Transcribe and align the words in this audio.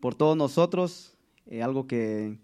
por 0.00 0.14
todos 0.14 0.36
nosotros, 0.36 1.16
eh, 1.46 1.62
algo 1.62 1.86
que, 1.86 2.38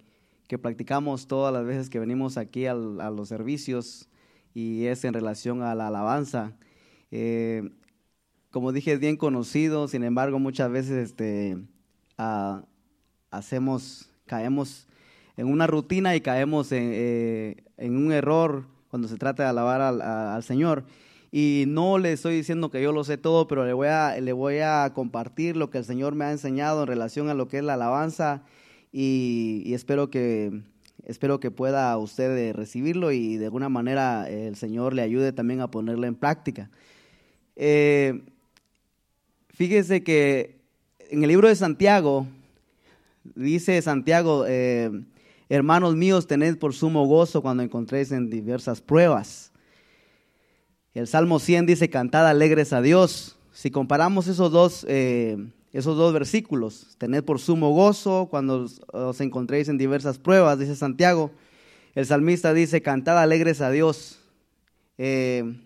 que, 0.47 0.58
practicamos 0.58 1.27
todas 1.27 1.53
las 1.53 1.65
veces 1.65 1.90
que 1.90 1.98
venimos 1.98 2.36
aquí 2.36 2.67
a 2.67 2.75
los 2.75 3.29
servicios 3.29 4.09
y 4.54 4.87
es 4.87 5.04
en 5.04 5.14
relación 5.14 5.62
a 5.62 5.74
la 5.74 5.88
alabanza. 5.88 6.53
Eh, 7.11 7.71
como 8.50 8.72
dije, 8.72 8.92
es 8.92 9.00
bien 9.00 9.16
conocido, 9.16 9.88
sin 9.88 10.04
embargo, 10.04 10.38
muchas 10.38 10.71
veces 10.71 11.11
este, 11.11 11.58
hacemos, 13.30 14.11
caemos 14.27 14.86
en 15.36 15.48
una 15.48 15.66
rutina 15.66 16.16
y 16.16 16.20
caemos 16.20 16.73
en, 16.73 16.91
eh, 16.93 17.64
en 17.77 17.96
un 17.96 18.12
error 18.12 18.64
cuando 18.88 19.09
se 19.09 19.16
trata 19.16 19.43
de 19.43 19.48
alabar 19.50 19.80
al, 19.80 20.00
al 20.00 20.43
Señor. 20.43 20.84
Y 21.39 21.64
no 21.68 21.98
le 21.98 22.14
estoy 22.14 22.34
diciendo 22.34 22.71
que 22.71 22.80
yo 22.80 22.93
lo 22.93 23.05
sé 23.05 23.19
todo, 23.19 23.46
pero 23.46 23.66
le 23.66 23.75
voy, 23.75 23.89
a, 23.89 24.19
le 24.19 24.32
voy 24.32 24.61
a 24.61 24.91
compartir 24.95 25.55
lo 25.55 25.69
que 25.69 25.77
el 25.77 25.84
Señor 25.84 26.14
me 26.14 26.25
ha 26.25 26.32
enseñado 26.32 26.80
en 26.80 26.87
relación 26.87 27.29
a 27.29 27.34
lo 27.34 27.46
que 27.46 27.59
es 27.59 27.62
la 27.62 27.75
alabanza 27.75 28.43
y, 28.91 29.74
espero, 29.74 30.09
que, 30.09 30.62
espero 31.05 31.38
que 31.38 31.51
pueda 31.51 31.95
usted 31.98 32.55
recibirlo 32.55 33.12
y 33.12 33.37
de 33.37 33.45
alguna 33.45 33.69
manera 33.69 34.27
el 34.30 34.57
Señor 34.57 34.95
le 34.95 35.02
ayude 35.02 35.34
también 35.34 35.60
a 35.60 35.70
ponerlo 35.70 36.07
en 36.07 36.15
práctica. 36.15 36.70
Eh, 37.55 38.23
fíjese 39.51 40.02
que 40.02 40.57
en 41.10 41.23
el 41.23 41.29
libro 41.29 41.48
de 41.48 41.57
Santiago, 41.57 42.27
dice 43.34 43.82
Santiago, 43.82 44.46
eh, 44.48 44.91
hermanos 45.51 45.96
míos, 45.96 46.27
tened 46.27 46.57
por 46.57 46.73
sumo 46.73 47.05
gozo 47.05 47.43
cuando 47.43 47.62
encontréis 47.62 48.10
en 48.10 48.30
diversas 48.30 48.80
pruebas 48.80 49.52
el 50.98 51.06
Salmo 51.06 51.38
100 51.38 51.66
dice, 51.66 51.91
cantad 51.91 52.27
alegres 52.27 52.73
a 52.73 52.80
Dios. 52.80 53.37
Si 53.52 53.70
comparamos 53.70 54.28
esos 54.28 54.50
dos, 54.50 54.87
eh, 54.88 55.37
esos 55.74 55.95
dos 55.95 56.14
versículos, 56.14 56.96
tened 56.96 57.23
por 57.23 57.38
sumo 57.38 57.70
gozo 57.73 58.28
cuando 58.30 58.66
os 58.92 59.20
encontréis 59.20 59.68
en 59.68 59.77
diversas 59.77 60.18
pruebas, 60.18 60.59
dice 60.59 60.74
Santiago. 60.74 61.32
El 61.95 62.06
salmista 62.06 62.54
dice, 62.54 62.80
cantad 62.80 63.18
alegres 63.21 63.60
a 63.60 63.71
Dios. 63.71 64.21
Eh, 64.97 65.61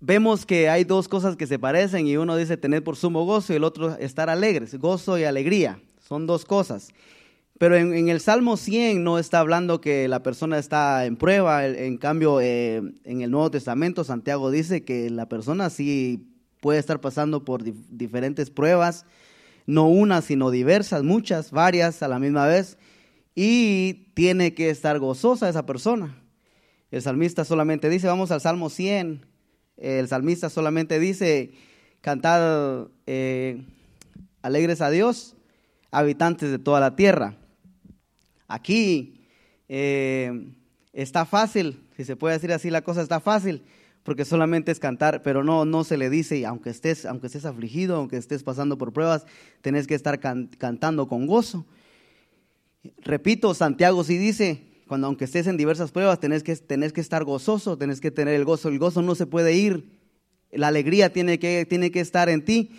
vemos 0.00 0.46
que 0.46 0.70
hay 0.70 0.84
dos 0.84 1.06
cosas 1.06 1.36
que 1.36 1.46
se 1.46 1.58
parecen 1.58 2.06
y 2.06 2.16
uno 2.16 2.34
dice 2.34 2.56
tener 2.56 2.82
por 2.82 2.96
sumo 2.96 3.26
gozo 3.26 3.52
y 3.52 3.56
el 3.56 3.64
otro 3.64 3.94
estar 3.98 4.30
alegres. 4.30 4.74
Gozo 4.76 5.18
y 5.18 5.24
alegría 5.24 5.80
son 6.00 6.26
dos 6.26 6.46
cosas. 6.46 6.88
Pero 7.58 7.76
en, 7.76 8.08
el 8.08 8.20
Salmo 8.20 8.56
100 8.56 9.04
no 9.04 9.18
está 9.18 9.38
hablando 9.38 9.80
que 9.80 10.08
la 10.08 10.22
persona 10.22 10.58
está 10.58 11.06
en 11.06 11.16
prueba. 11.16 11.66
En 11.66 11.98
cambio, 11.98 12.40
eh, 12.40 12.82
en 13.04 13.22
el 13.22 13.30
Nuevo 13.30 13.50
Testamento, 13.52 14.02
Santiago 14.02 14.50
dice 14.50 14.84
que 14.84 15.08
la 15.08 15.28
persona 15.28 15.70
sí 15.70 16.34
puede 16.60 16.80
estar 16.80 17.00
pasando 17.00 17.44
por 17.44 17.62
diferentes 17.62 18.50
pruebas, 18.50 19.06
no 19.66 19.86
una, 19.88 20.20
sino 20.20 20.50
diversas, 20.50 21.02
muchas, 21.02 21.50
varias 21.52 22.02
a 22.02 22.08
la 22.08 22.18
misma 22.18 22.46
vez, 22.46 22.78
y 23.34 24.10
tiene 24.14 24.54
que 24.54 24.70
estar 24.70 24.98
gozosa 24.98 25.48
esa 25.48 25.66
persona. 25.66 26.16
El 26.90 27.02
salmista 27.02 27.44
solamente 27.44 27.88
dice, 27.88 28.06
vamos 28.06 28.30
al 28.30 28.40
Salmo 28.40 28.70
100, 28.70 29.26
el 29.76 30.08
salmista 30.08 30.48
solamente 30.48 30.98
dice, 30.98 31.52
cantad 32.00 32.88
eh, 33.06 33.62
alegres 34.42 34.80
a 34.80 34.90
Dios, 34.90 35.36
habitantes 35.90 36.50
de 36.50 36.58
toda 36.58 36.80
la 36.80 36.96
tierra. 36.96 37.36
Aquí 38.48 39.26
eh, 39.68 40.52
está 40.92 41.24
fácil, 41.24 41.80
si 41.96 42.04
se 42.04 42.16
puede 42.16 42.34
decir 42.34 42.52
así, 42.52 42.70
la 42.70 42.82
cosa 42.82 43.02
está 43.02 43.20
fácil, 43.20 43.62
porque 44.02 44.24
solamente 44.24 44.70
es 44.70 44.78
cantar, 44.78 45.22
pero 45.22 45.42
no, 45.42 45.64
no 45.64 45.84
se 45.84 45.96
le 45.96 46.10
dice, 46.10 46.44
aunque 46.46 46.70
estés, 46.70 47.06
aunque 47.06 47.26
estés 47.26 47.44
afligido, 47.44 47.96
aunque 47.96 48.16
estés 48.16 48.42
pasando 48.42 48.76
por 48.76 48.92
pruebas, 48.92 49.24
tenés 49.62 49.86
que 49.86 49.94
estar 49.94 50.20
cantando 50.20 51.08
con 51.08 51.26
gozo. 51.26 51.64
Repito, 53.02 53.54
Santiago 53.54 54.04
sí 54.04 54.18
dice, 54.18 54.62
cuando 54.86 55.06
aunque 55.06 55.24
estés 55.24 55.46
en 55.46 55.56
diversas 55.56 55.90
pruebas, 55.90 56.20
tenés 56.20 56.42
que, 56.42 56.54
tenés 56.56 56.92
que 56.92 57.00
estar 57.00 57.24
gozoso, 57.24 57.78
tenés 57.78 58.00
que 58.00 58.10
tener 58.10 58.34
el 58.34 58.44
gozo. 58.44 58.68
El 58.68 58.78
gozo 58.78 59.00
no 59.00 59.14
se 59.14 59.26
puede 59.26 59.54
ir, 59.54 59.84
la 60.52 60.68
alegría 60.68 61.12
tiene 61.12 61.38
que, 61.38 61.66
tiene 61.66 61.90
que 61.90 62.00
estar 62.00 62.28
en 62.28 62.44
ti. 62.44 62.70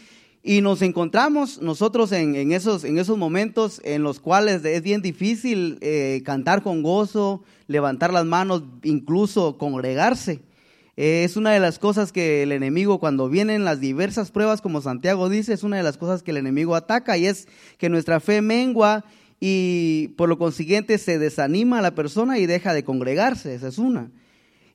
Y 0.48 0.62
nos 0.62 0.84
encontramos 0.84 1.60
nosotros 1.60 2.12
en, 2.12 2.52
esos, 2.52 2.84
en 2.84 3.00
esos 3.00 3.18
momentos 3.18 3.82
en 3.84 4.04
los 4.04 4.20
cuales 4.20 4.64
es 4.64 4.84
bien 4.84 5.02
difícil 5.02 5.80
eh, 5.82 6.22
cantar 6.24 6.62
con 6.62 6.84
gozo, 6.84 7.44
levantar 7.66 8.14
las 8.14 8.26
manos, 8.26 8.62
incluso 8.84 9.58
congregarse. 9.58 10.42
Eh, 10.98 11.24
es 11.24 11.36
una 11.36 11.52
de 11.52 11.60
las 11.60 11.80
cosas 11.80 12.12
que 12.12 12.44
el 12.44 12.52
enemigo, 12.52 13.00
cuando 13.00 13.28
vienen 13.28 13.66
las 13.66 13.80
diversas 13.80 14.30
pruebas, 14.30 14.62
como 14.62 14.82
Santiago 14.82 15.30
dice, 15.30 15.52
es 15.52 15.64
una 15.64 15.78
de 15.78 15.84
las 15.84 15.98
cosas 15.98 16.22
que 16.22 16.30
el 16.30 16.38
enemigo 16.38 16.76
ataca 16.76 17.18
y 17.18 17.26
es 17.26 17.48
que 17.80 17.90
nuestra 17.90 18.20
fe 18.20 18.44
mengua 18.44 19.04
y 19.40 20.10
por 20.10 20.30
lo 20.30 20.38
consiguiente 20.38 21.00
se 21.00 21.18
desanima 21.18 21.80
a 21.80 21.82
la 21.82 21.96
persona 21.96 22.38
y 22.38 22.46
deja 22.46 22.76
de 22.76 22.84
congregarse. 22.84 23.56
Esa 23.56 23.70
es 23.70 23.80
una. 23.80 24.12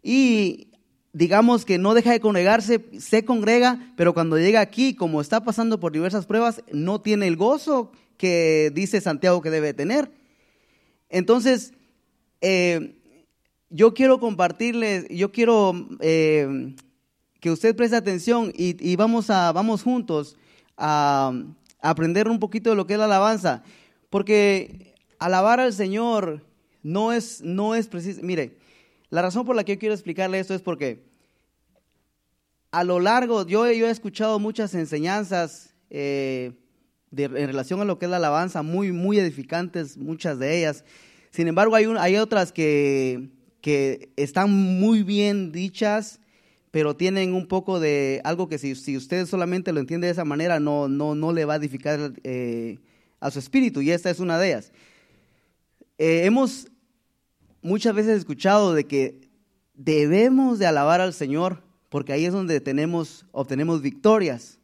Y 0.02 0.69
digamos 1.12 1.64
que 1.64 1.78
no 1.78 1.94
deja 1.94 2.12
de 2.12 2.20
congregarse, 2.20 2.84
se 2.98 3.24
congrega, 3.24 3.92
pero 3.96 4.14
cuando 4.14 4.38
llega 4.38 4.60
aquí, 4.60 4.94
como 4.94 5.20
está 5.20 5.42
pasando 5.42 5.80
por 5.80 5.92
diversas 5.92 6.26
pruebas, 6.26 6.62
no 6.72 7.00
tiene 7.00 7.26
el 7.26 7.36
gozo 7.36 7.90
que 8.16 8.70
dice 8.74 9.00
Santiago 9.00 9.42
que 9.42 9.50
debe 9.50 9.74
tener. 9.74 10.10
Entonces, 11.08 11.72
eh, 12.40 12.96
yo 13.70 13.94
quiero 13.94 14.20
compartirles, 14.20 15.08
yo 15.08 15.32
quiero 15.32 15.72
eh, 16.00 16.74
que 17.40 17.50
usted 17.50 17.74
preste 17.74 17.96
atención 17.96 18.52
y, 18.54 18.96
vamos, 18.96 19.30
a, 19.30 19.52
vamos 19.52 19.82
juntos 19.82 20.36
a, 20.76 21.32
a, 21.80 21.90
aprender 21.90 22.28
un 22.28 22.38
poquito 22.38 22.70
de 22.70 22.76
lo 22.76 22.86
que 22.86 22.92
es 22.92 22.98
la 22.98 23.06
alabanza, 23.06 23.62
porque 24.10 24.94
alabar 25.18 25.60
al 25.60 25.72
Señor 25.72 26.44
no 26.82 27.12
es, 27.12 27.40
no 27.42 27.74
es 27.74 27.88
preciso, 27.88 28.20
mire, 28.22 28.59
la 29.10 29.22
razón 29.22 29.44
por 29.44 29.56
la 29.56 29.64
que 29.64 29.74
yo 29.74 29.78
quiero 29.78 29.94
explicarle 29.94 30.38
esto 30.38 30.54
es 30.54 30.62
porque 30.62 31.10
a 32.70 32.84
lo 32.84 33.00
largo, 33.00 33.46
yo, 33.46 33.66
he 33.66 33.90
escuchado 33.90 34.38
muchas 34.38 34.74
enseñanzas 34.74 35.74
eh, 35.90 36.52
en 37.10 37.46
relación 37.48 37.80
a 37.80 37.84
lo 37.84 37.98
que 37.98 38.04
es 38.04 38.10
la 38.10 38.18
alabanza, 38.18 38.62
muy, 38.62 38.92
muy 38.92 39.18
edificantes, 39.18 39.96
muchas 39.96 40.38
de 40.38 40.58
ellas. 40.58 40.84
Sin 41.30 41.48
embargo, 41.48 41.74
hay, 41.74 41.86
hay 41.98 42.16
otras 42.16 42.52
que, 42.52 43.30
que 43.60 44.12
están 44.16 44.52
muy 44.52 45.02
bien 45.02 45.50
dichas, 45.50 46.20
pero 46.70 46.94
tienen 46.94 47.34
un 47.34 47.48
poco 47.48 47.80
de 47.80 48.20
algo 48.22 48.48
que 48.48 48.58
si, 48.58 48.76
si 48.76 48.96
usted 48.96 49.26
solamente 49.26 49.72
lo 49.72 49.80
entiende 49.80 50.06
de 50.06 50.12
esa 50.12 50.24
manera, 50.24 50.60
no, 50.60 50.86
no, 50.86 51.16
no 51.16 51.32
le 51.32 51.44
va 51.44 51.54
a 51.54 51.56
edificar 51.56 52.12
eh, 52.22 52.78
a 53.18 53.32
su 53.32 53.40
espíritu, 53.40 53.82
y 53.82 53.90
esta 53.90 54.10
es 54.10 54.20
una 54.20 54.38
de 54.38 54.48
ellas. 54.48 54.72
Eh, 55.98 56.22
hemos 56.24 56.68
muchas 57.62 57.94
veces 57.94 58.18
escuchado 58.18 58.74
de 58.74 58.84
que 58.84 59.28
debemos 59.74 60.58
de 60.58 60.66
alabar 60.66 61.00
al 61.00 61.14
Señor 61.14 61.62
porque 61.90 62.12
ahí 62.12 62.24
es 62.24 62.32
donde 62.32 62.60
tenemos, 62.60 63.26
obtenemos 63.32 63.82
victorias. 63.82 64.58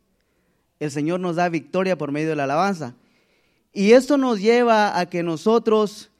El 0.78 0.90
Señor 0.90 1.20
nos 1.20 1.36
da 1.36 1.48
victoria 1.48 1.98
por 1.98 2.12
medio 2.12 2.30
de 2.30 2.36
la 2.36 2.44
alabanza. 2.44 2.94
Y 3.72 3.92
esto 3.92 4.16
nos 4.16 4.40
lleva 4.40 4.98
a 4.98 5.06
que 5.06 5.22
nosotros 5.22 6.10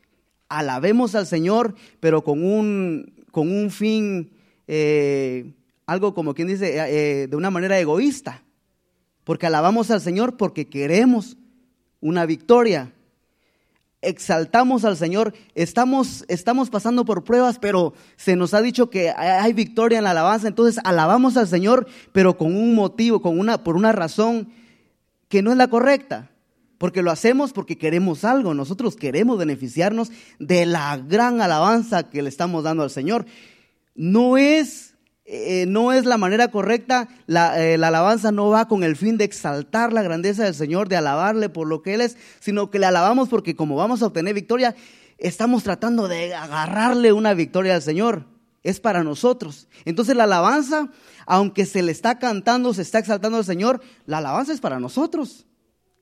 alabemos 0.49 1.15
al 1.15 1.27
Señor, 1.27 1.75
pero 2.01 2.23
con 2.23 2.45
un, 2.45 3.25
con 3.31 3.51
un 3.51 3.71
fin, 3.71 4.31
eh, 4.67 5.53
algo 5.87 6.13
como 6.13 6.35
quien 6.35 6.49
dice, 6.49 6.77
eh, 6.77 7.23
eh, 7.23 7.27
de 7.29 7.37
una 7.37 7.51
manera 7.51 7.79
egoísta. 7.79 8.43
Porque 9.23 9.47
alabamos 9.47 9.91
al 9.93 10.01
Señor 10.01 10.37
porque 10.37 10.69
queremos 10.69 11.37
una 12.01 12.27
victoria 12.27 12.93
exaltamos 14.09 14.85
al 14.85 14.97
Señor, 14.97 15.35
estamos, 15.55 16.25
estamos 16.29 16.71
pasando 16.71 17.05
por 17.05 17.25
pruebas, 17.25 17.59
pero 17.59 17.95
se 18.17 18.37
nos 18.37 18.55
ha 18.55 18.63
dicho 18.63 18.91
que 18.91 19.11
hay 19.11 19.53
victoria 19.53 19.99
en 19.99 20.05
la 20.05 20.13
alabanza, 20.13 20.49
entonces 20.49 20.81
alabamos 20.85 21.37
al 21.37 21.49
Señor, 21.49 21.87
pero 22.13 22.37
con 22.37 22.55
un 22.55 22.75
motivo, 22.75 23.21
con 23.21 23.39
una, 23.39 23.65
por 23.65 23.77
una 23.77 23.93
razón 23.93 24.49
que 25.29 25.43
no 25.43 25.51
es 25.51 25.57
la 25.57 25.69
correcta. 25.69 26.31
Porque 26.79 27.03
lo 27.03 27.11
hacemos 27.11 27.55
porque 27.55 27.79
queremos 27.79 28.23
algo, 28.25 28.53
nosotros 28.53 28.97
queremos 28.97 29.39
beneficiarnos 29.39 30.11
de 30.39 30.67
la 30.67 30.97
gran 30.99 31.41
alabanza 31.41 32.11
que 32.11 32.21
le 32.21 32.29
estamos 32.29 32.65
dando 32.65 32.83
al 32.83 32.91
Señor. 32.91 33.25
No 33.95 34.37
es 34.37 34.86
eh, 35.29 35.65
no 35.67 35.93
es 35.93 36.05
la 36.05 36.19
manera 36.19 36.53
correcta, 36.53 37.09
eh, 37.27 37.77
la, 37.79 37.89
alabanza 37.89 38.31
no 38.31 38.49
va 38.49 38.69
con 38.69 38.85
el 38.85 38.95
fin 38.95 39.19
de 39.19 39.25
exaltar 39.25 39.93
la 39.93 40.03
grandeza 40.03 40.45
del 40.45 40.55
Señor, 40.55 40.89
de 40.89 40.97
alabarle 40.97 41.49
por 41.49 41.67
lo 41.67 41.83
que 41.83 41.95
Él 41.95 42.01
es, 42.01 42.17
sino 42.39 42.71
que 42.71 42.79
le 42.79 42.87
alabamos 42.87 43.29
porque 43.29 43.57
como 43.57 43.75
vamos 43.75 44.03
a 44.03 44.07
obtener 44.07 44.35
victoria, 44.35 44.77
estamos 45.19 45.65
tratando 45.65 46.07
de 46.07 46.33
agarrarle 46.33 47.13
una 47.13 47.35
victoria 47.35 47.75
al 47.75 47.83
Señor. 47.83 48.25
Es 48.63 48.79
para 48.79 49.03
nosotros. 49.03 49.69
Entonces 49.85 50.17
la 50.17 50.25
alabanza, 50.25 50.91
aunque 51.27 51.67
se 51.67 51.83
le 51.83 51.91
está 51.91 52.21
cantando, 52.21 52.73
se 52.73 52.83
está 52.83 53.01
exaltando 53.01 53.39
al 53.39 53.45
Señor, 53.45 53.81
la 54.07 54.19
alabanza 54.19 54.53
es 54.53 54.61
para 54.61 54.79
nosotros. 54.79 55.45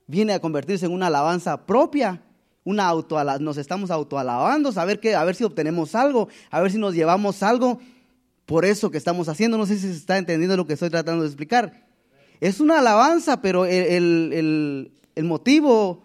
Viene 0.07 0.35
a 0.35 0.41
convertirse 0.41 0.85
en 0.85 0.93
una 0.93 1.07
alabanza 1.07 1.65
propia. 1.65 2.23
Una 2.63 2.87
auto, 2.89 3.23
nos 3.41 3.59
estamos 3.59 3.91
autoalabando, 3.91 4.73
a 4.75 4.85
ver, 4.87 4.99
a 5.15 5.25
ver 5.25 5.35
si 5.35 5.45
obtenemos 5.45 5.95
algo, 5.95 6.29
a 6.51 6.63
ver 6.63 6.73
si 6.73 6.79
nos 6.79 6.95
llevamos 6.95 7.43
algo 7.43 7.79
por 8.47 8.65
eso 8.65 8.91
que 8.91 8.99
estamos 8.99 9.29
haciendo. 9.29 9.59
No 9.59 9.67
sé 9.67 9.77
si 9.77 9.89
se 9.89 9.97
está 9.97 10.19
entendiendo 10.19 10.57
lo 10.57 10.67
que 10.67 10.75
estoy 10.75 10.91
tratando 10.91 11.23
de 11.23 11.29
explicar. 11.29 11.87
es 12.41 12.61
una 12.61 12.79
alabanza, 12.79 13.41
pero 13.41 13.67
el, 13.67 14.93
motivo 15.23 16.03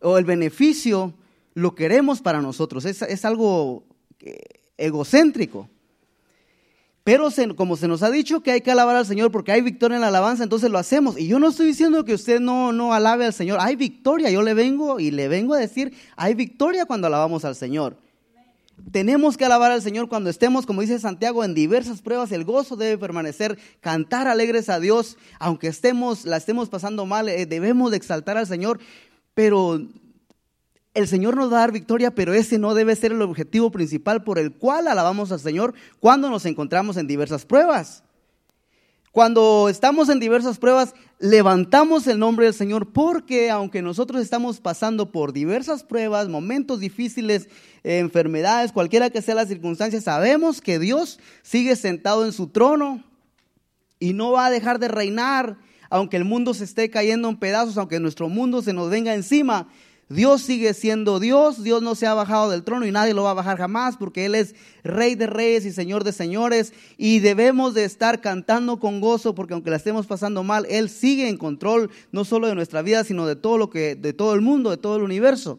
o 0.00 0.18
el 0.18 0.24
beneficio 0.24 1.14
lo 1.54 1.74
queremos 1.74 2.20
para 2.20 2.40
nosotros. 2.40 2.84
Es, 2.84 3.02
es 3.02 3.24
algo 3.24 3.84
eh, 4.20 4.38
egocéntrico. 4.76 5.68
Pero 7.04 7.28
como 7.54 7.76
se 7.76 7.86
nos 7.86 8.02
ha 8.02 8.10
dicho 8.10 8.40
que 8.40 8.50
hay 8.50 8.62
que 8.62 8.70
alabar 8.70 8.96
al 8.96 9.04
Señor 9.04 9.30
porque 9.30 9.52
hay 9.52 9.60
victoria 9.60 9.96
en 9.96 10.00
la 10.00 10.08
alabanza, 10.08 10.42
entonces 10.42 10.70
lo 10.70 10.78
hacemos. 10.78 11.18
Y 11.18 11.26
yo 11.26 11.38
no 11.38 11.48
estoy 11.48 11.66
diciendo 11.66 12.02
que 12.06 12.14
usted 12.14 12.40
no, 12.40 12.72
no 12.72 12.94
alabe 12.94 13.26
al 13.26 13.34
Señor. 13.34 13.58
Hay 13.60 13.76
victoria. 13.76 14.30
Yo 14.30 14.42
le 14.42 14.54
vengo 14.54 14.98
y 14.98 15.10
le 15.10 15.28
vengo 15.28 15.52
a 15.52 15.58
decir, 15.58 15.94
hay 16.16 16.32
victoria 16.32 16.86
cuando 16.86 17.06
alabamos 17.06 17.44
al 17.44 17.56
Señor. 17.56 17.98
Tenemos 18.90 19.36
que 19.36 19.44
alabar 19.44 19.72
al 19.72 19.82
Señor 19.82 20.08
cuando 20.08 20.30
estemos, 20.30 20.66
como 20.66 20.80
dice 20.80 20.98
Santiago, 20.98 21.44
en 21.44 21.54
diversas 21.54 22.02
pruebas. 22.02 22.32
El 22.32 22.44
gozo 22.44 22.76
debe 22.76 22.98
permanecer, 22.98 23.58
cantar 23.80 24.28
alegres 24.28 24.68
a 24.68 24.80
Dios, 24.80 25.16
aunque 25.38 25.68
estemos, 25.68 26.24
la 26.24 26.36
estemos 26.36 26.68
pasando 26.68 27.06
mal, 27.06 27.28
eh, 27.28 27.46
debemos 27.46 27.90
de 27.90 27.96
exaltar 27.96 28.36
al 28.36 28.46
Señor. 28.46 28.80
Pero 29.34 29.80
el 30.94 31.08
Señor 31.08 31.36
nos 31.36 31.52
va 31.52 31.56
a 31.56 31.60
dar 31.60 31.72
victoria, 31.72 32.14
pero 32.14 32.34
ese 32.34 32.58
no 32.58 32.74
debe 32.74 32.94
ser 32.94 33.12
el 33.12 33.22
objetivo 33.22 33.70
principal 33.70 34.22
por 34.22 34.38
el 34.38 34.52
cual 34.52 34.86
alabamos 34.86 35.32
al 35.32 35.40
Señor 35.40 35.74
cuando 35.98 36.30
nos 36.30 36.46
encontramos 36.46 36.96
en 36.96 37.06
diversas 37.06 37.44
pruebas. 37.44 38.04
Cuando 39.14 39.68
estamos 39.68 40.08
en 40.08 40.18
diversas 40.18 40.58
pruebas, 40.58 40.92
levantamos 41.20 42.08
el 42.08 42.18
nombre 42.18 42.46
del 42.46 42.54
Señor 42.54 42.92
porque 42.92 43.48
aunque 43.48 43.80
nosotros 43.80 44.20
estamos 44.20 44.58
pasando 44.58 45.12
por 45.12 45.32
diversas 45.32 45.84
pruebas, 45.84 46.28
momentos 46.28 46.80
difíciles, 46.80 47.48
enfermedades, 47.84 48.72
cualquiera 48.72 49.10
que 49.10 49.22
sea 49.22 49.36
la 49.36 49.46
circunstancia, 49.46 50.00
sabemos 50.00 50.60
que 50.60 50.80
Dios 50.80 51.20
sigue 51.44 51.76
sentado 51.76 52.24
en 52.24 52.32
su 52.32 52.48
trono 52.48 53.04
y 54.00 54.14
no 54.14 54.32
va 54.32 54.46
a 54.46 54.50
dejar 54.50 54.80
de 54.80 54.88
reinar, 54.88 55.58
aunque 55.90 56.16
el 56.16 56.24
mundo 56.24 56.52
se 56.52 56.64
esté 56.64 56.90
cayendo 56.90 57.28
en 57.28 57.36
pedazos, 57.36 57.78
aunque 57.78 58.00
nuestro 58.00 58.28
mundo 58.28 58.62
se 58.62 58.72
nos 58.72 58.90
venga 58.90 59.14
encima. 59.14 59.68
Dios 60.08 60.42
sigue 60.42 60.74
siendo 60.74 61.18
Dios, 61.18 61.62
Dios 61.62 61.82
no 61.82 61.94
se 61.94 62.06
ha 62.06 62.14
bajado 62.14 62.50
del 62.50 62.62
trono 62.62 62.86
y 62.86 62.92
nadie 62.92 63.14
lo 63.14 63.22
va 63.22 63.30
a 63.30 63.34
bajar 63.34 63.56
jamás 63.56 63.96
porque 63.96 64.26
Él 64.26 64.34
es 64.34 64.54
Rey 64.82 65.14
de 65.14 65.26
Reyes 65.26 65.64
y 65.64 65.72
Señor 65.72 66.04
de 66.04 66.12
Señores 66.12 66.74
y 66.98 67.20
debemos 67.20 67.72
de 67.72 67.84
estar 67.84 68.20
cantando 68.20 68.78
con 68.78 69.00
gozo 69.00 69.34
porque 69.34 69.54
aunque 69.54 69.70
la 69.70 69.76
estemos 69.76 70.06
pasando 70.06 70.44
mal, 70.44 70.66
Él 70.68 70.90
sigue 70.90 71.28
en 71.28 71.38
control 71.38 71.90
no 72.12 72.24
solo 72.24 72.48
de 72.48 72.54
nuestra 72.54 72.82
vida, 72.82 73.02
sino 73.02 73.26
de 73.26 73.36
todo 73.36 73.56
lo 73.56 73.70
que, 73.70 73.94
de 73.96 74.12
todo 74.12 74.34
el 74.34 74.42
mundo, 74.42 74.70
de 74.70 74.76
todo 74.76 74.96
el 74.96 75.02
universo. 75.02 75.58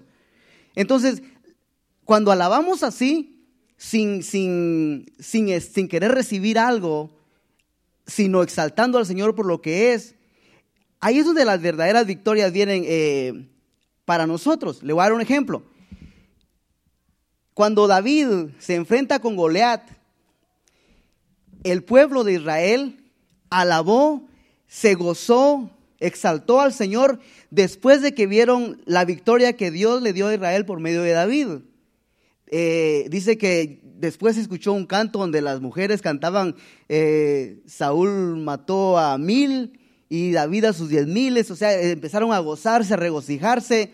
Entonces, 0.76 1.24
cuando 2.04 2.32
alabamos 2.32 2.84
así, 2.84 3.48
sin, 3.78 4.22
sin, 4.22 5.12
sin, 5.20 5.60
sin 5.60 5.88
querer 5.88 6.12
recibir 6.12 6.60
algo, 6.60 7.10
sino 8.06 8.44
exaltando 8.44 9.00
al 9.00 9.08
Señor 9.08 9.34
por 9.34 9.48
lo 9.48 9.62
que 9.62 9.94
es, 9.94 10.14
ahí 11.00 11.18
es 11.18 11.26
donde 11.26 11.46
las 11.46 11.62
verdaderas 11.62 12.06
victorias 12.06 12.52
vienen. 12.52 12.84
Eh, 12.86 13.50
para 14.06 14.28
nosotros. 14.28 14.82
Le 14.84 14.94
voy 14.94 15.02
a 15.02 15.06
dar 15.06 15.14
un 15.14 15.22
ejemplo. 15.22 15.64
Cuando 17.54 17.88
David 17.88 18.50
se 18.60 18.76
enfrenta 18.76 19.20
con 19.20 19.36
Goliat, 19.36 19.90
el 21.64 21.84
pueblo 21.84 22.24
de 22.24 22.34
Israel 22.34 23.04
alabó, 23.50 24.28
se 24.68 24.94
gozó, 24.94 25.72
exaltó 26.00 26.60
al 26.60 26.74
Señor 26.74 27.20
después 27.50 28.02
de 28.02 28.14
que 28.14 28.28
vieron 28.28 28.82
la 28.86 29.06
victoria 29.06 29.54
que 29.54 29.72
Dios 29.72 30.02
le 30.02 30.14
dio 30.14 30.28
a 30.28 30.34
Israel 30.34 30.66
por 30.66 30.80
medio 30.80 31.02
de 31.02 31.12
David. 31.12 31.48
Eh, 32.48 33.08
dice 33.10 33.38
que 33.38 33.80
después 33.84 34.38
escuchó 34.38 34.74
un 34.74 34.86
canto 34.86 35.20
donde 35.20 35.42
las 35.42 35.62
mujeres 35.62 36.02
cantaban, 36.02 36.56
eh, 36.90 37.62
Saúl 37.66 38.38
mató 38.38 38.98
a 39.00 39.18
mil 39.18 39.80
y 40.16 40.32
David 40.32 40.66
a 40.66 40.74
sus 40.74 40.90
diez 40.90 41.08
miles, 41.08 41.52
o 41.52 41.56
sea, 41.58 41.78
empezaron 41.82 42.32
a 42.32 42.40
gozarse, 42.40 42.94
a 42.94 42.98
regocijarse. 42.98 43.92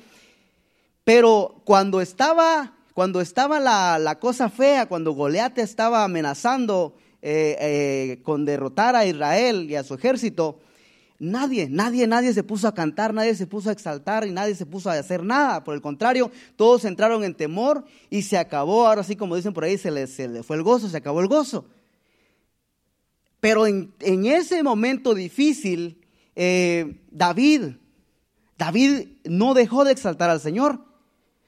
Pero 1.03 1.61
cuando 1.65 1.99
estaba, 1.99 2.73
cuando 2.93 3.21
estaba 3.21 3.59
la, 3.59 4.17
cosa 4.19 4.49
fea, 4.49 4.85
cuando 4.85 5.13
Goliat 5.13 5.57
estaba 5.57 6.03
amenazando 6.03 6.95
eh, 7.23 7.57
eh, 7.59 8.19
con 8.21 8.45
derrotar 8.45 8.95
a 8.95 9.05
Israel 9.05 9.67
y 9.69 9.75
a 9.75 9.83
su 9.83 9.95
ejército, 9.95 10.59
nadie, 11.17 11.67
nadie, 11.69 12.05
nadie 12.05 12.33
se 12.33 12.43
puso 12.43 12.67
a 12.67 12.75
cantar, 12.75 13.15
nadie 13.15 13.33
se 13.33 13.47
puso 13.47 13.69
a 13.69 13.73
exaltar 13.73 14.27
y 14.27 14.31
nadie 14.31 14.53
se 14.53 14.67
puso 14.67 14.91
a 14.91 14.93
hacer 14.93 15.23
nada. 15.23 15.63
Por 15.63 15.73
el 15.73 15.81
contrario, 15.81 16.29
todos 16.55 16.85
entraron 16.85 17.23
en 17.23 17.33
temor 17.33 17.83
y 18.11 18.21
se 18.21 18.37
acabó, 18.37 18.87
ahora 18.87 19.03
sí 19.03 19.15
como 19.15 19.35
dicen 19.35 19.53
por 19.53 19.63
ahí, 19.63 19.79
se 19.79 19.89
les, 19.89 20.17
fue 20.45 20.55
el 20.55 20.61
gozo, 20.61 20.87
se 20.87 20.97
acabó 20.97 21.19
el 21.19 21.27
gozo. 21.27 21.65
Pero 23.41 23.65
en, 23.65 23.91
ese 23.99 24.61
momento 24.61 25.15
difícil, 25.15 26.00
eh, 26.35 27.01
David, 27.11 27.75
David 28.57 29.07
no 29.25 29.53
dejó 29.53 29.83
de 29.83 29.91
exaltar 29.91 30.29
al 30.29 30.39
Señor. 30.39 30.91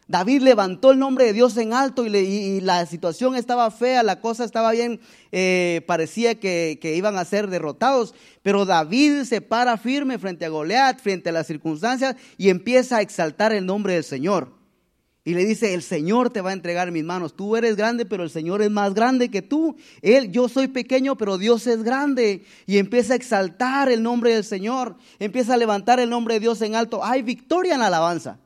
David 0.08 0.42
levantó 0.42 0.92
el 0.92 1.00
nombre 1.00 1.26
de 1.26 1.34
Dios 1.34 1.56
en 1.58 1.74
alto 1.74 2.06
y, 2.06 2.62
la 2.62 2.86
situación 2.86 3.36
estaba 3.36 3.72
fea, 3.72 4.04
la 4.04 4.20
cosa 4.20 4.44
estaba 4.44 4.72
bien, 4.72 5.00
eh, 5.32 5.82
parecía 5.88 6.40
que, 6.40 6.78
iban 6.96 7.18
a 7.18 7.26
ser 7.26 7.48
derrotados. 7.48 8.14
Pero 8.42 8.66
David 8.66 9.24
se 9.24 9.42
para 9.42 9.78
firme 9.78 10.20
frente 10.20 10.46
a 10.46 10.50
Goliat, 10.50 11.00
frente 11.00 11.30
a 11.30 11.34
las 11.34 11.48
circunstancias 11.48 12.16
y 12.38 12.50
empieza 12.50 12.98
a 12.98 13.02
exaltar 13.02 13.54
el 13.54 13.66
nombre 13.66 13.94
del 13.94 14.04
Señor. 14.04 14.63
Y 15.26 15.36
le 15.36 15.46
dice, 15.46 15.74
el 15.74 15.82
Señor 15.82 16.32
te 16.32 16.42
va 16.42 16.50
a 16.50 16.54
entregar 16.54 16.90
en 16.90 16.94
mis 16.94 17.06
manos. 17.06 17.34
Tú 17.34 17.56
eres 17.56 17.78
grande, 17.78 18.06
pero 18.06 18.24
el 18.24 18.30
Señor 18.30 18.62
es 18.62 18.70
más 18.70 18.94
grande 18.94 19.30
que 19.30 19.42
tú. 19.42 19.78
Él, 20.02 20.32
yo 20.32 20.50
soy 20.50 20.68
pequeño, 20.68 21.18
pero 21.18 21.38
Dios 21.38 21.66
es 21.66 21.82
grande. 21.84 22.44
Y 22.66 22.78
empieza 22.78 23.14
a 23.14 23.16
exaltar 23.16 23.90
el 23.90 24.04
nombre 24.04 24.34
del 24.34 24.44
Señor. 24.44 24.98
Empieza 25.20 25.54
a 25.54 25.58
levantar 25.58 26.02
el 26.02 26.10
nombre 26.10 26.34
de 26.34 26.40
Dios 26.42 26.62
en 26.62 26.76
alto. 26.76 27.06
Hay 27.06 27.22
victoria 27.22 27.76
en 27.76 27.80
la 27.80 27.88
alabanza. 27.88 28.38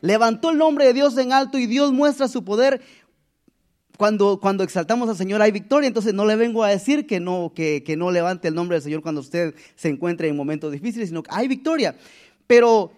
Levantó 0.00 0.50
el 0.50 0.56
nombre 0.56 0.86
de 0.86 0.94
Dios 0.94 1.18
en 1.18 1.32
alto 1.32 1.58
y 1.58 1.66
Dios 1.66 1.92
muestra 1.92 2.28
su 2.28 2.44
poder. 2.44 2.80
Cuando, 3.98 4.40
cuando 4.40 4.64
exaltamos 4.64 5.08
al 5.10 5.16
Señor 5.16 5.42
hay 5.42 5.52
victoria, 5.52 5.86
entonces 5.86 6.14
no 6.14 6.24
le 6.24 6.34
vengo 6.34 6.64
a 6.64 6.70
decir 6.70 7.06
que 7.06 7.20
no, 7.20 7.52
que, 7.54 7.84
que 7.84 7.96
no 7.96 8.10
levante 8.10 8.48
el 8.48 8.54
nombre 8.54 8.76
del 8.76 8.82
Señor 8.82 9.02
cuando 9.02 9.20
usted 9.20 9.54
se 9.76 9.88
encuentre 9.88 10.28
en 10.28 10.36
momentos 10.36 10.72
difíciles, 10.72 11.10
sino 11.10 11.22
que 11.22 11.30
hay 11.32 11.46
victoria. 11.46 11.94
Pero 12.46 12.90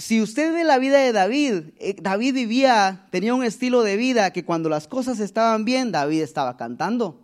si 0.00 0.22
usted 0.22 0.54
ve 0.54 0.64
la 0.64 0.78
vida 0.78 0.98
de 0.98 1.12
David, 1.12 1.74
eh, 1.78 1.94
David 2.00 2.32
vivía, 2.32 3.06
tenía 3.10 3.34
un 3.34 3.44
estilo 3.44 3.82
de 3.82 3.96
vida 3.96 4.32
que 4.32 4.46
cuando 4.46 4.70
las 4.70 4.88
cosas 4.88 5.20
estaban 5.20 5.66
bien, 5.66 5.92
David 5.92 6.22
estaba 6.22 6.56
cantando. 6.56 7.20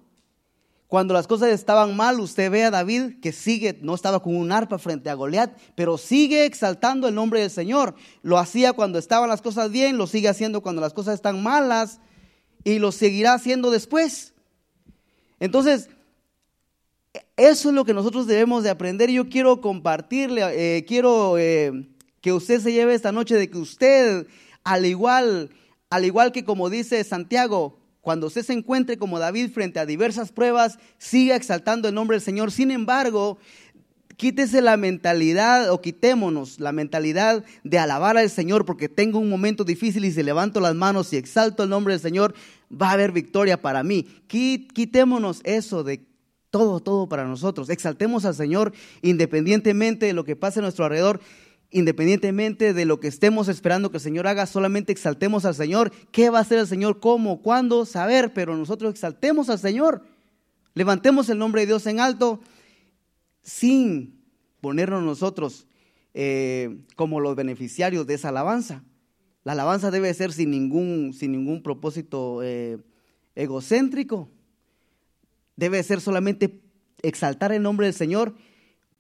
Cuando 0.87 1.15
las 1.15 1.27
cosas 1.27 1.49
estaban 1.49 1.97
mal, 1.97 2.21
usted 2.21 2.51
ve 2.51 2.65
a 2.65 2.71
David 2.71 3.19
que 3.23 3.33
sigue, 3.33 3.79
no 3.81 3.95
estaba 3.95 4.23
con 4.23 4.37
un 4.37 4.53
arpa 4.53 4.79
frente 4.79 5.09
a 5.09 5.15
Goliat, 5.15 5.57
pero 5.75 5.97
sigue 5.97 6.45
exaltando 6.45 7.09
el 7.09 7.15
nombre 7.15 7.41
del 7.41 7.51
Señor. 7.51 7.95
Lo 8.23 8.37
hacía 8.37 8.75
cuando 8.75 8.99
estaban 8.99 9.31
las 9.31 9.41
cosas 9.41 9.71
bien, 9.71 9.97
lo 9.97 10.07
sigue 10.07 10.29
haciendo 10.29 10.61
cuando 10.61 10.83
las 10.83 10.93
cosas 10.93 11.15
están 11.15 11.43
malas 11.43 12.01
y 12.63 12.79
lo 12.79 12.93
seguirá 12.93 13.33
haciendo 13.33 13.71
después. 13.71 14.35
Entonces, 15.41 15.89
eso 17.39 17.69
es 17.71 17.75
lo 17.75 17.87
que 17.87 17.95
nosotros 17.95 18.27
debemos 18.27 18.63
de 18.63 18.71
aprender. 18.71 19.11
Yo 19.11 19.31
quiero 19.31 19.63
compartirle, 19.63 20.77
eh, 20.77 20.85
quiero 20.85 21.39
eh, 21.39 21.96
que 22.27 22.33
usted 22.33 22.61
se 22.61 22.73
lleve 22.73 22.93
esta 22.93 23.13
noche 23.13 23.37
de 23.37 23.49
que 23.49 23.57
usted, 23.57 24.27
al 24.65 24.85
igual, 24.85 25.51
al 25.91 26.05
igual 26.05 26.33
que 26.33 26.45
como 26.45 26.69
dice 26.69 27.05
Santiago, 27.05 27.79
cuando 28.01 28.27
usted 28.27 28.43
se 28.43 28.53
encuentre 28.53 28.99
como 28.99 29.21
David 29.21 29.53
frente 29.53 29.79
a 29.79 29.87
diversas 29.87 30.33
pruebas, 30.33 30.77
siga 30.99 31.37
exaltando 31.37 31.87
el 31.87 31.95
nombre 31.95 32.17
del 32.17 32.25
Señor. 32.25 32.51
Sin 32.51 32.73
embargo, 32.73 33.39
quítese 34.17 34.61
la 34.61 34.77
mentalidad 34.77 35.71
o 35.71 35.81
quitémonos 35.81 36.59
la 36.59 36.73
mentalidad 36.73 37.45
de 37.63 37.79
alabar 37.79 38.17
al 38.17 38.29
Señor 38.29 38.65
porque 38.65 38.89
tengo 38.89 39.21
un 39.21 39.31
momento 39.31 39.63
difícil 39.63 40.05
y 40.05 40.11
se 40.11 40.25
levanto 40.25 40.59
las 40.59 40.75
manos 40.75 41.13
y 41.13 41.19
exalto 41.19 41.63
el 41.63 41.71
nombre 41.71 41.95
del 41.95 42.01
Señor, 42.01 42.35
va 42.73 42.89
a 42.91 42.95
haber 42.95 43.13
victoria 43.13 43.63
para 43.63 43.85
mí. 43.85 44.03
Quitémonos 44.27 45.43
eso 45.45 45.85
de 45.85 46.05
todo, 46.51 46.81
todo 46.81 47.09
para 47.09 47.25
nosotros. 47.25 47.71
Exaltemos 47.71 48.25
al 48.25 48.35
Señor 48.35 48.73
independientemente 49.03 50.07
de 50.07 50.13
lo 50.13 50.25
que 50.25 50.35
pase 50.35 50.59
a 50.59 50.63
nuestro 50.63 50.87
alrededor 50.87 51.21
independientemente 51.71 52.73
de 52.73 52.85
lo 52.85 53.01
que 53.01 53.09
estemos 53.09 53.49
esperando 53.49 53.91
que 53.91 53.99
el 53.99 54.03
Señor 54.03 54.27
haga, 54.27 54.47
solamente 54.47 54.93
exaltemos 54.93 55.45
al 55.45 55.55
Señor. 55.55 55.93
¿Qué 56.13 56.31
va 56.31 56.39
a 56.39 56.43
hacer 56.43 56.59
el 56.59 56.67
Señor? 56.67 57.01
¿Cómo? 57.01 57.43
¿Cuándo? 57.43 57.85
Saber, 57.85 58.33
pero 58.33 58.57
nosotros 58.57 58.91
exaltemos 58.91 59.51
al 59.51 59.59
Señor. 59.59 60.03
Levantemos 60.75 61.29
el 61.29 61.39
nombre 61.39 61.63
de 61.63 61.69
Dios 61.69 61.87
en 61.87 62.01
alto 62.01 62.41
sin 63.43 64.23
ponernos 64.61 65.03
nosotros 65.03 65.67
eh, 66.15 66.85
como 66.97 67.21
los 67.21 67.37
beneficiarios 67.37 68.07
de 68.07 68.15
esa 68.15 68.31
alabanza. 68.31 68.83
La 69.45 69.53
alabanza 69.53 69.91
debe 69.91 70.13
ser 70.13 70.33
sin 70.33 70.51
ningún, 70.51 71.13
sin 71.13 71.33
ningún 71.33 71.63
propósito 71.63 72.43
eh, 72.43 72.79
egocéntrico. 73.35 74.29
Debe 75.57 75.83
ser 75.83 76.01
solamente 76.01 76.61
exaltar 77.03 77.53
el 77.53 77.63
nombre 77.63 77.87
del 77.87 77.95
Señor 77.95 78.35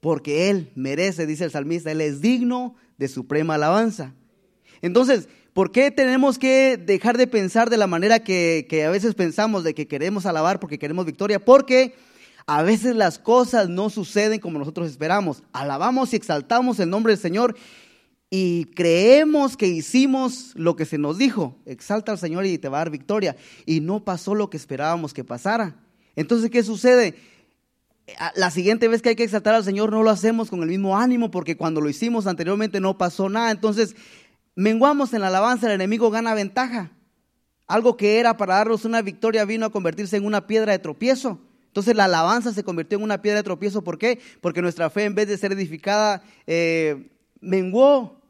porque 0.07 0.51
Él 0.51 0.71
merece, 0.77 1.27
dice 1.27 1.43
el 1.43 1.51
salmista, 1.51 1.91
Él 1.91 2.01
es 2.01 2.21
digno 2.21 2.77
de 2.97 3.09
suprema 3.09 3.57
alabanza. 3.57 4.15
Entonces, 4.81 5.29
¿por 5.53 5.73
qué 5.73 5.91
tenemos 5.91 6.39
que 6.39 6.77
dejar 6.77 7.19
de 7.19 7.27
pensar 7.27 7.71
de 7.71 7.77
la 7.77 7.89
manera 7.89 8.21
que, 8.21 8.85
a 8.87 8.91
veces 8.91 9.17
pensamos 9.17 9.65
de 9.65 9.75
que 9.75 9.89
queremos 9.89 10.25
alabar 10.25 10.61
porque 10.61 10.79
queremos 10.79 11.07
victoria? 11.07 11.45
Porque 11.45 11.97
A 12.47 12.63
veces 12.63 12.95
las 12.95 13.19
cosas 13.19 13.69
no 13.69 13.91
suceden 13.91 14.39
como 14.39 14.61
nosotros 14.61 14.89
esperamos. 14.89 15.43
Alabamos 15.53 16.13
y 16.13 16.17
exaltamos 16.17 16.79
el 16.79 16.89
nombre 16.89 17.15
del 17.15 17.21
Señor 17.21 17.57
y 18.31 18.67
creemos 18.77 19.57
que 19.57 19.67
hicimos 19.67 20.53
lo 20.55 20.77
que 20.77 20.85
se 20.85 20.99
nos 20.99 21.19
dijo. 21.19 21.59
Exalta 21.67 22.13
al 22.13 22.19
Señor 22.19 22.47
y 22.47 22.59
te 22.59 22.69
va 22.69 22.79
a 22.79 22.83
dar 22.83 22.91
victoria. 22.91 23.35
Y 23.67 23.81
no 23.81 24.05
pasó 24.05 24.37
lo 24.37 24.51
que 24.51 24.57
esperábamos 24.57 25.13
que 25.13 25.25
pasara. 25.25 25.75
Entonces, 26.15 26.49
¿qué 26.49 26.63
sucede? 26.63 27.17
La 28.37 28.51
siguiente 28.51 28.87
vez 28.87 29.03
que 29.03 29.11
hay 29.11 29.17
que 29.17 29.25
exaltar 29.25 29.55
al 29.55 29.65
Señor 29.65 29.91
no 29.91 30.03
lo 30.03 30.11
hacemos 30.11 30.49
con 30.49 30.63
el 30.63 30.69
mismo 30.69 30.97
ánimo 30.97 31.31
porque 31.31 31.57
cuando 31.57 31.81
lo 31.81 31.89
hicimos 31.89 32.27
anteriormente 32.27 32.81
no 32.81 32.97
pasó 32.99 33.29
nada. 33.29 33.51
Entonces, 33.51 33.97
menguamos 34.55 35.13
en 35.13 35.23
la 35.23 35.29
alabanza, 35.29 35.67
el 35.67 35.73
enemigo 35.73 36.11
gana 36.11 36.35
ventaja. 36.35 36.93
Algo 37.67 37.97
que 37.97 38.21
era 38.21 38.37
para 38.37 38.55
darnos 38.55 38.85
una 38.85 39.03
victoria 39.03 39.45
vino 39.45 39.67
a 39.67 39.71
convertirse 39.71 40.17
en 40.17 40.25
una 40.25 40.47
piedra 40.47 40.73
de 40.73 40.79
tropiezo. 40.79 41.41
Entonces 41.67 41.95
la 41.97 42.05
alabanza 42.05 42.53
se 42.53 42.65
convirtió 42.65 42.97
en 42.97 43.05
una 43.05 43.21
piedra 43.21 43.41
de 43.41 43.45
tropiezo. 43.45 43.83
¿Por 43.83 43.99
qué? 43.99 44.21
Porque 44.41 44.63
nuestra 44.63 44.89
fe 44.89 45.05
en 45.05 45.15
vez 45.15 45.29
de 45.29 45.37
ser 45.37 45.53
edificada, 45.53 46.23
eh, 46.47 47.11
menguó. 47.41 48.23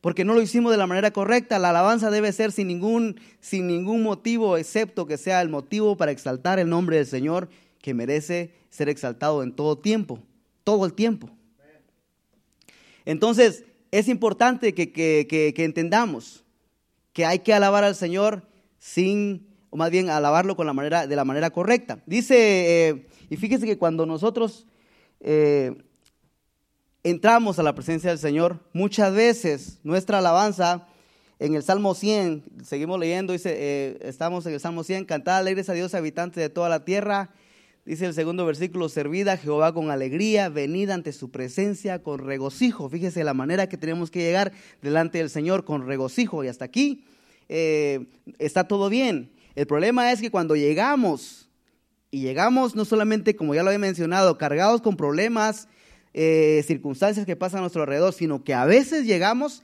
Porque 0.00 0.24
no 0.24 0.34
lo 0.34 0.42
hicimos 0.42 0.72
de 0.72 0.78
la 0.78 0.86
manera 0.86 1.10
correcta. 1.10 1.58
La 1.58 1.70
alabanza 1.70 2.10
debe 2.10 2.32
ser 2.32 2.52
sin 2.52 2.68
ningún, 2.68 3.20
sin 3.40 3.66
ningún 3.66 4.02
motivo, 4.02 4.56
excepto 4.56 5.06
que 5.06 5.16
sea 5.16 5.40
el 5.42 5.48
motivo 5.48 5.96
para 5.96 6.10
exaltar 6.10 6.58
el 6.58 6.68
nombre 6.68 6.96
del 6.96 7.06
Señor, 7.06 7.48
que 7.80 7.94
merece 7.94 8.54
ser 8.70 8.88
exaltado 8.88 9.42
en 9.42 9.52
todo 9.52 9.78
tiempo, 9.78 10.20
todo 10.64 10.86
el 10.86 10.92
tiempo. 10.92 11.30
Entonces, 13.04 13.64
es 13.90 14.08
importante 14.08 14.74
que, 14.74 14.92
que 14.92 15.64
entendamos 15.64 16.44
que 17.12 17.24
hay 17.24 17.40
que 17.40 17.52
alabar 17.52 17.84
al 17.84 17.96
Señor 17.96 18.42
sin 18.78 19.50
o 19.70 19.76
más 19.76 19.90
bien 19.90 20.10
alabarlo 20.10 20.56
con 20.56 20.66
la 20.66 20.72
manera, 20.72 21.06
de 21.06 21.16
la 21.16 21.24
manera 21.24 21.50
correcta. 21.50 22.00
Dice, 22.04 22.88
eh, 22.88 23.06
y 23.30 23.36
fíjese 23.36 23.66
que 23.66 23.78
cuando 23.78 24.04
nosotros 24.04 24.66
eh, 25.20 25.76
entramos 27.04 27.58
a 27.58 27.62
la 27.62 27.74
presencia 27.74 28.10
del 28.10 28.18
Señor, 28.18 28.58
muchas 28.72 29.14
veces 29.14 29.78
nuestra 29.84 30.18
alabanza 30.18 30.88
en 31.38 31.54
el 31.54 31.62
Salmo 31.62 31.94
100, 31.94 32.44
seguimos 32.64 32.98
leyendo, 32.98 33.32
dice, 33.32 33.54
eh, 33.56 33.98
estamos 34.02 34.44
en 34.44 34.54
el 34.54 34.60
Salmo 34.60 34.82
100, 34.82 35.04
cantad 35.04 35.38
alegres 35.38 35.70
a 35.70 35.72
Dios, 35.72 35.94
habitantes 35.94 36.42
de 36.42 36.50
toda 36.50 36.68
la 36.68 36.84
tierra. 36.84 37.30
Dice 37.84 38.06
el 38.06 38.14
segundo 38.14 38.44
versículo, 38.44 38.88
servida 38.88 39.32
a 39.32 39.36
Jehová 39.36 39.72
con 39.72 39.90
alegría, 39.90 40.48
venid 40.48 40.90
ante 40.90 41.12
su 41.12 41.30
presencia 41.30 42.02
con 42.02 42.18
regocijo. 42.18 42.88
Fíjese 42.88 43.24
la 43.24 43.34
manera 43.34 43.68
que 43.68 43.78
tenemos 43.78 44.10
que 44.10 44.20
llegar 44.20 44.52
delante 44.82 45.18
del 45.18 45.30
Señor 45.30 45.64
con 45.64 45.86
regocijo. 45.86 46.44
Y 46.44 46.48
hasta 46.48 46.66
aquí 46.66 47.04
está 47.48 48.68
todo 48.68 48.90
bien. 48.90 49.32
El 49.54 49.66
problema 49.66 50.12
es 50.12 50.20
que 50.20 50.30
cuando 50.30 50.56
llegamos, 50.56 51.48
y 52.10 52.20
llegamos 52.20 52.74
no 52.74 52.84
solamente, 52.84 53.36
como 53.36 53.54
ya 53.54 53.62
lo 53.62 53.68
había 53.68 53.78
mencionado, 53.78 54.36
cargados 54.36 54.82
con 54.82 54.96
problemas, 54.96 55.68
eh, 56.12 56.64
circunstancias 56.66 57.24
que 57.24 57.36
pasan 57.36 57.58
a 57.58 57.60
nuestro 57.62 57.82
alrededor, 57.82 58.12
sino 58.12 58.42
que 58.42 58.52
a 58.52 58.64
veces 58.64 59.06
llegamos 59.06 59.62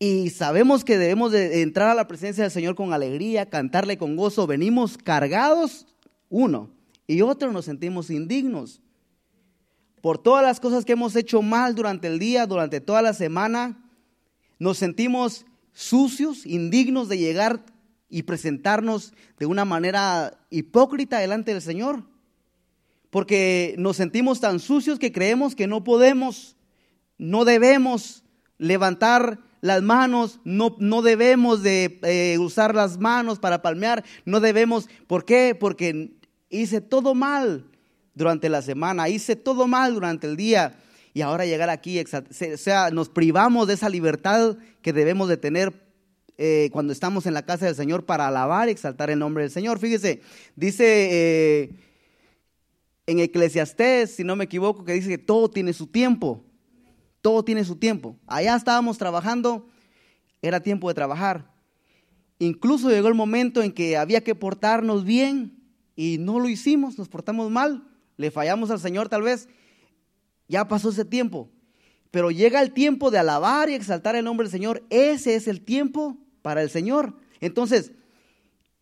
y 0.00 0.30
sabemos 0.30 0.84
que 0.84 0.98
debemos 0.98 1.32
de 1.32 1.62
entrar 1.62 1.88
a 1.88 1.94
la 1.94 2.08
presencia 2.08 2.42
del 2.44 2.50
Señor 2.50 2.74
con 2.74 2.92
alegría, 2.92 3.46
cantarle 3.46 3.96
con 3.96 4.16
gozo, 4.16 4.46
venimos 4.46 4.98
cargados, 4.98 5.86
uno, 6.28 6.70
y 7.08 7.22
otro 7.22 7.50
nos 7.52 7.64
sentimos 7.64 8.10
indignos. 8.10 8.82
Por 10.02 10.18
todas 10.18 10.44
las 10.44 10.60
cosas 10.60 10.84
que 10.84 10.92
hemos 10.92 11.16
hecho 11.16 11.42
mal 11.42 11.74
durante 11.74 12.06
el 12.06 12.20
día, 12.20 12.46
durante 12.46 12.80
toda 12.80 13.02
la 13.02 13.14
semana, 13.14 13.90
nos 14.58 14.78
sentimos 14.78 15.46
sucios, 15.72 16.46
indignos 16.46 17.08
de 17.08 17.18
llegar 17.18 17.64
y 18.10 18.22
presentarnos 18.22 19.14
de 19.38 19.46
una 19.46 19.64
manera 19.64 20.38
hipócrita 20.50 21.18
delante 21.18 21.52
del 21.52 21.62
Señor. 21.62 22.04
Porque 23.10 23.74
nos 23.78 23.96
sentimos 23.96 24.40
tan 24.40 24.60
sucios 24.60 24.98
que 24.98 25.10
creemos 25.10 25.54
que 25.54 25.66
no 25.66 25.82
podemos, 25.82 26.56
no 27.16 27.46
debemos 27.46 28.22
levantar 28.58 29.40
las 29.62 29.82
manos, 29.82 30.40
no, 30.44 30.76
no 30.78 31.00
debemos 31.00 31.62
de 31.62 31.98
eh, 32.02 32.38
usar 32.38 32.74
las 32.74 32.98
manos 32.98 33.38
para 33.38 33.62
palmear, 33.62 34.04
no 34.26 34.40
debemos, 34.40 34.88
¿por 35.06 35.24
qué? 35.24 35.56
Porque 35.58 36.17
hice 36.50 36.80
todo 36.80 37.14
mal 37.14 37.64
durante 38.14 38.48
la 38.48 38.62
semana, 38.62 39.08
hice 39.08 39.36
todo 39.36 39.66
mal 39.66 39.94
durante 39.94 40.26
el 40.26 40.36
día 40.36 40.76
y 41.14 41.22
ahora 41.22 41.46
llegar 41.46 41.70
aquí, 41.70 42.00
o 42.00 42.56
sea, 42.56 42.90
nos 42.90 43.08
privamos 43.08 43.66
de 43.66 43.74
esa 43.74 43.88
libertad 43.88 44.56
que 44.82 44.92
debemos 44.92 45.28
de 45.28 45.36
tener 45.36 45.72
eh, 46.36 46.68
cuando 46.72 46.92
estamos 46.92 47.26
en 47.26 47.34
la 47.34 47.44
casa 47.44 47.66
del 47.66 47.74
Señor 47.74 48.06
para 48.06 48.28
alabar 48.28 48.68
y 48.68 48.70
exaltar 48.70 49.10
el 49.10 49.18
nombre 49.18 49.42
del 49.42 49.50
Señor. 49.50 49.80
Fíjese, 49.80 50.20
dice 50.54 50.84
eh, 51.10 51.70
en 53.06 53.18
Eclesiastés, 53.18 54.14
si 54.14 54.22
no 54.22 54.36
me 54.36 54.44
equivoco, 54.44 54.84
que 54.84 54.92
dice 54.92 55.08
que 55.08 55.18
todo 55.18 55.50
tiene 55.50 55.72
su 55.72 55.88
tiempo. 55.88 56.44
Todo 57.22 57.42
tiene 57.42 57.64
su 57.64 57.74
tiempo. 57.74 58.16
Allá 58.28 58.54
estábamos 58.54 58.98
trabajando, 58.98 59.66
era 60.40 60.60
tiempo 60.60 60.86
de 60.86 60.94
trabajar. 60.94 61.50
Incluso 62.38 62.90
llegó 62.90 63.08
el 63.08 63.14
momento 63.14 63.60
en 63.60 63.72
que 63.72 63.96
había 63.96 64.22
que 64.22 64.36
portarnos 64.36 65.04
bien 65.04 65.57
y 65.98 66.16
no 66.16 66.38
lo 66.38 66.48
hicimos, 66.48 66.96
nos 66.96 67.08
portamos 67.08 67.50
mal, 67.50 67.82
le 68.16 68.30
fallamos 68.30 68.70
al 68.70 68.78
Señor 68.78 69.08
tal 69.08 69.22
vez. 69.22 69.48
Ya 70.46 70.68
pasó 70.68 70.90
ese 70.90 71.04
tiempo. 71.04 71.50
Pero 72.12 72.30
llega 72.30 72.62
el 72.62 72.72
tiempo 72.72 73.10
de 73.10 73.18
alabar 73.18 73.68
y 73.68 73.74
exaltar 73.74 74.14
el 74.14 74.24
nombre 74.24 74.44
del 74.44 74.52
Señor. 74.52 74.84
Ese 74.90 75.34
es 75.34 75.48
el 75.48 75.60
tiempo 75.60 76.16
para 76.40 76.62
el 76.62 76.70
Señor. 76.70 77.14
Entonces, 77.40 77.90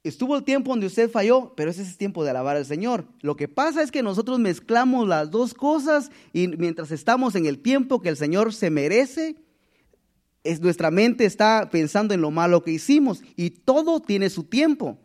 estuvo 0.04 0.36
el 0.36 0.44
tiempo 0.44 0.72
donde 0.72 0.88
usted 0.88 1.10
falló, 1.10 1.54
pero 1.56 1.70
ese 1.70 1.80
es 1.80 1.88
el 1.88 1.96
tiempo 1.96 2.22
de 2.22 2.28
alabar 2.28 2.58
al 2.58 2.66
Señor. 2.66 3.06
Lo 3.22 3.34
que 3.34 3.48
pasa 3.48 3.82
es 3.82 3.90
que 3.90 4.02
nosotros 4.02 4.38
mezclamos 4.38 5.08
las 5.08 5.30
dos 5.30 5.54
cosas 5.54 6.10
y 6.34 6.48
mientras 6.48 6.90
estamos 6.90 7.34
en 7.34 7.46
el 7.46 7.60
tiempo 7.62 8.02
que 8.02 8.10
el 8.10 8.18
Señor 8.18 8.52
se 8.52 8.68
merece, 8.68 9.36
es, 10.44 10.60
nuestra 10.60 10.90
mente 10.90 11.24
está 11.24 11.70
pensando 11.70 12.12
en 12.12 12.20
lo 12.20 12.30
malo 12.30 12.62
que 12.62 12.72
hicimos 12.72 13.22
y 13.36 13.48
todo 13.48 14.00
tiene 14.00 14.28
su 14.28 14.44
tiempo. 14.44 14.98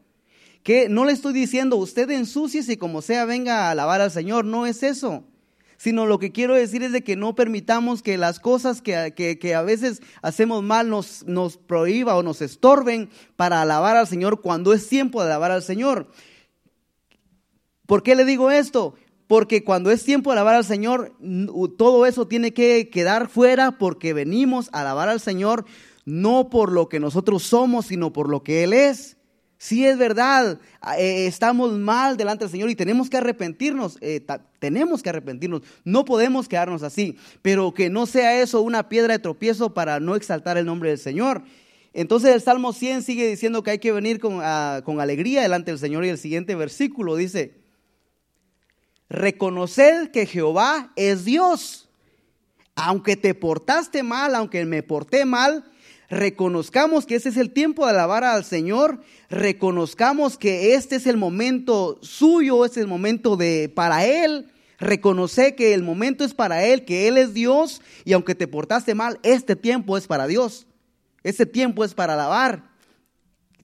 Que 0.64 0.90
no 0.90 1.06
le 1.06 1.12
estoy 1.12 1.34
diciendo, 1.34 1.76
usted 1.78 2.10
ensucie 2.12 2.64
y 2.68 2.78
como 2.78 3.02
sea 3.02 3.26
venga 3.26 3.68
a 3.68 3.72
alabar 3.72 4.02
al 4.02 4.12
Señor, 4.12 4.46
no 4.46 4.66
es 4.66 4.84
eso 4.84 5.24
sino 5.82 6.06
lo 6.06 6.20
que 6.20 6.32
quiero 6.32 6.54
decir 6.54 6.84
es 6.84 6.92
de 6.92 7.04
que 7.04 7.16
no 7.16 7.34
permitamos 7.34 8.04
que 8.04 8.16
las 8.16 8.40
cosas 8.40 8.84
que, 8.84 9.16
que, 9.16 9.56
a 9.56 9.64
veces 9.64 10.04
hacemos 10.22 10.62
mal 10.62 10.92
nos, 10.92 11.26
nos 11.26 11.58
prohíba 11.58 12.16
o 12.16 12.22
nos 12.22 12.44
estorben 12.44 13.10
para 13.36 13.64
alabar 13.64 13.98
al 13.98 14.06
Señor 14.06 14.42
cuando 14.42 14.74
es 14.74 14.88
tiempo 14.88 15.24
de 15.24 15.30
alabar 15.30 15.50
al 15.50 15.64
Señor. 15.64 16.12
¿Por 17.88 18.04
qué 18.04 18.14
le 18.14 18.26
digo 18.26 18.52
esto? 18.52 18.94
Porque 19.26 19.64
cuando 19.64 19.90
es 19.90 20.04
tiempo 20.04 20.30
de 20.30 20.36
alabar 20.36 20.54
al 20.54 20.66
Señor, 20.66 21.16
todo 21.80 22.06
eso 22.06 22.28
tiene 22.28 22.54
que 22.54 22.92
quedar 22.92 23.28
fuera 23.28 23.80
porque 23.80 24.14
venimos 24.14 24.70
a 24.74 24.82
alabar 24.82 25.10
al 25.10 25.20
Señor 25.20 25.66
no 26.06 26.52
por 26.52 26.72
lo 26.72 26.90
que 26.90 27.00
nosotros 27.00 27.42
somos, 27.42 27.88
sino 27.88 28.14
por 28.14 28.30
lo 28.30 28.44
que 28.44 28.64
Él 28.64 28.74
es. 28.74 29.18
Si 29.62 29.86
es 29.86 29.96
verdad, 30.00 30.58
eh, 30.98 31.28
estamos 31.28 31.74
mal 31.74 32.18
delante 32.18 32.46
del 32.46 32.52
Señor 32.52 32.72
y 32.72 32.76
tenemos 32.76 33.12
que 33.12 33.18
arrepentirnos, 33.18 34.00
eh, 34.02 34.26
tenemos 34.58 35.04
que 35.04 35.10
arrepentirnos, 35.10 35.62
no 35.84 36.04
podemos 36.04 36.48
quedarnos 36.48 36.82
así, 36.82 37.20
pero 37.44 37.72
que 37.72 37.92
no 37.92 38.08
sea 38.08 38.42
eso 38.42 38.62
una 38.62 38.90
piedra 38.90 39.14
de 39.14 39.20
tropiezo 39.20 39.76
para 39.76 40.00
no 40.00 40.16
exaltar 40.16 40.58
el 40.58 40.66
nombre 40.66 40.90
del 40.90 40.98
Señor. 40.98 41.44
Entonces 41.94 42.34
el 42.34 42.42
Salmo 42.42 42.74
100 42.74 43.04
sigue 43.04 43.28
diciendo 43.28 43.62
que 43.62 43.70
hay 43.70 43.78
que 43.78 43.92
venir 43.92 44.20
con, 44.20 44.40
ah, 44.42 44.82
con 44.84 45.00
alegría 45.00 45.44
delante 45.44 45.70
del 45.70 45.80
Señor. 45.80 46.06
Y 46.06 46.10
el 46.10 46.18
siguiente 46.18 46.56
versículo 46.56 47.16
dice, 47.16 47.62
reconocer 49.10 50.10
que 50.10 50.26
Jehová 50.26 50.92
es 50.96 51.24
Dios. 51.24 51.88
Aunque 52.74 53.16
te 53.16 53.36
portaste 53.36 54.02
mal, 54.02 54.34
aunque 54.34 54.66
me 54.66 54.82
porté 54.82 55.24
mal, 55.24 55.71
reconozcamos 56.12 57.06
que 57.06 57.16
ese 57.16 57.30
es 57.30 57.38
el 57.38 57.52
tiempo 57.52 57.86
de 57.86 57.92
alabar 57.92 58.26
al 58.26 58.44
Señor, 58.44 59.00
reconozcamos 59.30 60.38
que 60.38 60.76
este 60.76 60.98
es 60.98 61.08
el 61.08 61.16
momento 61.16 62.00
suyo, 62.02 62.66
este 62.66 62.82
es 62.82 62.84
el 62.84 62.90
momento 62.90 63.38
de 63.38 63.72
para 63.74 64.06
Él. 64.06 64.52
Reconoce 64.78 65.56
que 65.56 65.74
el 65.74 65.84
momento 65.84 66.26
es 66.26 66.34
para 66.34 66.66
Él, 66.66 66.84
que 66.84 67.08
Él 67.08 67.18
es 67.18 67.34
Dios 67.34 67.82
y 68.04 68.12
aunque 68.12 68.36
te 68.36 68.48
portaste 68.48 68.94
mal, 68.94 69.20
este 69.24 69.56
tiempo 69.56 69.98
es 69.98 70.06
para 70.06 70.28
Dios. 70.28 70.68
Este 71.24 71.46
tiempo 71.46 71.86
es 71.86 71.94
para 71.94 72.16
alabar. 72.16 72.72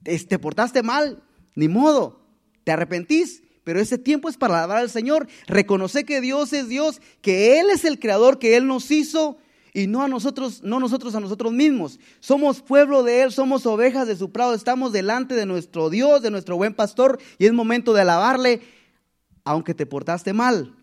Te 0.04 0.39
portaste 0.39 0.84
mal, 0.84 1.22
ni 1.54 1.68
modo, 1.68 2.22
te 2.63 2.72
arrepentís, 2.72 3.44
pero 3.66 3.82
ese 3.82 3.98
tiempo 3.98 4.30
es 4.30 4.38
para 4.38 4.58
alabar 4.58 4.77
al 4.77 4.89
Señor. 4.89 5.27
Reconoce 5.48 6.06
que 6.06 6.22
Dios 6.22 6.54
es 6.54 6.70
Dios, 6.70 7.01
que 7.20 7.60
Él 7.60 7.70
es 7.72 7.84
el 7.84 8.00
creador, 8.00 8.39
que 8.39 8.56
Él 8.56 8.68
nos 8.68 8.89
hizo 8.89 9.38
y 9.77 9.86
no 9.86 10.01
a 10.01 10.07
nosotros, 10.07 10.63
no 10.63 10.79
nosotros 10.79 11.13
a 11.13 11.19
nosotros 11.19 11.53
mismos. 11.53 12.00
Somos 12.19 12.63
pueblo 12.63 13.03
de 13.03 13.22
Él, 13.22 13.31
somos 13.31 13.67
ovejas 13.67 14.07
de 14.07 14.15
su 14.15 14.31
prado, 14.31 14.55
estamos 14.55 14.91
delante 14.91 15.36
de 15.36 15.46
nuestro 15.46 15.91
Dios, 15.91 16.24
de 16.24 16.31
nuestro 16.31 16.57
buen 16.57 16.74
pastor, 16.74 17.19
y 17.38 17.46
es 17.46 17.53
momento 17.53 17.93
de 17.93 18.01
alabarle, 18.01 18.62
aunque 19.43 19.75
te 19.75 19.86
portaste 19.86 20.34
mal. 20.34 20.75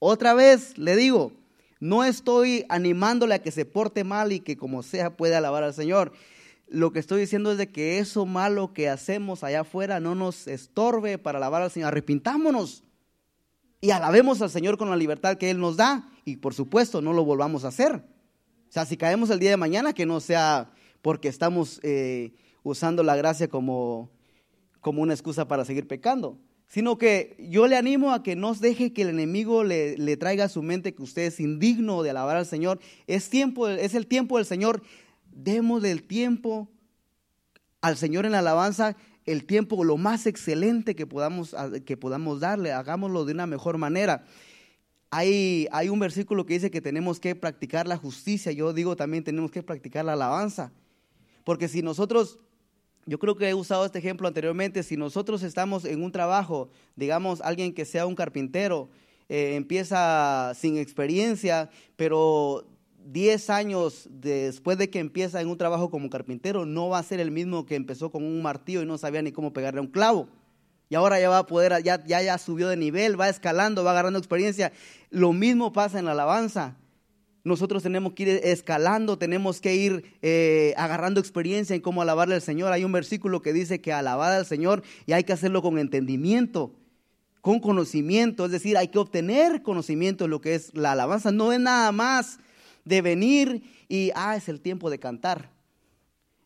Otra 0.00 0.34
vez 0.34 0.76
le 0.78 0.96
digo, 0.96 1.30
no 1.78 2.02
estoy 2.02 2.66
animándole 2.68 3.36
a 3.36 3.38
que 3.40 3.52
se 3.52 3.64
porte 3.64 4.02
mal 4.02 4.32
y 4.32 4.40
que 4.40 4.56
como 4.56 4.82
sea 4.82 5.16
puede 5.16 5.36
alabar 5.36 5.62
al 5.62 5.72
Señor. 5.72 6.10
Lo 6.66 6.92
que 6.92 6.98
estoy 6.98 7.20
diciendo 7.20 7.52
es 7.52 7.58
de 7.58 7.70
que 7.70 8.00
eso 8.00 8.26
malo 8.26 8.72
que 8.72 8.88
hacemos 8.88 9.44
allá 9.44 9.60
afuera 9.60 10.00
no 10.00 10.16
nos 10.16 10.48
estorbe 10.48 11.18
para 11.18 11.38
alabar 11.38 11.62
al 11.62 11.70
Señor. 11.70 11.90
Arrepintámonos. 11.90 12.82
y 13.80 13.92
alabemos 13.92 14.42
al 14.42 14.50
Señor 14.50 14.76
con 14.76 14.90
la 14.90 14.96
libertad 14.96 15.38
que 15.38 15.50
Él 15.50 15.60
nos 15.60 15.76
da 15.76 16.10
y 16.28 16.36
por 16.36 16.54
supuesto 16.54 17.00
no 17.00 17.12
lo 17.12 17.24
volvamos 17.24 17.64
a 17.64 17.68
hacer. 17.68 17.94
O 17.94 18.72
sea, 18.72 18.84
si 18.84 18.96
caemos 18.96 19.30
el 19.30 19.38
día 19.38 19.50
de 19.50 19.56
mañana, 19.56 19.92
que 19.92 20.06
no 20.06 20.20
sea 20.20 20.70
porque 21.00 21.28
estamos 21.28 21.80
eh, 21.82 22.34
usando 22.62 23.02
la 23.02 23.16
gracia 23.16 23.48
como, 23.48 24.10
como 24.80 25.02
una 25.02 25.14
excusa 25.14 25.48
para 25.48 25.64
seguir 25.64 25.86
pecando, 25.86 26.38
sino 26.66 26.98
que 26.98 27.36
yo 27.50 27.66
le 27.66 27.76
animo 27.76 28.12
a 28.12 28.22
que 28.22 28.36
no 28.36 28.52
deje 28.54 28.92
que 28.92 29.02
el 29.02 29.08
enemigo 29.08 29.64
le, 29.64 29.96
le, 29.96 30.16
traiga 30.18 30.44
a 30.44 30.48
su 30.50 30.62
mente 30.62 30.94
que 30.94 31.02
usted 31.02 31.22
es 31.22 31.40
indigno 31.40 32.02
de 32.02 32.10
alabar 32.10 32.36
al 32.36 32.46
Señor. 32.46 32.78
Es, 33.06 33.30
tiempo, 33.30 33.68
es 33.68 33.94
el 33.94 34.06
tiempo 34.06 34.36
del 34.36 34.44
Señor. 34.44 34.82
Démosle 35.32 35.90
el 35.90 36.02
tiempo 36.02 36.68
al 37.80 37.96
Señor 37.96 38.26
en 38.26 38.32
la 38.32 38.40
alabanza 38.40 38.96
el 39.28 39.44
tiempo 39.44 39.84
lo 39.84 39.98
más 39.98 40.26
excelente 40.26 40.96
que 40.96 41.06
podamos, 41.06 41.54
que 41.84 41.98
podamos 41.98 42.40
darle, 42.40 42.72
hagámoslo 42.72 43.26
de 43.26 43.34
una 43.34 43.46
mejor 43.46 43.76
manera. 43.76 44.24
Hay, 45.10 45.68
un 45.90 45.98
versículo 45.98 46.44
que 46.44 46.54
dice 46.54 46.70
que 46.70 46.82
tenemos 46.82 47.18
que 47.18 47.34
practicar 47.34 47.86
la 47.86 47.96
justicia, 47.96 48.52
yo 48.52 48.72
digo 48.74 48.94
también 48.94 49.24
tenemos 49.24 49.50
que 49.50 49.62
practicar 49.62 50.04
la 50.04 50.12
alabanza, 50.12 50.70
porque 51.44 51.66
si 51.66 51.80
nosotros, 51.80 52.38
yo 53.06 53.18
creo 53.18 53.34
que 53.34 53.48
he 53.48 53.54
usado 53.54 53.86
este 53.86 54.00
ejemplo 54.00 54.28
anteriormente, 54.28 54.82
si 54.82 54.98
nosotros 54.98 55.42
estamos 55.42 55.86
en 55.86 56.02
un 56.02 56.12
trabajo, 56.12 56.68
digamos 56.94 57.40
alguien 57.40 57.72
que 57.72 57.86
sea 57.86 58.04
un 58.04 58.14
carpintero, 58.14 58.90
eh, 59.30 59.54
empieza 59.56 60.52
sin 60.54 60.76
experiencia, 60.76 61.70
pero 61.96 62.66
10 63.06 63.48
años 63.48 64.08
después 64.10 64.76
de 64.76 64.90
que 64.90 64.98
empieza 64.98 65.40
en 65.40 65.48
un 65.48 65.56
trabajo 65.56 65.90
como 65.90 66.10
carpintero, 66.10 66.66
no 66.66 66.90
va 66.90 66.98
a 66.98 67.02
ser 67.02 67.20
el 67.20 67.30
mismo 67.30 67.64
que 67.64 67.76
empezó 67.76 68.10
con 68.10 68.24
un 68.24 68.42
martillo 68.42 68.82
y 68.82 68.86
no 68.86 68.98
sabía 68.98 69.22
ni 69.22 69.32
cómo 69.32 69.54
pegarle 69.54 69.80
a 69.80 69.82
un 69.82 69.88
clavo. 69.88 70.28
Y 70.88 70.94
ahora 70.94 71.20
ya 71.20 71.28
va 71.28 71.38
a 71.38 71.46
poder, 71.46 71.82
ya, 71.82 72.02
ya, 72.04 72.22
ya 72.22 72.38
subió 72.38 72.68
de 72.68 72.76
nivel, 72.76 73.20
va 73.20 73.28
escalando, 73.28 73.84
va 73.84 73.90
agarrando 73.90 74.18
experiencia. 74.18 74.72
Lo 75.10 75.32
mismo 75.32 75.72
pasa 75.72 75.98
en 75.98 76.06
la 76.06 76.12
alabanza. 76.12 76.76
Nosotros 77.44 77.82
tenemos 77.82 78.12
que 78.14 78.22
ir 78.24 78.28
escalando, 78.44 79.18
tenemos 79.18 79.60
que 79.60 79.74
ir 79.74 80.16
eh, 80.22 80.74
agarrando 80.76 81.20
experiencia 81.20 81.74
en 81.74 81.82
cómo 81.82 82.02
alabarle 82.02 82.34
al 82.34 82.42
Señor. 82.42 82.72
Hay 82.72 82.84
un 82.84 82.92
versículo 82.92 83.42
que 83.42 83.52
dice 83.52 83.80
que 83.80 83.92
alabar 83.92 84.32
al 84.32 84.46
Señor 84.46 84.82
y 85.06 85.12
hay 85.12 85.24
que 85.24 85.32
hacerlo 85.32 85.62
con 85.62 85.78
entendimiento, 85.78 86.74
con 87.40 87.60
conocimiento. 87.60 88.44
Es 88.44 88.50
decir, 88.50 88.76
hay 88.76 88.88
que 88.88 88.98
obtener 88.98 89.62
conocimiento 89.62 90.24
de 90.24 90.28
lo 90.28 90.40
que 90.40 90.54
es 90.54 90.74
la 90.74 90.92
alabanza. 90.92 91.32
No 91.32 91.52
es 91.52 91.60
nada 91.60 91.92
más 91.92 92.38
de 92.84 93.02
venir 93.02 93.62
y, 93.88 94.10
ah, 94.14 94.36
es 94.36 94.48
el 94.48 94.60
tiempo 94.60 94.90
de 94.90 94.98
cantar, 94.98 95.50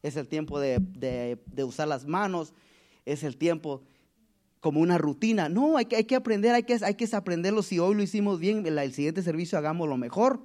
es 0.02 0.16
el 0.16 0.28
tiempo 0.28 0.58
de, 0.60 1.38
usar 1.64 1.88
las 1.88 2.06
manos, 2.06 2.52
es 3.04 3.22
el 3.22 3.36
tiempo 3.36 3.82
como 4.62 4.80
una 4.80 4.96
rutina. 4.96 5.48
No, 5.48 5.76
hay 5.76 5.86
que, 5.86 5.96
hay 5.96 6.04
que 6.04 6.14
aprender, 6.14 6.54
hay 6.54 6.62
que, 6.62 6.78
hay 6.82 6.94
que 6.94 7.08
aprenderlo. 7.14 7.62
Si 7.62 7.80
hoy 7.80 7.96
lo 7.96 8.02
hicimos 8.02 8.38
bien, 8.38 8.64
el, 8.64 8.94
siguiente 8.94 9.20
servicio 9.20 9.58
hagamos 9.58 9.88
lo 9.88 9.96
mejor. 9.96 10.40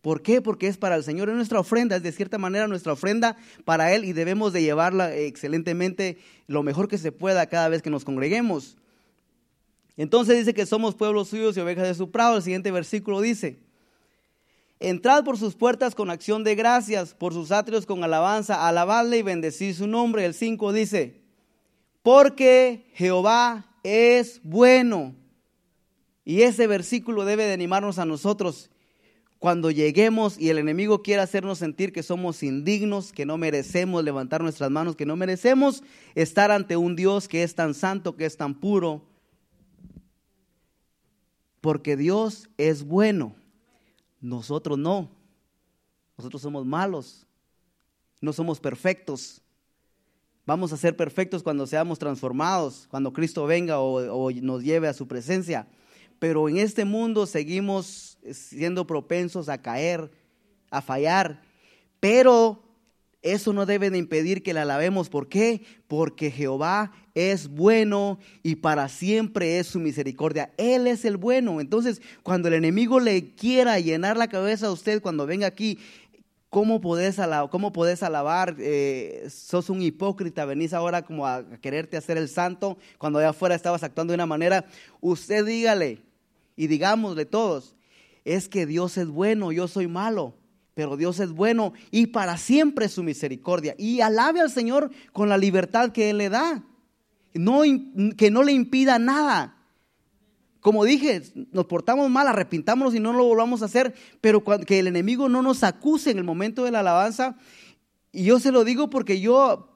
¿Por 0.00 0.22
qué? 0.22 0.40
Porque 0.40 0.68
es 0.68 0.78
para 0.78 0.94
el 0.94 1.02
Señor, 1.02 1.28
es 1.28 1.34
nuestra 1.34 1.58
ofrenda, 1.58 1.96
es 1.96 2.04
de 2.04 2.12
cierta 2.12 2.38
manera 2.38 2.68
nuestra 2.68 2.92
ofrenda 2.92 3.36
para 3.64 3.92
Él 3.92 4.04
y 4.04 4.12
debemos 4.12 4.52
de 4.52 4.62
llevarla 4.62 5.14
excelentemente 5.14 6.18
lo 6.46 6.62
mejor 6.62 6.86
que 6.86 6.98
se 6.98 7.10
pueda 7.10 7.46
cada 7.46 7.68
vez 7.68 7.82
que 7.82 7.90
nos 7.90 8.04
congreguemos. 8.04 8.76
Entonces 9.96 10.38
dice 10.38 10.54
que 10.54 10.64
somos 10.64 10.94
pueblos 10.94 11.28
suyos 11.28 11.56
y 11.56 11.60
ovejas 11.60 11.88
de 11.88 11.94
su 11.94 12.12
prado. 12.12 12.36
El 12.36 12.42
siguiente 12.42 12.70
versículo 12.70 13.20
dice, 13.20 13.58
Entrad 14.78 15.24
por 15.24 15.36
sus 15.36 15.56
puertas 15.56 15.96
con 15.96 16.10
acción 16.10 16.44
de 16.44 16.54
gracias, 16.54 17.14
por 17.14 17.32
sus 17.32 17.50
atrios 17.50 17.86
con 17.86 18.04
alabanza, 18.04 18.68
alabadle 18.68 19.18
y 19.18 19.22
bendecid 19.22 19.74
su 19.74 19.88
nombre. 19.88 20.24
El 20.24 20.34
5 20.34 20.72
dice, 20.72 21.21
porque 22.02 22.90
Jehová 22.94 23.66
es 23.82 24.40
bueno. 24.42 25.14
Y 26.24 26.42
ese 26.42 26.66
versículo 26.66 27.24
debe 27.24 27.46
de 27.46 27.52
animarnos 27.52 27.98
a 27.98 28.04
nosotros 28.04 28.70
cuando 29.42 29.72
lleguemos 29.72 30.38
y 30.38 30.50
el 30.50 30.58
enemigo 30.58 31.02
quiera 31.02 31.24
hacernos 31.24 31.58
sentir 31.58 31.92
que 31.92 32.04
somos 32.04 32.44
indignos, 32.44 33.12
que 33.12 33.26
no 33.26 33.38
merecemos 33.38 34.04
levantar 34.04 34.40
nuestras 34.40 34.70
manos, 34.70 34.94
que 34.94 35.04
no 35.04 35.16
merecemos 35.16 35.82
estar 36.14 36.52
ante 36.52 36.76
un 36.76 36.94
Dios 36.94 37.26
que 37.26 37.42
es 37.42 37.56
tan 37.56 37.74
santo, 37.74 38.14
que 38.16 38.24
es 38.24 38.36
tan 38.36 38.54
puro. 38.54 39.04
Porque 41.60 41.96
Dios 41.96 42.50
es 42.56 42.84
bueno. 42.84 43.34
Nosotros 44.20 44.78
no. 44.78 45.10
Nosotros 46.16 46.40
somos 46.40 46.64
malos. 46.64 47.26
No 48.20 48.32
somos 48.32 48.60
perfectos. 48.60 49.41
Vamos 50.44 50.72
a 50.72 50.76
ser 50.76 50.96
perfectos 50.96 51.42
cuando 51.42 51.66
seamos 51.68 52.00
transformados, 52.00 52.88
cuando 52.90 53.12
Cristo 53.12 53.46
venga 53.46 53.78
o, 53.78 54.30
nos 54.32 54.64
lleve 54.64 54.88
a 54.88 54.92
su 54.92 55.06
presencia. 55.06 55.68
Pero 56.18 56.48
en 56.48 56.56
este 56.56 56.84
mundo 56.84 57.26
seguimos 57.26 58.18
siendo 58.32 58.86
propensos 58.86 59.48
a 59.48 59.62
caer, 59.62 60.10
a 60.70 60.82
fallar. 60.82 61.42
Pero 62.00 62.60
eso 63.22 63.52
no 63.52 63.66
debe 63.66 63.90
de 63.90 63.98
impedir 63.98 64.42
que 64.42 64.52
la 64.52 64.62
alabemos. 64.62 65.08
¿Por 65.08 65.28
qué? 65.28 65.62
Porque 65.86 66.32
Jehová 66.32 66.90
es 67.14 67.46
bueno 67.46 68.18
y 68.42 68.56
para 68.56 68.88
siempre 68.88 69.60
es 69.60 69.68
su 69.68 69.78
misericordia. 69.78 70.52
Él 70.56 70.88
es 70.88 71.04
el 71.04 71.16
bueno. 71.16 71.60
Entonces, 71.60 72.02
cuando 72.24 72.48
el 72.48 72.54
enemigo 72.54 72.98
le 72.98 73.34
quiera 73.34 73.78
llenar 73.78 74.16
la 74.16 74.28
cabeza 74.28 74.66
a 74.66 74.72
usted 74.72 75.00
cuando 75.00 75.24
venga 75.24 75.46
aquí, 75.46 75.78
¿cómo 76.52 76.82
podés, 76.82 77.18
alabar? 77.18 77.48
Cómo 77.48 77.72
podés 77.72 78.02
alabar? 78.02 78.56
Eh, 78.58 79.26
sos 79.30 79.70
un 79.70 79.80
hipócrita, 79.80 80.44
venís 80.44 80.74
ahora 80.74 81.00
como 81.00 81.26
a 81.26 81.42
quererte 81.62 81.96
hacer 81.96 82.18
el 82.18 82.28
santo, 82.28 82.76
cuando 82.98 83.18
allá 83.18 83.30
afuera 83.30 83.54
estabas 83.54 83.82
actuando 83.82 84.12
de 84.12 84.16
una 84.16 84.26
manera. 84.26 84.66
Usted 85.00 85.46
dígale 85.46 86.02
y 86.54 86.66
digámosle 86.66 87.24
todos, 87.24 87.74
es 88.26 88.50
que 88.50 88.66
Dios 88.66 88.98
es 88.98 89.08
bueno, 89.08 89.50
yo 89.50 89.66
soy 89.66 89.88
malo 89.88 90.34
pero 90.74 90.96
Dios 90.96 91.20
es 91.20 91.32
bueno 91.32 91.74
y 91.90 92.08
para 92.08 92.38
siempre 92.38 92.88
su 92.88 93.02
misericordia. 93.02 93.74
Y 93.76 94.00
alabe 94.00 94.40
al 94.40 94.50
Señor 94.50 94.90
con 95.12 95.28
la 95.28 95.36
libertad 95.36 95.92
que 95.92 96.08
Él 96.08 96.16
le 96.18 96.30
da. 96.30 96.64
Que 97.32 98.30
no 98.30 98.42
le 98.42 98.52
impida 98.52 98.98
nada. 98.98 99.61
Como 100.62 100.84
dije, 100.84 101.22
nos 101.50 101.66
portamos 101.66 102.08
mal, 102.08 102.28
arrepintámonos 102.28 102.94
y 102.94 103.00
no 103.00 103.12
lo 103.12 103.24
volvamos 103.24 103.62
a 103.62 103.64
hacer, 103.64 103.94
pero 104.20 104.44
que 104.44 104.78
el 104.78 104.86
enemigo 104.86 105.28
no 105.28 105.42
nos 105.42 105.64
acuse 105.64 106.12
en 106.12 106.18
el 106.18 106.24
momento 106.24 106.64
de 106.64 106.70
la 106.70 106.80
alabanza. 106.80 107.36
Y 108.12 108.24
yo 108.24 108.38
se 108.38 108.52
lo 108.52 108.62
digo 108.62 108.88
porque 108.88 109.20
yo 109.20 109.68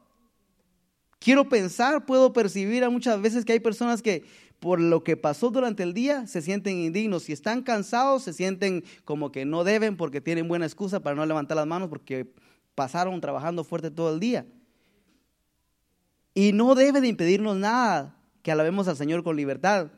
quiero 1.18 1.48
pensar, 1.48 2.06
puedo 2.06 2.32
percibir 2.32 2.84
a 2.84 2.90
muchas 2.90 3.20
veces 3.20 3.44
que 3.44 3.52
hay 3.52 3.58
personas 3.58 4.00
que 4.00 4.24
por 4.60 4.80
lo 4.80 5.02
que 5.02 5.16
pasó 5.16 5.50
durante 5.50 5.82
el 5.82 5.92
día, 5.92 6.28
se 6.28 6.40
sienten 6.40 6.78
indignos. 6.78 7.24
Si 7.24 7.32
están 7.32 7.62
cansados, 7.62 8.22
se 8.22 8.32
sienten 8.32 8.84
como 9.04 9.32
que 9.32 9.44
no 9.44 9.64
deben 9.64 9.96
porque 9.96 10.20
tienen 10.20 10.46
buena 10.46 10.66
excusa 10.66 11.00
para 11.00 11.16
no 11.16 11.26
levantar 11.26 11.56
las 11.56 11.66
manos 11.66 11.88
porque 11.88 12.32
pasaron 12.76 13.20
trabajando 13.20 13.64
fuerte 13.64 13.90
todo 13.90 14.14
el 14.14 14.20
día. 14.20 14.46
Y 16.32 16.52
no 16.52 16.76
debe 16.76 17.00
de 17.00 17.08
impedirnos 17.08 17.56
nada 17.56 18.16
que 18.42 18.52
alabemos 18.52 18.86
al 18.86 18.96
Señor 18.96 19.24
con 19.24 19.36
libertad. 19.36 19.90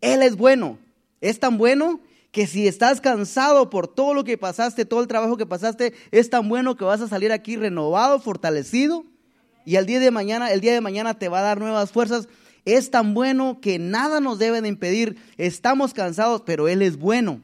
Él 0.00 0.22
es 0.22 0.36
bueno. 0.36 0.78
Es 1.20 1.40
tan 1.40 1.58
bueno 1.58 2.00
que 2.30 2.46
si 2.46 2.68
estás 2.68 3.00
cansado 3.00 3.70
por 3.70 3.88
todo 3.88 4.14
lo 4.14 4.24
que 4.24 4.38
pasaste, 4.38 4.84
todo 4.84 5.00
el 5.00 5.08
trabajo 5.08 5.36
que 5.36 5.46
pasaste, 5.46 5.94
es 6.10 6.30
tan 6.30 6.48
bueno 6.48 6.76
que 6.76 6.84
vas 6.84 7.00
a 7.00 7.08
salir 7.08 7.32
aquí 7.32 7.56
renovado, 7.56 8.20
fortalecido. 8.20 9.04
Y 9.64 9.76
el 9.76 9.86
día 9.86 10.00
de 10.00 10.10
mañana, 10.10 10.52
el 10.52 10.60
día 10.60 10.72
de 10.72 10.80
mañana 10.80 11.14
te 11.14 11.28
va 11.28 11.40
a 11.40 11.42
dar 11.42 11.58
nuevas 11.58 11.90
fuerzas 11.90 12.28
es 12.68 12.90
tan 12.90 13.14
bueno 13.14 13.60
que 13.62 13.78
nada 13.78 14.20
nos 14.20 14.38
debe 14.38 14.60
de 14.60 14.68
impedir. 14.68 15.16
Estamos 15.38 15.94
cansados, 15.94 16.42
pero 16.44 16.68
Él 16.68 16.82
es 16.82 16.98
bueno. 16.98 17.40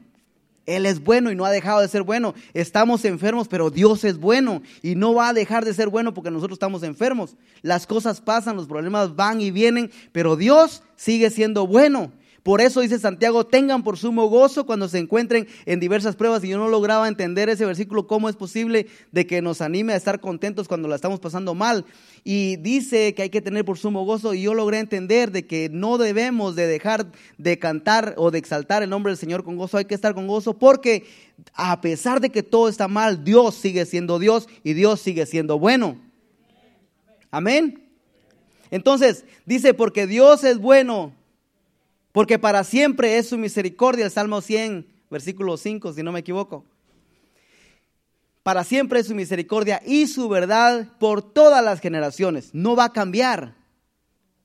Él 0.67 0.85
es 0.85 1.03
bueno 1.03 1.31
y 1.31 1.35
no 1.35 1.45
ha 1.45 1.51
dejado 1.51 1.81
de 1.81 1.87
ser 1.87 2.03
bueno. 2.03 2.35
Estamos 2.53 3.05
enfermos, 3.05 3.47
pero 3.47 3.71
Dios 3.71 4.03
es 4.03 4.19
bueno 4.19 4.61
y 4.83 4.93
no 4.93 5.15
va 5.15 5.29
a 5.29 5.33
dejar 5.33 5.65
de 5.65 5.73
ser 5.73 5.89
bueno 5.89 6.13
porque 6.13 6.29
nosotros 6.29 6.57
estamos 6.57 6.83
enfermos. 6.83 7.35
Las 7.63 7.87
cosas 7.87 8.21
pasan, 8.21 8.55
los 8.55 8.67
problemas 8.67 9.15
van 9.15 9.41
y 9.41 9.49
vienen, 9.49 9.89
pero 10.11 10.35
Dios 10.35 10.83
sigue 10.95 11.31
siendo 11.31 11.65
bueno. 11.65 12.11
Por 12.45 12.61
eso 12.61 12.81
dice 12.81 12.99
Santiago, 12.99 13.47
tengan 13.47 13.81
por 13.81 13.97
sumo 13.97 14.27
gozo 14.27 14.67
cuando 14.67 14.87
se 14.87 14.99
encuentren 14.99 15.47
en 15.65 15.79
diversas 15.79 16.15
pruebas. 16.15 16.43
Y 16.43 16.49
yo 16.49 16.59
no 16.59 16.67
lograba 16.67 17.07
entender 17.07 17.49
ese 17.49 17.65
versículo, 17.65 18.05
cómo 18.05 18.29
es 18.29 18.35
posible 18.35 18.85
de 19.11 19.25
que 19.25 19.41
nos 19.41 19.61
anime 19.61 19.93
a 19.93 19.95
estar 19.95 20.19
contentos 20.19 20.67
cuando 20.67 20.87
la 20.87 20.93
estamos 20.93 21.19
pasando 21.19 21.55
mal. 21.55 21.85
Y 22.23 22.57
dice 22.57 23.15
que 23.15 23.23
hay 23.23 23.29
que 23.31 23.41
tener 23.41 23.65
por 23.65 23.79
sumo 23.79 24.05
gozo. 24.05 24.35
Y 24.35 24.43
yo 24.43 24.53
logré 24.53 24.77
entender 24.77 25.31
de 25.31 25.47
que 25.47 25.69
no 25.71 25.97
debemos 25.97 26.55
de 26.55 26.67
dejar 26.67 27.07
de 27.39 27.57
cantar 27.57 28.13
o 28.15 28.29
de 28.29 28.37
exaltar 28.37 28.83
el 28.83 28.91
nombre 28.91 29.09
del 29.09 29.17
Señor 29.17 29.43
con 29.43 29.57
gozo. 29.57 29.79
Hay 29.79 29.85
que 29.85 29.95
estar 29.95 30.13
con 30.13 30.27
gozo 30.27 30.53
porque 30.59 31.07
a 31.55 31.81
pesar 31.81 32.21
de 32.21 32.29
que 32.29 32.43
todo 32.43 32.69
está 32.69 32.87
mal, 32.87 33.23
Dios 33.23 33.55
sigue 33.55 33.87
siendo 33.87 34.19
Dios 34.19 34.47
y 34.61 34.73
Dios 34.73 35.01
sigue 35.01 35.25
siendo 35.25 35.57
bueno. 35.57 35.97
Amén. 37.31 37.89
Entonces, 38.69 39.25
dice, 39.47 39.73
porque 39.73 40.05
Dios 40.05 40.43
es 40.43 40.59
bueno 40.59 41.11
porque 42.15 42.39
para 42.39 42.63
siempre 42.63 43.17
es 43.17 43.27
su 43.27 43.37
misericordia, 43.37 44.05
el 44.05 44.11
Salmo 44.11 44.39
100, 44.39 44.87
versículo 45.11 45.57
5, 45.57 45.91
si 45.91 46.01
no 46.01 46.13
me 46.13 46.21
equivoco. 46.21 46.63
Para 48.41 48.63
siempre 48.63 49.01
es 49.01 49.07
su 49.07 49.15
misericordia 49.15 49.81
y 49.85 50.07
su 50.07 50.29
verdad 50.29 50.87
por 50.97 51.21
todas 51.21 51.61
las 51.61 51.81
generaciones. 51.81 52.51
No 52.53 52.73
va 52.73 52.85
a 52.85 52.93
cambiar, 52.93 53.55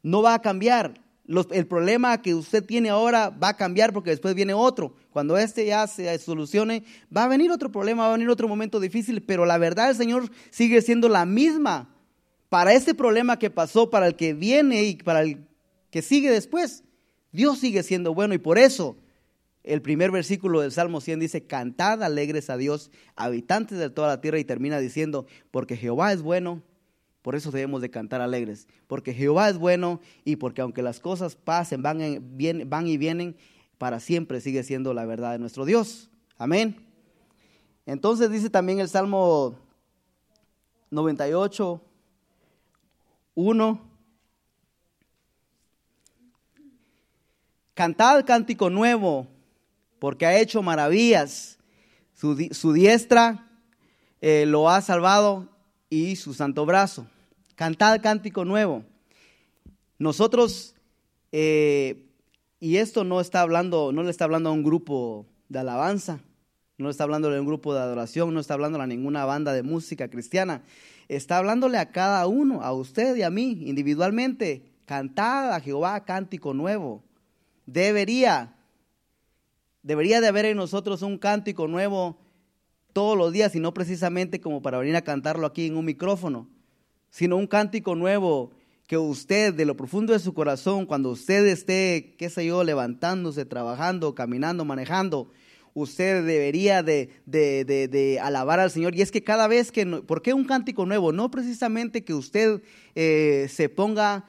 no 0.02 0.20
va 0.20 0.34
a 0.34 0.42
cambiar. 0.42 1.00
el 1.28 1.66
problema 1.68 2.20
que 2.22 2.34
usted 2.34 2.64
tiene 2.64 2.90
ahora 2.90 3.30
va 3.30 3.50
a 3.50 3.56
cambiar 3.56 3.92
porque 3.92 4.10
después 4.10 4.34
viene 4.34 4.52
otro. 4.52 4.96
Cuando 5.12 5.38
este 5.38 5.64
ya 5.64 5.86
se 5.86 6.18
solucione, 6.18 6.82
va 7.16 7.22
a 7.22 7.28
venir 7.28 7.52
otro 7.52 7.70
problema, 7.70 8.02
va 8.02 8.08
a 8.08 8.16
venir 8.16 8.30
otro 8.30 8.48
momento 8.48 8.80
difícil, 8.80 9.22
pero 9.22 9.46
la 9.46 9.58
verdad 9.58 9.90
el 9.90 9.96
Señor 9.96 10.28
sigue 10.50 10.82
siendo 10.82 11.08
la 11.08 11.24
misma 11.24 11.94
para 12.48 12.72
este 12.72 12.94
problema 12.96 13.38
que 13.38 13.48
pasó, 13.48 13.90
para 13.90 14.08
el 14.08 14.16
que 14.16 14.34
viene 14.34 14.82
y 14.82 14.96
para 14.96 15.20
el 15.20 15.46
que 15.92 16.02
sigue 16.02 16.32
después. 16.32 16.82
Dios 17.32 17.58
sigue 17.58 17.82
siendo 17.82 18.14
bueno 18.14 18.34
y 18.34 18.38
por 18.38 18.58
eso 18.58 18.96
el 19.62 19.82
primer 19.82 20.10
versículo 20.10 20.60
del 20.60 20.72
Salmo 20.72 21.00
100 21.00 21.20
dice, 21.20 21.46
cantad 21.46 22.02
alegres 22.02 22.48
a 22.50 22.56
Dios, 22.56 22.90
habitantes 23.14 23.78
de 23.78 23.90
toda 23.90 24.08
la 24.08 24.20
tierra, 24.20 24.38
y 24.38 24.44
termina 24.44 24.78
diciendo, 24.78 25.26
porque 25.50 25.76
Jehová 25.76 26.12
es 26.12 26.22
bueno, 26.22 26.62
por 27.22 27.34
eso 27.34 27.50
debemos 27.50 27.82
de 27.82 27.90
cantar 27.90 28.22
alegres, 28.22 28.66
porque 28.86 29.12
Jehová 29.12 29.50
es 29.50 29.58
bueno 29.58 30.00
y 30.24 30.36
porque 30.36 30.62
aunque 30.62 30.82
las 30.82 31.00
cosas 31.00 31.36
pasen, 31.36 31.82
van, 31.82 31.98
van 32.66 32.86
y 32.86 32.96
vienen, 32.96 33.36
para 33.76 34.00
siempre 34.00 34.40
sigue 34.40 34.62
siendo 34.62 34.94
la 34.94 35.04
verdad 35.04 35.32
de 35.32 35.38
nuestro 35.38 35.64
Dios. 35.64 36.10
Amén. 36.38 36.86
Entonces 37.84 38.30
dice 38.30 38.48
también 38.48 38.80
el 38.80 38.88
Salmo 38.88 39.58
98, 40.90 41.82
1. 43.34 43.89
Cantad 47.80 48.26
cántico 48.26 48.68
nuevo, 48.68 49.26
porque 49.98 50.26
ha 50.26 50.38
hecho 50.38 50.62
maravillas. 50.62 51.56
Su, 52.12 52.74
diestra 52.74 53.48
eh, 54.20 54.44
lo 54.46 54.68
ha 54.68 54.82
salvado 54.82 55.48
y 55.88 56.16
su 56.16 56.34
santo 56.34 56.66
brazo. 56.66 57.06
Cantad 57.54 58.02
cántico 58.02 58.44
nuevo. 58.44 58.84
Nosotros, 59.98 60.74
eh, 61.32 62.10
y 62.60 62.76
esto 62.76 63.02
no 63.02 63.18
está 63.18 63.40
hablando, 63.40 63.92
no 63.92 64.02
le 64.02 64.10
está 64.10 64.24
hablando 64.26 64.50
a 64.50 64.52
un 64.52 64.62
grupo 64.62 65.24
de 65.48 65.60
alabanza, 65.60 66.20
no 66.76 66.90
está 66.90 67.04
hablando 67.04 67.30
de 67.30 67.40
un 67.40 67.46
grupo 67.46 67.72
de 67.72 67.80
adoración, 67.80 68.34
no 68.34 68.40
está 68.40 68.52
hablando 68.52 68.78
a 68.78 68.86
ninguna 68.86 69.24
banda 69.24 69.54
de 69.54 69.62
música 69.62 70.08
cristiana. 70.08 70.64
Está 71.08 71.38
hablándole 71.38 71.78
a 71.78 71.92
cada 71.92 72.26
uno, 72.26 72.60
a 72.60 72.74
usted 72.74 73.16
y 73.16 73.22
a 73.22 73.30
mí, 73.30 73.62
individualmente. 73.64 74.70
Cantad 74.84 75.54
a 75.54 75.60
Jehová 75.60 76.04
cántico 76.04 76.52
nuevo. 76.52 77.04
Debería, 77.66 78.56
debería 79.82 80.20
de 80.20 80.28
haber 80.28 80.46
en 80.46 80.56
nosotros 80.56 81.02
un 81.02 81.18
cántico 81.18 81.68
nuevo 81.68 82.18
todos 82.92 83.16
los 83.16 83.32
días 83.32 83.54
y 83.54 83.60
no 83.60 83.72
precisamente 83.72 84.40
como 84.40 84.62
para 84.62 84.78
venir 84.78 84.96
a 84.96 85.02
cantarlo 85.02 85.46
aquí 85.46 85.66
en 85.66 85.76
un 85.76 85.84
micrófono, 85.84 86.48
sino 87.10 87.36
un 87.36 87.46
cántico 87.46 87.94
nuevo 87.94 88.52
que 88.86 88.98
usted 88.98 89.54
de 89.54 89.64
lo 89.64 89.76
profundo 89.76 90.12
de 90.12 90.18
su 90.18 90.34
corazón, 90.34 90.84
cuando 90.84 91.10
usted 91.10 91.46
esté, 91.46 92.16
qué 92.18 92.28
sé 92.28 92.44
yo, 92.46 92.64
levantándose, 92.64 93.44
trabajando, 93.44 94.16
caminando, 94.16 94.64
manejando, 94.64 95.30
usted 95.74 96.24
debería 96.26 96.82
de, 96.82 97.10
de, 97.26 97.64
de, 97.64 98.20
alabar 98.20 98.58
al 98.58 98.70
Señor. 98.70 98.96
Y 98.96 99.02
es 99.02 99.12
que 99.12 99.22
cada 99.22 99.46
vez 99.46 99.70
que, 99.70 99.86
¿por 99.86 100.22
qué 100.22 100.34
un 100.34 100.44
cántico 100.44 100.86
nuevo? 100.86 101.12
No 101.12 101.30
precisamente 101.30 102.02
que 102.02 102.14
usted 102.14 102.62
eh, 102.96 103.46
se 103.48 103.68
ponga 103.68 104.24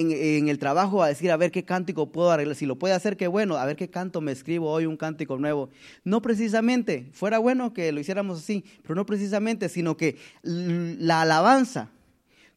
en, 0.00 0.48
el 0.48 0.58
trabajo 0.58 1.02
a 1.02 1.08
decir, 1.08 1.30
a 1.30 1.36
ver 1.36 1.50
qué 1.50 1.64
cántico 1.64 2.10
puedo 2.10 2.30
arreglar, 2.30 2.56
si 2.56 2.66
lo 2.66 2.76
puede 2.76 2.94
hacer, 2.94 3.16
qué 3.16 3.28
bueno, 3.28 3.56
a 3.56 3.64
ver 3.64 3.76
qué 3.76 3.90
canto 3.90 4.20
me 4.20 4.32
escribo 4.32 4.70
hoy, 4.70 4.86
un 4.86 4.96
cántico 4.96 5.38
nuevo. 5.38 5.70
No 6.04 6.22
precisamente, 6.22 7.08
fuera 7.12 7.38
bueno 7.38 7.72
que 7.72 7.92
lo 7.92 8.00
hiciéramos 8.00 8.38
así, 8.38 8.64
pero 8.82 8.94
no 8.94 9.06
precisamente, 9.06 9.68
sino 9.68 9.96
que 9.96 10.16
la 10.42 11.22
alabanza, 11.22 11.90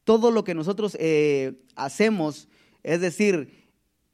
todo 0.04 0.32
lo 0.32 0.44
que 0.44 0.56
nosotros 0.56 0.98
eh, 1.00 1.54
hacemos, 1.76 2.48
es 2.84 3.02
decir, 3.02 3.70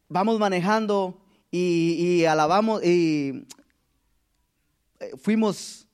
vamos 0.08 0.39
manejando 0.39 1.22
y, 1.52 2.26
alabamos 2.26 2.84
y 2.84 3.46
eh, 5.00 5.12
fuimos 5.18 5.88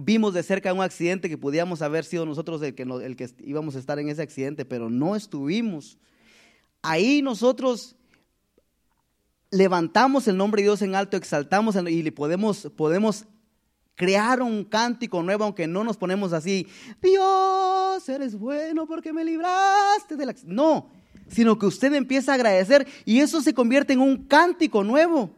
vimos 0.00 0.32
de 0.32 0.44
cerca 0.44 0.72
un 0.72 0.80
accidente 0.80 1.28
que 1.28 1.36
podíamos 1.36 1.82
haber 1.82 2.04
sido 2.04 2.24
nosotros 2.24 2.62
el 2.62 2.74
que, 2.76 2.84
el 2.84 3.16
que 3.16 3.28
íbamos 3.40 3.74
a 3.74 3.80
estar 3.80 3.98
en 3.98 4.08
ese 4.08 4.22
accidente, 4.22 4.64
pero 4.64 4.88
no 4.88 5.16
estuvimos 5.16 5.98
ahí 6.82 7.22
nosotros 7.22 7.96
levantamos 9.50 10.28
el 10.28 10.36
nombre 10.36 10.62
de 10.62 10.68
Dios 10.68 10.82
en 10.82 10.94
alto, 10.94 11.16
exaltamos 11.16 11.76
y 11.88 12.10
podemos, 12.10 12.68
podemos 12.76 13.24
crear 13.94 14.42
un 14.42 14.64
cántico 14.64 15.22
nuevo, 15.22 15.44
aunque 15.44 15.66
no 15.66 15.84
nos 15.84 15.96
ponemos 15.96 16.32
así, 16.32 16.66
Dios, 17.02 18.08
eres 18.08 18.38
bueno 18.38 18.86
porque 18.86 19.12
me 19.12 19.24
libraste 19.24 20.16
de 20.16 20.26
la... 20.26 20.34
No, 20.44 20.90
sino 21.28 21.58
que 21.58 21.66
usted 21.66 21.92
empieza 21.94 22.32
a 22.32 22.34
agradecer 22.36 22.86
y 23.04 23.20
eso 23.20 23.40
se 23.42 23.54
convierte 23.54 23.92
en 23.92 24.00
un 24.00 24.24
cántico 24.24 24.84
nuevo. 24.84 25.30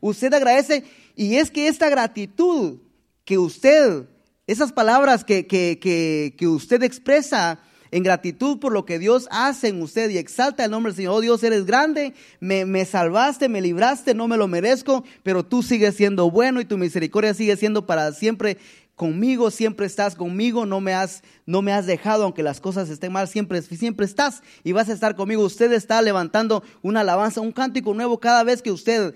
Usted 0.00 0.32
agradece 0.32 0.84
y 1.14 1.36
es 1.36 1.50
que 1.50 1.68
esta 1.68 1.90
gratitud 1.90 2.78
que 3.24 3.38
usted, 3.38 4.08
esas 4.46 4.72
palabras 4.72 5.24
que, 5.24 5.46
que, 5.46 5.78
que, 5.80 6.34
que 6.38 6.48
usted 6.48 6.82
expresa, 6.82 7.60
en 7.90 8.02
gratitud 8.02 8.58
por 8.58 8.72
lo 8.72 8.84
que 8.84 8.98
Dios 8.98 9.26
hace 9.30 9.68
en 9.68 9.82
usted 9.82 10.10
y 10.10 10.18
exalta 10.18 10.64
el 10.64 10.70
nombre 10.70 10.92
del 10.92 10.96
Señor. 10.96 11.14
Oh 11.14 11.20
Dios, 11.20 11.42
eres 11.42 11.66
grande, 11.66 12.14
me, 12.40 12.64
me, 12.64 12.84
salvaste, 12.84 13.48
me 13.48 13.60
libraste, 13.60 14.14
no 14.14 14.28
me 14.28 14.36
lo 14.36 14.48
merezco, 14.48 15.04
pero 15.22 15.44
tú 15.44 15.62
sigues 15.62 15.96
siendo 15.96 16.30
bueno 16.30 16.60
y 16.60 16.64
tu 16.64 16.78
misericordia 16.78 17.34
sigue 17.34 17.56
siendo 17.56 17.86
para 17.86 18.12
siempre 18.12 18.58
conmigo, 19.00 19.50
siempre 19.50 19.86
estás 19.86 20.14
conmigo, 20.14 20.66
no 20.66 20.82
me 20.82 20.92
has, 20.92 21.22
no 21.46 21.62
me 21.62 21.72
has 21.72 21.86
dejado, 21.86 22.24
aunque 22.24 22.42
las 22.42 22.60
cosas 22.60 22.90
estén 22.90 23.12
mal, 23.12 23.28
siempre, 23.28 23.62
siempre 23.62 24.04
estás 24.04 24.42
y 24.62 24.72
vas 24.72 24.90
a 24.90 24.92
estar 24.92 25.16
conmigo. 25.16 25.42
Usted 25.42 25.72
está 25.72 26.02
levantando 26.02 26.62
una 26.82 27.00
alabanza, 27.00 27.40
un 27.40 27.52
cántico 27.52 27.94
nuevo 27.94 28.20
cada 28.20 28.44
vez 28.44 28.60
que 28.60 28.70
usted 28.70 29.14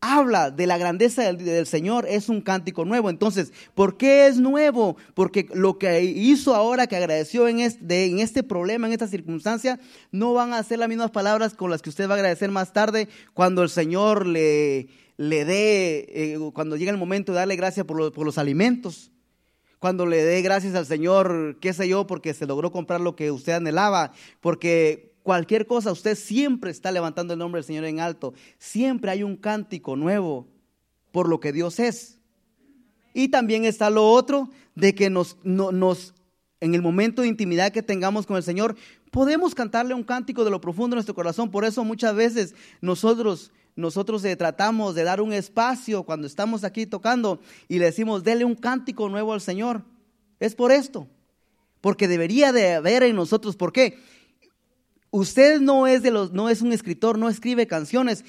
habla 0.00 0.50
de 0.50 0.66
la 0.66 0.78
grandeza 0.78 1.32
del, 1.32 1.66
Señor, 1.66 2.06
es 2.08 2.28
un 2.28 2.40
cántico 2.40 2.84
nuevo. 2.84 3.10
Entonces, 3.10 3.52
¿por 3.74 3.96
qué 3.96 4.26
es 4.26 4.38
nuevo? 4.38 4.96
Porque 5.14 5.48
lo 5.52 5.78
que 5.78 6.02
hizo 6.02 6.54
ahora, 6.54 6.86
que 6.86 6.96
agradeció 6.96 7.48
en 7.48 7.60
este, 7.60 8.42
problema, 8.42 8.86
en 8.86 8.92
esta 8.92 9.08
circunstancia, 9.08 9.78
no 10.10 10.32
van 10.32 10.52
a 10.52 10.62
ser 10.62 10.78
las 10.78 10.88
mismas 10.88 11.10
palabras 11.10 11.54
con 11.54 11.70
las 11.70 11.82
que 11.82 11.90
usted 11.90 12.08
va 12.08 12.14
a 12.14 12.16
agradecer 12.16 12.50
más 12.50 12.72
tarde 12.72 13.08
cuando 13.34 13.62
el 13.62 13.68
Señor 13.68 14.26
le, 14.26 14.88
le 15.16 15.44
dé, 15.44 16.06
eh, 16.08 16.38
cuando 16.54 16.76
llega 16.76 16.90
el 16.90 16.98
momento 16.98 17.32
de 17.32 17.38
darle 17.38 17.56
gracias 17.56 17.84
por, 17.86 18.12
por 18.12 18.24
los 18.24 18.38
alimentos 18.38 19.10
cuando 19.80 20.04
le 20.04 20.22
dé 20.22 20.42
gracias 20.42 20.74
al 20.74 20.84
Señor, 20.84 21.56
qué 21.58 21.72
sé 21.72 21.88
yo, 21.88 22.06
porque 22.06 22.34
se 22.34 22.46
logró 22.46 22.70
comprar 22.70 23.00
lo 23.00 23.16
que 23.16 23.30
usted 23.30 23.54
anhelaba, 23.54 24.12
porque 24.42 25.09
cualquier 25.30 25.68
cosa, 25.68 25.92
usted 25.92 26.16
siempre 26.16 26.72
está 26.72 26.90
levantando 26.90 27.34
el 27.34 27.38
nombre 27.38 27.60
del 27.60 27.64
Señor 27.64 27.84
en 27.84 28.00
alto. 28.00 28.34
Siempre 28.58 29.12
hay 29.12 29.22
un 29.22 29.36
cántico 29.36 29.94
nuevo 29.94 30.48
por 31.12 31.28
lo 31.28 31.38
que 31.38 31.52
Dios 31.52 31.78
es. 31.78 32.18
Y 33.14 33.28
también 33.28 33.64
está 33.64 33.90
lo 33.90 34.10
otro 34.10 34.50
de 34.74 34.92
que 34.92 35.08
nos, 35.08 35.36
nos, 35.44 36.14
en 36.58 36.74
el 36.74 36.82
momento 36.82 37.22
de 37.22 37.28
intimidad 37.28 37.70
que 37.70 37.84
tengamos 37.84 38.26
con 38.26 38.38
el 38.38 38.42
Señor, 38.42 38.74
podemos 39.12 39.54
cantarle 39.54 39.94
un 39.94 40.02
cántico 40.02 40.44
de 40.44 40.50
lo 40.50 40.60
profundo 40.60 40.94
de 40.94 40.96
nuestro 40.96 41.14
corazón. 41.14 41.52
Por 41.52 41.64
eso 41.64 41.84
muchas 41.84 42.16
veces 42.16 42.56
nosotros, 42.80 43.52
nosotros 43.76 44.24
tratamos 44.36 44.96
de 44.96 45.04
dar 45.04 45.20
un 45.20 45.32
espacio 45.32 46.02
cuando 46.02 46.26
estamos 46.26 46.64
aquí 46.64 46.86
tocando 46.86 47.40
y 47.68 47.78
le 47.78 47.84
decimos, 47.84 48.24
dele 48.24 48.44
un 48.44 48.56
cántico 48.56 49.08
nuevo 49.08 49.32
al 49.32 49.40
Señor. 49.40 49.84
Es 50.40 50.56
por 50.56 50.72
esto. 50.72 51.06
Porque 51.80 52.08
debería 52.08 52.52
de 52.52 52.74
haber 52.74 53.04
en 53.04 53.14
nosotros. 53.14 53.54
¿Por 53.54 53.72
qué? 53.72 53.96
Usted 55.10 55.60
no 55.60 55.86
es, 55.86 56.02
de 56.02 56.10
los, 56.10 56.32
no 56.32 56.48
es 56.48 56.62
un 56.62 56.72
escritor, 56.72 57.18
no 57.18 57.28
escribe 57.28 57.66
canciones, 57.66 58.24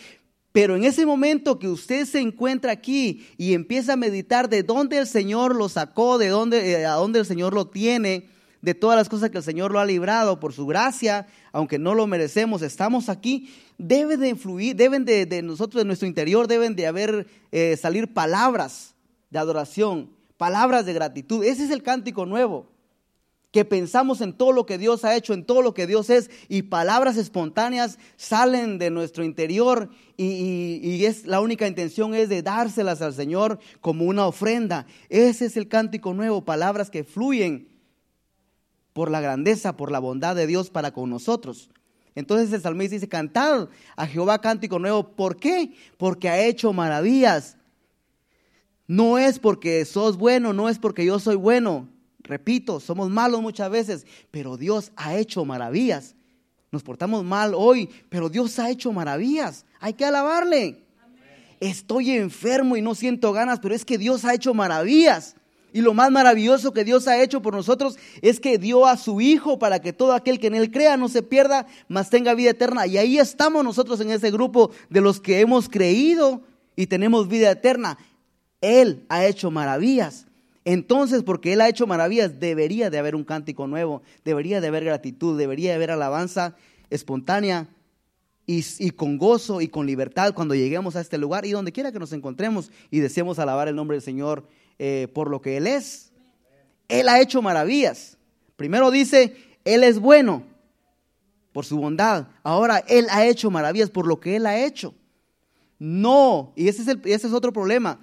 pero 0.52 0.76
en 0.76 0.84
ese 0.84 1.06
momento 1.06 1.60
que 1.60 1.68
usted 1.68 2.06
se 2.06 2.20
encuentra 2.20 2.72
aquí 2.72 3.28
y 3.38 3.54
empieza 3.54 3.94
a 3.94 3.98
meditar 3.98 4.50
de 4.50 4.64
dónde 4.64 4.98
el 4.98 5.08
Señor 5.08 5.56
lo 5.56 5.70
sacó, 5.70 6.18
de 6.18 6.30
dónde, 6.30 6.72
eh, 6.72 6.86
a 6.86 6.94
dónde 6.94 7.20
el 7.20 7.26
Señor 7.26 7.54
lo 7.54 7.68
tiene, 7.68 8.30
de 8.62 8.74
todas 8.74 8.98
las 8.98 9.10
cosas 9.10 9.30
que 9.30 9.38
el 9.38 9.44
Señor 9.44 9.72
lo 9.72 9.80
ha 9.80 9.86
librado 9.86 10.40
por 10.40 10.54
su 10.54 10.66
gracia, 10.66 11.28
aunque 11.52 11.80
no 11.80 11.94
lo 11.94 12.08
merecemos, 12.08 12.62
estamos 12.64 13.10
aquí, 13.10 13.54
debe 13.78 14.18
de 14.18 14.30
influir, 14.30 14.76
deben 14.76 15.06
de, 15.06 15.42
nosotros, 15.44 15.82
de 15.82 15.86
nuestro 15.86 16.08
interior, 16.08 16.48
deben 16.48 16.76
de 16.76 16.88
haber, 16.88 17.28
eh, 17.52 17.78
salir 17.78 18.14
palabras 18.14 18.96
de 19.30 19.40
adoración, 19.40 20.10
palabras 20.38 20.86
de 20.86 20.94
gratitud. 20.94 21.44
Ese 21.44 21.64
es 21.64 21.72
el 21.72 21.84
cántico 21.84 22.26
nuevo 22.26 22.68
que 23.52 23.66
pensamos 23.66 24.22
en 24.22 24.34
todo 24.34 24.54
lo 24.54 24.66
que 24.66 24.78
Dios 24.78 25.04
ha 25.04 25.16
hecho, 25.16 25.34
en 25.34 25.44
todo 25.44 25.62
lo 25.62 25.74
que 25.74 25.86
Dios 25.86 26.10
es, 26.10 26.32
y 26.48 26.64
palabras 26.64 27.18
espontáneas 27.18 28.00
salen 28.16 28.78
de 28.78 28.90
nuestro 28.90 29.26
interior 29.26 29.90
y, 30.18 31.04
es 31.06 31.26
la 31.26 31.42
única 31.42 31.68
intención 31.68 32.14
es 32.14 32.30
de 32.30 32.44
dárselas 32.44 33.02
al 33.02 33.14
Señor 33.14 33.60
como 33.82 34.06
una 34.06 34.26
ofrenda. 34.26 34.86
Ese 35.10 35.46
es 35.46 35.58
el 35.58 35.68
cántico 35.68 36.14
nuevo, 36.14 36.46
palabras 36.46 36.90
que 36.90 37.04
fluyen 37.04 37.68
por 38.94 39.12
la 39.12 39.20
grandeza, 39.20 39.76
por 39.76 39.92
la 39.92 40.00
bondad 40.00 40.36
de 40.36 40.48
Dios 40.48 40.70
para 40.70 40.92
con 40.92 41.10
nosotros. 41.10 41.70
Entonces 42.16 42.54
el 42.54 42.62
salmista 42.62 42.96
dice, 42.96 43.08
cantad 43.08 43.70
a 43.96 44.08
Jehová 44.08 44.40
cántico 44.40 44.80
nuevo. 44.80 45.16
¿Por 45.16 45.38
qué? 45.38 45.74
Porque 45.98 46.30
ha 46.30 46.46
hecho 46.46 46.72
maravillas. 46.74 47.58
No 48.86 49.18
es 49.18 49.40
porque 49.40 49.86
sos 49.86 50.18
bueno, 50.18 50.54
no 50.54 50.70
es 50.70 50.78
porque 50.78 51.06
yo 51.06 51.20
soy 51.20 51.36
bueno, 51.36 51.88
Repito, 52.24 52.80
somos 52.80 53.10
malos 53.10 53.42
muchas 53.42 53.70
veces, 53.70 54.06
pero 54.30 54.58
Dios 54.58 54.92
ha 54.96 55.16
hecho 55.16 55.46
maravillas. 55.46 56.16
nos 56.72 56.84
portamos 56.84 57.26
mal 57.26 57.54
hoy, 57.54 57.90
pero 58.10 58.30
Dios 58.30 58.58
ha 58.58 58.70
hecho 58.70 58.94
maravillas. 58.94 59.66
Hay 59.80 59.94
que 59.94 60.06
alabarle. 60.06 60.84
Estoy 61.60 62.12
enfermo 62.12 62.78
y 62.78 62.82
no 62.82 62.96
siento 62.96 63.34
ganas, 63.34 63.60
pero 63.60 63.76
es 63.76 63.84
que 63.84 63.98
Dios 63.98 64.24
ha 64.26 64.34
hecho 64.34 64.54
maravillas. 64.54 65.36
Y 65.74 65.82
lo 65.82 65.94
más 65.94 66.12
maravilloso 66.12 66.74
que 66.74 66.84
Dios 66.84 67.08
ha 67.08 67.22
hecho 67.22 67.42
por 67.42 67.54
nosotros 67.54 67.98
es 68.22 68.40
que 68.40 68.58
dio 68.58 68.86
a 68.86 68.98
su 68.98 69.22
Hijo 69.22 69.58
para 69.60 69.80
que 69.80 69.94
todo 69.94 70.14
aquel 70.14 70.40
que 70.40 70.48
en 70.48 70.56
Él 70.56 70.72
crea 70.72 70.98
no 70.98 71.08
se 71.08 71.24
pierda, 71.24 71.66
mas 71.88 72.10
tenga 72.10 72.34
vida 72.34 72.52
eterna. 72.52 72.88
Y 72.88 72.98
ahí 72.98 73.18
estamos 73.18 73.64
nosotros 73.64 74.00
en 74.02 74.12
ese 74.12 74.32
grupo 74.32 74.72
de 74.90 75.02
los 75.02 75.22
que 75.22 75.40
hemos 75.40 75.70
creído 75.70 76.42
y 76.76 76.88
tenemos 76.88 77.28
vida 77.28 77.52
eterna. 77.52 77.98
Él 78.60 79.06
ha 79.10 79.26
hecho 79.26 79.50
maravillas. 79.50 80.28
Entonces, 80.64 81.24
porque 81.24 81.54
Él 81.54 81.62
ha 81.62 81.70
hecho 81.70 81.88
maravillas, 81.88 82.40
debería 82.40 82.90
de 82.90 83.00
haber 83.00 83.16
un 83.16 83.24
cántico 83.24 83.68
nuevo, 83.68 84.04
debería 84.24 84.62
de 84.62 84.68
haber 84.68 84.86
gratitud, 84.86 85.38
debería 85.38 85.72
de 85.72 85.76
haber 85.76 85.92
alabanza 85.92 86.56
espontánea 86.90 87.68
y, 88.46 88.92
con 88.92 89.18
gozo 89.18 89.62
y 89.62 89.68
con 89.68 89.86
libertad 89.86 90.34
cuando 90.34 90.56
lleguemos 90.56 90.96
a 90.96 91.02
este 91.02 91.18
lugar 91.18 91.46
y 91.46 91.52
donde 91.52 91.72
quiera 91.72 91.92
que 91.92 92.00
nos 92.00 92.14
encontremos 92.14 92.72
y 92.90 93.00
deseemos 93.00 93.40
alabar 93.40 93.68
el 93.68 93.76
nombre 93.76 93.96
del 93.96 94.02
Señor 94.02 94.48
eh, 94.78 95.08
por 95.14 95.30
lo 95.30 95.42
que 95.42 95.58
Él 95.58 95.68
es. 95.68 96.12
Él 96.90 97.08
ha 97.08 97.22
hecho 97.22 97.42
maravillas. 97.42 98.18
Primero 98.56 98.92
dice, 98.92 99.36
Él 99.64 99.84
es 99.84 100.00
bueno 100.00 100.44
por 101.54 101.66
su 101.66 101.78
bondad. 101.78 102.28
Ahora 102.44 102.84
Él 102.88 103.08
ha 103.10 103.26
hecho 103.26 103.50
maravillas 103.50 103.90
por 103.90 104.06
lo 104.06 104.20
que 104.20 104.36
Él 104.36 104.46
ha 104.46 104.60
hecho. 104.60 104.94
No, 105.80 106.54
y 106.56 106.68
ese 106.68 106.84
es, 106.84 106.98
ese 107.06 107.28
es 107.28 107.34
otro 107.34 107.54
problema. 107.54 108.00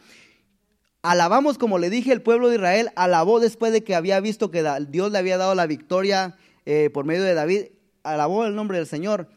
Alabamos, 1.03 1.59
como 1.59 1.79
le 1.79 1.91
dije, 1.91 2.13
el 2.13 2.23
pueblo 2.23 2.49
de 2.49 2.57
Israel 2.57 2.91
alabó 2.97 3.39
después 3.39 3.73
de 3.73 3.85
que 3.85 3.95
había 3.95 4.19
visto 4.21 4.51
que 4.51 4.65
Dios 4.89 5.13
le 5.13 5.19
había 5.19 5.39
dado 5.39 5.55
la 5.55 5.67
victoria 5.67 6.37
eh, 6.67 6.91
por 6.93 7.05
medio 7.05 7.23
de 7.23 7.35
David. 7.35 7.67
Alabó 8.03 8.45
el 8.45 8.57
nombre 8.57 8.79
del 8.79 8.87
Señor. 8.87 9.29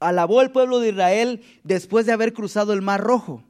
Alabó 0.00 0.42
el 0.42 0.50
pueblo 0.50 0.80
de 0.80 0.88
Israel 0.88 1.42
después 1.62 2.06
de 2.06 2.12
haber 2.12 2.32
cruzado 2.32 2.72
el 2.72 2.82
Mar 2.82 3.00
Rojo. 3.00 3.44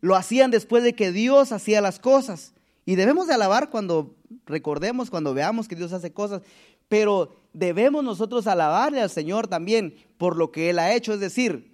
Lo 0.00 0.14
hacían 0.14 0.50
después 0.50 0.84
de 0.84 0.94
que 0.94 1.10
Dios 1.10 1.52
hacía 1.52 1.80
las 1.80 1.98
cosas. 1.98 2.54
Y 2.84 2.96
debemos 2.96 3.26
de 3.26 3.34
alabar 3.34 3.70
cuando 3.70 4.14
recordemos, 4.46 5.10
cuando 5.10 5.32
veamos 5.32 5.68
que 5.68 5.76
Dios 5.76 5.92
hace 5.92 6.12
cosas. 6.12 6.42
Pero 6.88 7.36
debemos 7.54 8.04
nosotros 8.04 8.46
alabarle 8.46 9.00
al 9.00 9.10
Señor 9.10 9.48
también 9.48 9.94
por 10.18 10.36
lo 10.36 10.52
que 10.52 10.68
Él 10.70 10.78
ha 10.78 10.92
hecho. 10.92 11.14
Es 11.14 11.20
decir, 11.20 11.69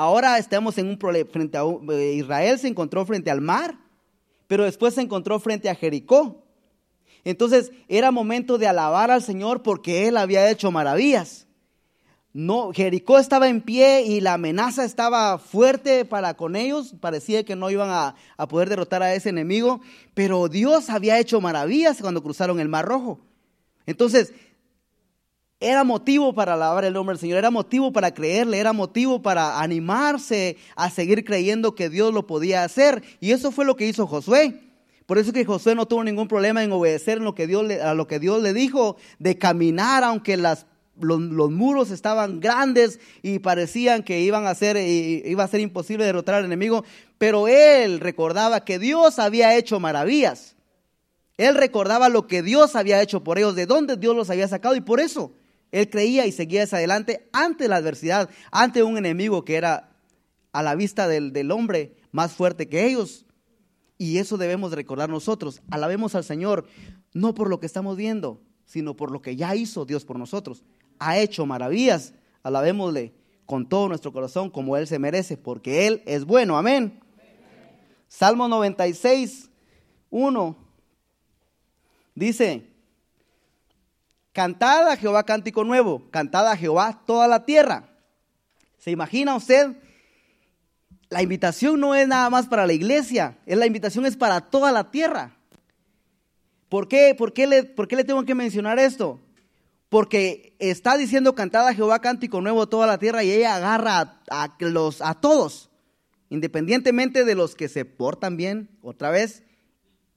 ahora 0.00 0.38
estamos 0.38 0.78
en 0.78 0.88
un 0.88 0.96
problema. 0.96 1.30
Frente 1.30 1.58
a 1.58 1.62
eh, 1.62 2.14
Israel 2.14 2.58
se 2.58 2.68
encontró 2.68 3.04
frente 3.04 3.30
al 3.30 3.42
mar, 3.42 3.78
pero 4.46 4.64
después 4.64 4.94
se 4.94 5.02
encontró 5.02 5.38
frente 5.38 5.68
a 5.68 5.74
Jericó. 5.74 6.42
Entonces 7.22 7.70
era 7.86 8.10
momento 8.10 8.56
de 8.56 8.66
alabar 8.66 9.10
al 9.10 9.22
Señor 9.22 9.62
porque 9.62 10.08
Él 10.08 10.16
había 10.16 10.50
hecho 10.50 10.70
maravillas. 10.70 11.46
No, 12.32 12.72
Jericó 12.72 13.18
estaba 13.18 13.48
en 13.48 13.60
pie 13.60 14.02
y 14.02 14.20
la 14.20 14.34
amenaza 14.34 14.84
estaba 14.84 15.36
fuerte 15.36 16.06
para 16.06 16.34
con 16.34 16.56
ellos. 16.56 16.94
Parecía 16.98 17.44
que 17.44 17.56
no 17.56 17.70
iban 17.70 17.90
a, 17.90 18.14
a, 18.38 18.48
poder 18.48 18.70
derrotar 18.70 19.02
a 19.02 19.14
ese 19.14 19.28
enemigo, 19.28 19.80
pero 20.14 20.48
Dios 20.48 20.88
había 20.88 21.18
hecho 21.18 21.40
maravillas 21.40 22.00
cuando 22.00 22.22
cruzaron 22.22 22.58
el 22.58 22.68
Mar 22.68 22.86
Rojo. 22.86 23.18
Entonces, 23.84 24.32
era 25.60 25.84
motivo 25.84 26.34
para 26.34 26.54
alabar 26.54 26.86
el 26.86 26.94
nombre 26.94 27.12
del 27.12 27.20
Señor, 27.20 27.36
era 27.36 27.50
motivo 27.50 27.92
para 27.92 28.14
creerle, 28.14 28.58
era 28.58 28.72
motivo 28.72 29.20
para 29.20 29.60
animarse 29.60 30.56
a 30.74 30.88
seguir 30.88 31.22
creyendo 31.22 31.74
que 31.74 31.90
Dios 31.90 32.14
lo 32.14 32.26
podía 32.26 32.64
hacer. 32.64 33.02
Y 33.20 33.32
eso 33.32 33.52
fue 33.52 33.66
lo 33.66 33.76
que 33.76 33.86
hizo 33.86 34.06
Josué. 34.06 34.58
Por 35.04 35.18
eso 35.18 35.34
que 35.34 35.44
Josué 35.44 35.74
no 35.74 35.86
tuvo 35.86 36.02
ningún 36.02 36.28
problema 36.28 36.64
en 36.64 36.72
obedecer 36.72 37.18
en 37.18 37.24
lo 37.24 37.34
que 37.34 37.46
Dios 37.46 37.66
le, 37.66 37.82
a 37.82 37.92
lo 37.92 38.06
que 38.06 38.18
Dios 38.18 38.42
le 38.42 38.54
dijo, 38.54 38.96
de 39.18 39.36
caminar 39.36 40.02
aunque 40.02 40.38
las 40.38 40.66
los, 40.98 41.50
muros 41.50 41.90
estaban 41.90 42.40
grandes 42.40 43.00
y 43.22 43.38
parecían 43.38 44.02
que 44.02 44.20
iban 44.20 44.46
a 44.46 44.54
ser, 44.54 44.76
iba 44.76 45.44
a 45.44 45.48
ser 45.48 45.60
imposible 45.60 46.04
derrotar 46.04 46.36
al 46.36 46.44
enemigo, 46.44 46.84
pero 47.16 47.48
él 47.48 48.00
recordaba 48.00 48.64
que 48.64 48.78
Dios 48.78 49.18
había 49.18 49.56
hecho 49.56 49.80
maravillas. 49.80 50.56
Él 51.38 51.54
recordaba 51.54 52.10
lo 52.10 52.26
que 52.26 52.42
Dios 52.42 52.76
había 52.76 53.00
hecho 53.00 53.24
por 53.24 53.38
ellos, 53.38 53.54
de 53.54 53.64
dónde 53.64 53.96
Dios 53.96 54.14
los 54.14 54.28
había 54.28 54.46
sacado 54.46 54.76
y 54.76 54.82
por 54.82 55.00
eso 55.00 55.32
él 55.72 55.88
creía 55.90 56.26
y 56.26 56.32
seguía 56.32 56.64
hacia 56.64 56.78
adelante 56.78 57.28
ante 57.32 57.68
la 57.68 57.76
adversidad, 57.76 58.30
ante 58.50 58.82
un 58.82 58.98
enemigo 58.98 59.44
que 59.44 59.56
era 59.56 59.90
a 60.52 60.62
la 60.62 60.74
vista 60.74 61.08
del, 61.08 61.32
del 61.32 61.50
hombre 61.50 61.96
más 62.12 62.32
fuerte 62.32 62.68
que 62.68 62.86
ellos. 62.86 63.26
Y 63.98 64.18
eso 64.18 64.36
debemos 64.36 64.72
recordar 64.72 65.10
nosotros. 65.10 65.62
Alabemos 65.70 66.14
al 66.14 66.24
Señor, 66.24 66.66
no 67.12 67.34
por 67.34 67.48
lo 67.48 67.60
que 67.60 67.66
estamos 67.66 67.96
viendo, 67.96 68.40
sino 68.64 68.96
por 68.96 69.10
lo 69.10 69.20
que 69.22 69.36
ya 69.36 69.54
hizo 69.54 69.84
Dios 69.84 70.04
por 70.04 70.18
nosotros 70.18 70.64
ha 71.00 71.18
hecho 71.18 71.44
maravillas. 71.46 72.14
Alabémosle 72.44 73.12
con 73.44 73.68
todo 73.68 73.88
nuestro 73.88 74.12
corazón 74.12 74.48
como 74.50 74.76
Él 74.76 74.86
se 74.86 75.00
merece, 75.00 75.36
porque 75.36 75.88
Él 75.88 76.02
es 76.06 76.24
bueno. 76.24 76.56
Amén. 76.56 77.00
Salmo 78.06 78.46
96, 78.46 79.50
1 80.10 80.56
dice, 82.14 82.69
cantad 84.40 84.88
a 84.88 84.96
Jehová 84.96 85.24
cántico 85.24 85.64
nuevo, 85.64 86.08
cantad 86.10 86.46
a 86.50 86.56
Jehová 86.56 87.02
toda 87.04 87.28
la 87.28 87.44
tierra. 87.44 87.90
¿Se 88.78 88.90
imagina 88.90 89.36
usted? 89.36 89.76
La 91.10 91.22
invitación 91.22 91.78
no 91.78 91.94
es 91.94 92.08
nada 92.08 92.30
más 92.30 92.46
para 92.46 92.66
la 92.66 92.72
iglesia, 92.72 93.36
la 93.44 93.66
invitación 93.66 94.06
es 94.06 94.16
para 94.16 94.40
toda 94.40 94.72
la 94.72 94.90
tierra. 94.90 95.36
¿Por 96.70 96.88
qué? 96.88 97.14
¿Por 97.14 97.34
qué 97.34 97.46
le, 97.46 97.64
por 97.64 97.86
qué 97.86 97.96
le 97.96 98.04
tengo 98.04 98.24
que 98.24 98.34
mencionar 98.34 98.78
esto? 98.78 99.20
porque 99.90 100.54
está 100.60 100.96
diciendo 100.96 101.34
cantada 101.34 101.74
Jehová 101.74 101.98
cántico 101.98 102.40
nuevo 102.40 102.68
toda 102.68 102.86
la 102.86 102.98
tierra 102.98 103.24
y 103.24 103.32
ella 103.32 103.56
agarra 103.56 104.22
a, 104.30 104.56
los, 104.60 105.02
a 105.02 105.14
todos, 105.14 105.68
independientemente 106.30 107.24
de 107.24 107.34
los 107.34 107.56
que 107.56 107.68
se 107.68 107.84
portan 107.84 108.36
bien, 108.36 108.70
otra 108.82 109.10
vez, 109.10 109.42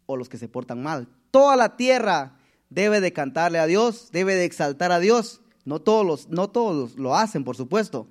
o 0.06 0.16
los 0.16 0.30
que 0.30 0.38
se 0.38 0.48
portan 0.48 0.82
mal. 0.84 1.10
Toda 1.32 1.56
la 1.56 1.76
tierra 1.76 2.38
debe 2.74 3.02
de 3.02 3.14
cantarle 3.14 3.60
a 3.60 3.68
Dios, 3.68 4.10
debe 4.12 4.36
de 4.36 4.46
exaltar 4.46 4.92
a 4.92 5.00
Dios. 5.00 5.42
No 5.66 5.80
todos, 5.80 6.06
los, 6.06 6.30
no 6.30 6.50
todos 6.50 6.98
lo 6.98 7.16
hacen, 7.16 7.44
por 7.44 7.56
supuesto. 7.56 8.08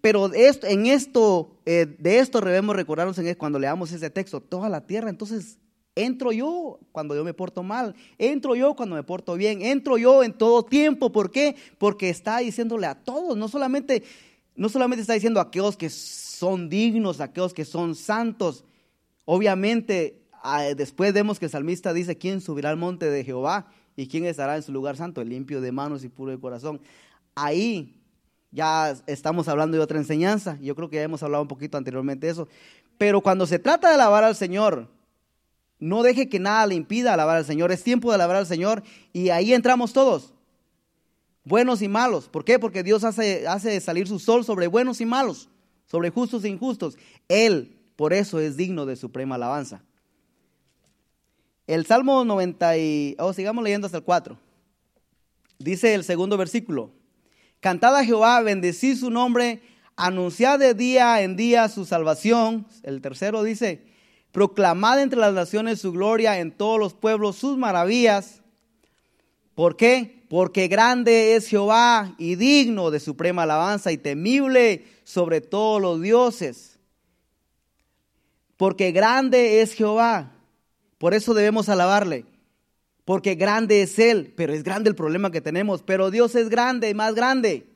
Pero 0.00 0.32
esto, 0.32 0.66
en 0.66 0.86
esto, 0.86 1.56
eh, 1.64 1.86
de 1.98 2.18
esto 2.18 2.40
debemos 2.40 2.76
recordarnos 2.76 3.18
cuando 3.38 3.58
leamos 3.58 3.90
ese 3.90 4.10
texto, 4.10 4.40
toda 4.40 4.68
la 4.68 4.86
tierra. 4.86 5.10
Entonces, 5.10 5.58
Entro 5.96 6.32
yo 6.32 6.80
cuando 6.90 7.14
yo 7.14 7.22
me 7.22 7.34
porto 7.34 7.62
mal, 7.62 7.94
entro 8.18 8.56
yo 8.56 8.74
cuando 8.74 8.96
me 8.96 9.04
porto 9.04 9.36
bien, 9.36 9.62
entro 9.62 9.96
yo 9.96 10.24
en 10.24 10.32
todo 10.32 10.64
tiempo. 10.64 11.12
¿Por 11.12 11.30
qué? 11.30 11.54
Porque 11.78 12.10
está 12.10 12.38
diciéndole 12.38 12.86
a 12.86 12.96
todos, 12.96 13.36
no 13.36 13.46
solamente, 13.46 14.02
no 14.56 14.68
solamente 14.68 15.02
está 15.02 15.12
diciendo 15.12 15.38
a 15.38 15.44
aquellos 15.44 15.76
que 15.76 15.90
son 15.90 16.68
dignos, 16.68 17.20
a 17.20 17.24
aquellos 17.24 17.54
que 17.54 17.64
son 17.64 17.94
santos. 17.94 18.64
Obviamente, 19.24 20.20
después 20.76 21.12
vemos 21.12 21.38
que 21.38 21.44
el 21.44 21.52
salmista 21.52 21.92
dice, 21.92 22.18
¿quién 22.18 22.40
subirá 22.40 22.70
al 22.70 22.76
monte 22.76 23.08
de 23.08 23.22
Jehová? 23.22 23.70
¿Y 23.96 24.08
quién 24.08 24.24
estará 24.24 24.56
en 24.56 24.62
su 24.62 24.72
lugar 24.72 24.96
santo? 24.96 25.20
El 25.20 25.28
limpio 25.28 25.60
de 25.60 25.72
manos 25.72 26.04
y 26.04 26.08
puro 26.08 26.30
de 26.30 26.40
corazón. 26.40 26.80
Ahí 27.34 28.00
ya 28.50 28.96
estamos 29.06 29.48
hablando 29.48 29.76
de 29.76 29.82
otra 29.82 29.98
enseñanza. 29.98 30.58
Yo 30.60 30.74
creo 30.74 30.88
que 30.88 30.96
ya 30.96 31.02
hemos 31.02 31.22
hablado 31.22 31.42
un 31.42 31.48
poquito 31.48 31.76
anteriormente 31.76 32.26
de 32.26 32.32
eso. 32.32 32.48
Pero 32.98 33.20
cuando 33.20 33.46
se 33.46 33.58
trata 33.58 33.88
de 33.88 33.94
alabar 33.94 34.24
al 34.24 34.36
Señor, 34.36 34.88
no 35.78 36.02
deje 36.02 36.28
que 36.28 36.38
nada 36.38 36.66
le 36.66 36.74
impida 36.74 37.12
alabar 37.12 37.36
al 37.36 37.44
Señor. 37.44 37.72
Es 37.72 37.82
tiempo 37.82 38.08
de 38.10 38.14
alabar 38.16 38.36
al 38.36 38.46
Señor 38.46 38.82
y 39.12 39.30
ahí 39.30 39.52
entramos 39.52 39.92
todos. 39.92 40.32
Buenos 41.44 41.82
y 41.82 41.88
malos. 41.88 42.28
¿Por 42.28 42.44
qué? 42.44 42.58
Porque 42.58 42.82
Dios 42.82 43.04
hace, 43.04 43.46
hace 43.46 43.80
salir 43.80 44.08
su 44.08 44.18
sol 44.18 44.44
sobre 44.44 44.66
buenos 44.66 45.00
y 45.00 45.06
malos, 45.06 45.50
sobre 45.84 46.10
justos 46.10 46.44
e 46.44 46.48
injustos. 46.48 46.96
Él, 47.28 47.76
por 47.96 48.12
eso, 48.12 48.40
es 48.40 48.56
digno 48.56 48.86
de 48.86 48.96
suprema 48.96 49.34
alabanza. 49.34 49.82
El 51.66 51.86
Salmo 51.86 52.24
90 52.24 52.78
y... 52.78 53.16
Oh, 53.18 53.32
sigamos 53.32 53.64
leyendo 53.64 53.86
hasta 53.86 53.98
el 53.98 54.04
4. 54.04 54.38
Dice 55.58 55.94
el 55.94 56.04
segundo 56.04 56.36
versículo. 56.36 56.90
Cantad 57.60 57.96
a 57.96 58.04
Jehová, 58.04 58.42
bendecid 58.42 58.98
su 58.98 59.10
nombre, 59.10 59.62
anunciad 59.96 60.58
de 60.58 60.74
día 60.74 61.22
en 61.22 61.36
día 61.36 61.68
su 61.70 61.86
salvación. 61.86 62.66
El 62.82 63.00
tercero 63.00 63.42
dice, 63.42 63.82
proclamad 64.32 65.00
entre 65.00 65.18
las 65.18 65.32
naciones 65.32 65.80
su 65.80 65.92
gloria, 65.92 66.38
en 66.38 66.52
todos 66.52 66.78
los 66.78 66.92
pueblos 66.92 67.36
sus 67.36 67.56
maravillas. 67.56 68.42
¿Por 69.54 69.76
qué? 69.76 70.26
Porque 70.28 70.68
grande 70.68 71.36
es 71.36 71.46
Jehová 71.46 72.14
y 72.18 72.34
digno 72.34 72.90
de 72.90 73.00
suprema 73.00 73.44
alabanza 73.44 73.92
y 73.92 73.96
temible 73.96 74.84
sobre 75.04 75.40
todos 75.40 75.80
los 75.80 76.02
dioses. 76.02 76.78
Porque 78.58 78.92
grande 78.92 79.62
es 79.62 79.72
Jehová. 79.72 80.33
Por 80.98 81.14
eso 81.14 81.34
debemos 81.34 81.68
alabarle. 81.68 82.24
Porque 83.04 83.34
grande 83.34 83.82
es 83.82 83.98
Él. 83.98 84.32
Pero 84.36 84.52
es 84.52 84.62
grande 84.62 84.90
el 84.90 84.96
problema 84.96 85.30
que 85.30 85.40
tenemos. 85.40 85.82
Pero 85.82 86.10
Dios 86.10 86.34
es 86.34 86.48
grande, 86.48 86.94
más 86.94 87.14
grande. 87.14 87.66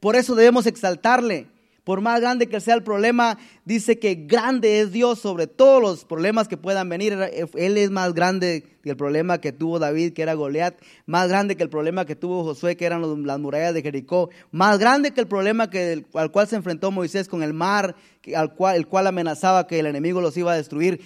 Por 0.00 0.16
eso 0.16 0.34
debemos 0.34 0.66
exaltarle 0.66 1.46
Por 1.84 2.00
más 2.02 2.20
grande 2.20 2.46
que 2.46 2.60
sea 2.60 2.74
el 2.74 2.82
problema, 2.82 3.38
dice 3.64 3.98
que 3.98 4.14
grande 4.14 4.80
es 4.80 4.92
Dios 4.92 5.18
sobre 5.18 5.46
todos 5.46 5.82
los 5.82 6.04
problemas 6.04 6.46
que 6.46 6.56
puedan 6.56 6.88
venir. 6.88 7.18
Él 7.54 7.78
es 7.78 7.90
más 7.90 8.14
grande 8.14 8.64
que 8.82 8.90
el 8.90 8.96
problema 8.96 9.40
que 9.40 9.52
tuvo 9.52 9.78
David, 9.78 10.12
que 10.12 10.22
era 10.22 10.34
Goliat, 10.34 10.74
más 11.06 11.28
grande 11.28 11.56
que 11.56 11.62
el 11.62 11.70
problema 11.70 12.04
que 12.04 12.16
tuvo 12.16 12.44
Josué, 12.44 12.76
que 12.76 12.84
eran 12.84 13.26
las 13.26 13.40
murallas 13.40 13.74
de 13.74 13.82
Jericó, 13.82 14.30
más 14.52 14.78
grande 14.78 15.12
que 15.12 15.20
el 15.20 15.26
problema 15.26 15.68
al 16.14 16.30
cual 16.30 16.46
se 16.46 16.56
enfrentó 16.56 16.90
Moisés 16.90 17.28
con 17.28 17.42
el 17.42 17.54
mar, 17.54 17.96
al 18.36 18.54
cual, 18.54 18.76
el 18.76 18.86
cual 18.86 19.06
amenazaba 19.06 19.66
que 19.66 19.80
el 19.80 19.86
enemigo 19.86 20.20
los 20.20 20.36
iba 20.36 20.52
a 20.52 20.56
destruir. 20.56 21.00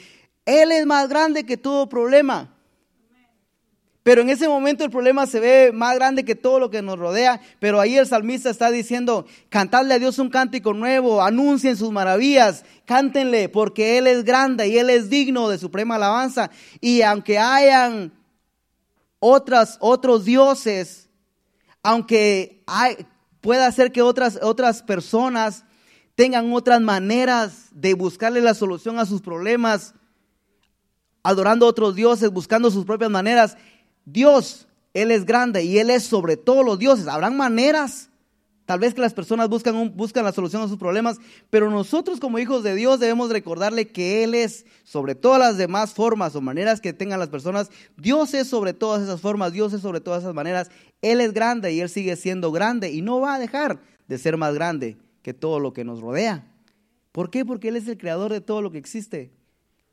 Él 0.44 0.72
es 0.72 0.86
más 0.86 1.08
grande 1.08 1.44
que 1.44 1.56
todo 1.56 1.88
problema. 1.88 2.54
Pero 4.04 4.20
en 4.20 4.28
ese 4.28 4.48
momento 4.48 4.84
el 4.84 4.90
problema 4.90 5.26
se 5.26 5.40
ve 5.40 5.72
más 5.72 5.94
grande 5.94 6.26
que 6.26 6.34
todo 6.34 6.58
lo 6.58 6.68
que 6.68 6.82
nos 6.82 6.98
rodea. 6.98 7.40
Pero 7.58 7.80
ahí 7.80 7.96
el 7.96 8.06
salmista 8.06 8.50
está 8.50 8.70
diciendo, 8.70 9.24
cantadle 9.48 9.94
a 9.94 9.98
Dios 9.98 10.18
un 10.18 10.28
cántico 10.28 10.74
nuevo, 10.74 11.22
anuncien 11.22 11.74
sus 11.74 11.90
maravillas, 11.90 12.66
cántenle, 12.84 13.48
porque 13.48 13.96
Él 13.96 14.06
es 14.06 14.24
grande 14.24 14.68
y 14.68 14.76
Él 14.76 14.90
es 14.90 15.08
digno 15.08 15.48
de 15.48 15.56
suprema 15.56 15.94
alabanza. 15.94 16.50
Y 16.82 17.00
aunque 17.00 17.38
hayan 17.38 18.12
otras, 19.20 19.78
otros 19.80 20.26
dioses, 20.26 21.08
aunque 21.82 22.62
hay, 22.66 23.06
pueda 23.40 23.72
ser 23.72 23.90
que 23.90 24.02
otras, 24.02 24.38
otras 24.42 24.82
personas 24.82 25.64
tengan 26.14 26.52
otras 26.52 26.82
maneras 26.82 27.68
de 27.72 27.94
buscarle 27.94 28.42
la 28.42 28.52
solución 28.52 28.98
a 28.98 29.06
sus 29.06 29.22
problemas, 29.22 29.94
adorando 31.24 31.66
a 31.66 31.70
otros 31.70 31.96
dioses, 31.96 32.30
buscando 32.30 32.70
sus 32.70 32.84
propias 32.84 33.10
maneras, 33.10 33.56
Dios, 34.04 34.68
Él 34.92 35.10
es 35.10 35.24
grande 35.24 35.64
y 35.64 35.78
Él 35.78 35.90
es 35.90 36.04
sobre 36.04 36.36
todos 36.36 36.64
los 36.64 36.78
dioses. 36.78 37.08
Habrán 37.08 37.34
maneras, 37.36 38.10
tal 38.66 38.78
vez 38.78 38.92
que 38.92 39.00
las 39.00 39.14
personas 39.14 39.48
buscan, 39.48 39.96
buscan 39.96 40.22
la 40.22 40.32
solución 40.32 40.62
a 40.62 40.68
sus 40.68 40.76
problemas, 40.76 41.16
pero 41.48 41.70
nosotros 41.70 42.20
como 42.20 42.38
hijos 42.38 42.62
de 42.62 42.74
Dios 42.74 43.00
debemos 43.00 43.30
recordarle 43.30 43.88
que 43.88 44.22
Él 44.22 44.34
es 44.34 44.66
sobre 44.84 45.14
todas 45.14 45.40
las 45.40 45.56
demás 45.56 45.94
formas 45.94 46.36
o 46.36 46.42
maneras 46.42 46.82
que 46.82 46.92
tengan 46.92 47.18
las 47.18 47.30
personas. 47.30 47.70
Dios 47.96 48.34
es 48.34 48.46
sobre 48.46 48.74
todas 48.74 49.02
esas 49.02 49.22
formas, 49.22 49.54
Dios 49.54 49.72
es 49.72 49.80
sobre 49.80 50.02
todas 50.02 50.22
esas 50.22 50.34
maneras. 50.34 50.70
Él 51.00 51.22
es 51.22 51.32
grande 51.32 51.72
y 51.72 51.80
Él 51.80 51.88
sigue 51.88 52.16
siendo 52.16 52.52
grande 52.52 52.92
y 52.92 53.00
no 53.00 53.18
va 53.18 53.36
a 53.36 53.38
dejar 53.38 53.80
de 54.08 54.18
ser 54.18 54.36
más 54.36 54.52
grande 54.52 54.98
que 55.22 55.32
todo 55.32 55.58
lo 55.58 55.72
que 55.72 55.84
nos 55.84 56.02
rodea. 56.02 56.46
¿Por 57.12 57.30
qué? 57.30 57.46
Porque 57.46 57.68
Él 57.68 57.76
es 57.76 57.88
el 57.88 57.96
creador 57.96 58.30
de 58.30 58.42
todo 58.42 58.60
lo 58.60 58.70
que 58.70 58.78
existe. 58.78 59.30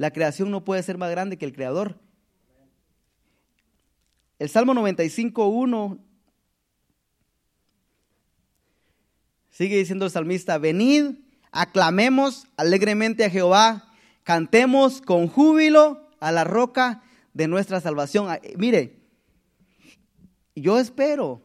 La 0.02 0.10
creación 0.10 0.50
no 0.50 0.66
puede 0.66 0.82
ser 0.82 0.98
más 0.98 1.12
grande 1.12 1.38
que 1.38 1.46
el 1.46 1.54
creador. 1.54 2.00
El 4.40 4.50
Salmo 4.50 4.74
95.1 4.74 6.00
sigue 9.52 9.78
diciendo 9.78 10.06
el 10.06 10.12
salmista, 10.12 10.58
venid, 10.58 11.20
aclamemos 11.52 12.48
alegremente 12.58 13.26
a 13.26 13.30
Jehová, 13.30 13.94
cantemos 14.24 15.02
con 15.04 15.28
júbilo 15.28 16.10
a 16.20 16.32
la 16.32 16.46
roca 16.46 17.04
de 17.36 17.48
nuestra 17.48 17.80
salvación. 17.80 18.28
Ah, 18.28 18.42
mire, 18.58 19.04
yo 20.56 20.80
espero, 20.80 21.44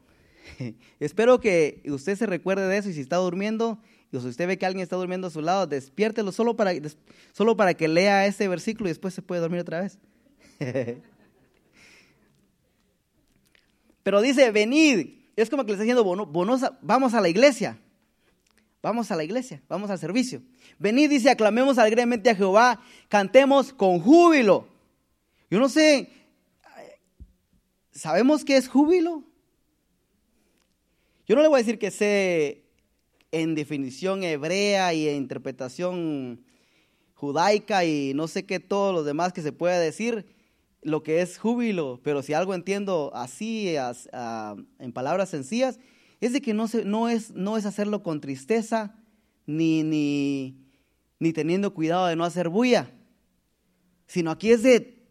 espero 0.98 1.40
que 1.40 1.82
usted 1.84 2.16
se 2.16 2.24
recuerde 2.24 2.66
de 2.66 2.78
eso 2.78 2.88
y 2.88 2.94
si 2.94 3.02
está 3.02 3.16
durmiendo, 3.16 3.82
si 4.20 4.28
usted 4.28 4.46
ve 4.46 4.58
que 4.58 4.66
alguien 4.66 4.82
está 4.82 4.96
durmiendo 4.96 5.26
a 5.26 5.30
su 5.30 5.40
lado, 5.40 5.66
despiértelo 5.66 6.32
solo 6.32 6.56
para, 6.56 6.72
solo 7.32 7.56
para 7.56 7.74
que 7.74 7.88
lea 7.88 8.26
ese 8.26 8.48
versículo 8.48 8.88
y 8.88 8.90
después 8.90 9.14
se 9.14 9.22
puede 9.22 9.40
dormir 9.40 9.60
otra 9.60 9.80
vez. 9.80 9.98
Pero 14.02 14.20
dice, 14.20 14.50
venid. 14.50 15.14
Es 15.34 15.50
como 15.50 15.64
que 15.64 15.72
le 15.72 15.74
está 15.74 15.84
diciendo, 15.84 16.04
vamos 16.82 17.14
a 17.14 17.20
la 17.20 17.28
iglesia. 17.28 17.78
Vamos 18.82 19.10
a 19.10 19.16
la 19.16 19.24
iglesia, 19.24 19.60
vamos 19.68 19.90
al 19.90 19.98
servicio. 19.98 20.42
Venid, 20.78 21.10
dice, 21.10 21.28
aclamemos 21.28 21.76
alegremente 21.76 22.30
a 22.30 22.36
Jehová, 22.36 22.80
cantemos 23.08 23.72
con 23.72 23.98
júbilo. 23.98 24.68
Yo 25.50 25.58
no 25.58 25.68
sé, 25.68 26.08
¿sabemos 27.90 28.44
qué 28.44 28.56
es 28.56 28.68
júbilo? 28.68 29.24
Yo 31.26 31.34
no 31.34 31.42
le 31.42 31.48
voy 31.48 31.56
a 31.56 31.64
decir 31.64 31.80
que 31.80 31.90
sé 31.90 32.65
en 33.32 33.54
definición 33.54 34.22
hebrea 34.22 34.94
y 34.94 35.08
en 35.08 35.16
interpretación 35.16 36.44
judaica 37.14 37.84
y 37.84 38.12
no 38.14 38.28
sé 38.28 38.44
qué 38.44 38.60
todo 38.60 38.92
lo 38.92 39.02
demás 39.02 39.32
que 39.32 39.42
se 39.42 39.52
pueda 39.52 39.78
decir, 39.78 40.26
lo 40.82 41.02
que 41.02 41.20
es 41.20 41.38
júbilo, 41.38 42.00
pero 42.04 42.22
si 42.22 42.32
algo 42.32 42.54
entiendo 42.54 43.10
así, 43.14 43.74
en 43.76 44.92
palabras 44.92 45.30
sencillas, 45.30 45.80
es 46.20 46.32
de 46.32 46.40
que 46.40 46.54
no, 46.54 46.68
se, 46.68 46.84
no, 46.84 47.08
es, 47.08 47.32
no 47.32 47.56
es 47.56 47.66
hacerlo 47.66 48.02
con 48.02 48.20
tristeza, 48.20 48.94
ni, 49.46 49.82
ni, 49.82 50.56
ni 51.18 51.32
teniendo 51.32 51.74
cuidado 51.74 52.06
de 52.06 52.16
no 52.16 52.24
hacer 52.24 52.48
bulla, 52.48 52.90
sino 54.06 54.30
aquí 54.30 54.50
es 54.50 54.62
de 54.62 55.02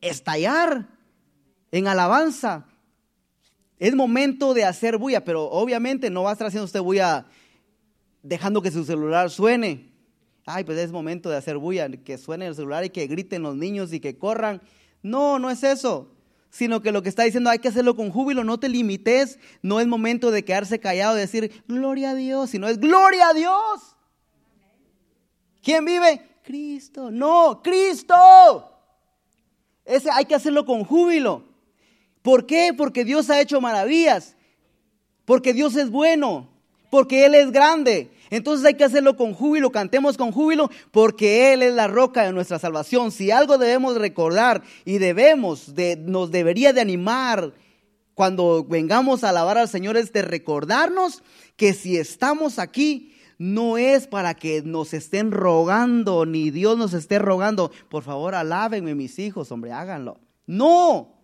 estallar 0.00 0.88
en 1.70 1.86
alabanza. 1.86 2.66
Es 3.78 3.94
momento 3.94 4.54
de 4.54 4.64
hacer 4.64 4.98
bulla, 4.98 5.24
pero 5.24 5.44
obviamente 5.50 6.10
no 6.10 6.22
va 6.22 6.30
a 6.30 6.32
estar 6.32 6.46
haciendo 6.46 6.66
usted 6.66 6.80
bulla 6.80 7.26
dejando 8.22 8.62
que 8.62 8.70
su 8.70 8.84
celular 8.84 9.30
suene. 9.30 9.92
Ay, 10.44 10.64
pues 10.64 10.78
es 10.78 10.90
momento 10.90 11.30
de 11.30 11.36
hacer 11.36 11.58
bulla, 11.58 11.88
que 11.88 12.18
suene 12.18 12.46
el 12.46 12.54
celular 12.54 12.84
y 12.84 12.90
que 12.90 13.06
griten 13.06 13.42
los 13.42 13.56
niños 13.56 13.92
y 13.92 14.00
que 14.00 14.18
corran. 14.18 14.60
No, 15.02 15.38
no 15.38 15.50
es 15.50 15.62
eso. 15.62 16.10
Sino 16.50 16.82
que 16.82 16.92
lo 16.92 17.02
que 17.02 17.08
está 17.08 17.22
diciendo 17.22 17.48
hay 17.48 17.60
que 17.60 17.68
hacerlo 17.68 17.96
con 17.96 18.10
júbilo, 18.10 18.44
no 18.44 18.58
te 18.58 18.68
limites. 18.68 19.38
No 19.62 19.80
es 19.80 19.86
momento 19.86 20.30
de 20.30 20.44
quedarse 20.44 20.80
callado 20.80 21.16
y 21.16 21.20
decir, 21.20 21.62
gloria 21.66 22.10
a 22.10 22.14
Dios, 22.14 22.50
sino 22.50 22.68
es 22.68 22.78
gloria 22.78 23.28
a 23.28 23.34
Dios. 23.34 23.96
¿Quién 25.62 25.84
vive? 25.84 26.20
Cristo. 26.42 27.10
No, 27.10 27.62
Cristo. 27.62 28.14
Ese 29.84 30.10
hay 30.10 30.24
que 30.24 30.34
hacerlo 30.34 30.66
con 30.66 30.84
júbilo. 30.84 31.44
¿Por 32.20 32.46
qué? 32.46 32.74
Porque 32.76 33.04
Dios 33.04 33.30
ha 33.30 33.40
hecho 33.40 33.60
maravillas. 33.60 34.36
Porque 35.24 35.52
Dios 35.52 35.76
es 35.76 35.90
bueno. 35.90 36.51
Porque 36.92 37.24
Él 37.24 37.34
es 37.34 37.52
grande. 37.52 38.10
Entonces 38.28 38.66
hay 38.66 38.74
que 38.74 38.84
hacerlo 38.84 39.16
con 39.16 39.32
júbilo, 39.32 39.72
cantemos 39.72 40.18
con 40.18 40.30
júbilo, 40.30 40.70
porque 40.90 41.54
Él 41.54 41.62
es 41.62 41.72
la 41.72 41.88
roca 41.88 42.22
de 42.22 42.34
nuestra 42.34 42.58
salvación. 42.58 43.12
Si 43.12 43.30
algo 43.30 43.56
debemos 43.56 43.96
recordar 43.96 44.62
y 44.84 44.98
debemos, 44.98 45.74
de, 45.74 45.96
nos 45.96 46.30
debería 46.30 46.74
de 46.74 46.82
animar 46.82 47.54
cuando 48.12 48.62
vengamos 48.62 49.24
a 49.24 49.30
alabar 49.30 49.56
al 49.56 49.70
Señor 49.70 49.96
es 49.96 50.12
de 50.12 50.20
recordarnos 50.20 51.22
que 51.56 51.72
si 51.72 51.96
estamos 51.96 52.58
aquí, 52.58 53.14
no 53.38 53.78
es 53.78 54.06
para 54.06 54.34
que 54.34 54.60
nos 54.60 54.92
estén 54.92 55.30
rogando, 55.30 56.26
ni 56.26 56.50
Dios 56.50 56.76
nos 56.76 56.92
esté 56.92 57.18
rogando, 57.18 57.72
por 57.88 58.02
favor, 58.02 58.34
alábenme 58.34 58.94
mis 58.94 59.18
hijos, 59.18 59.50
hombre, 59.50 59.72
háganlo. 59.72 60.20
No, 60.46 61.14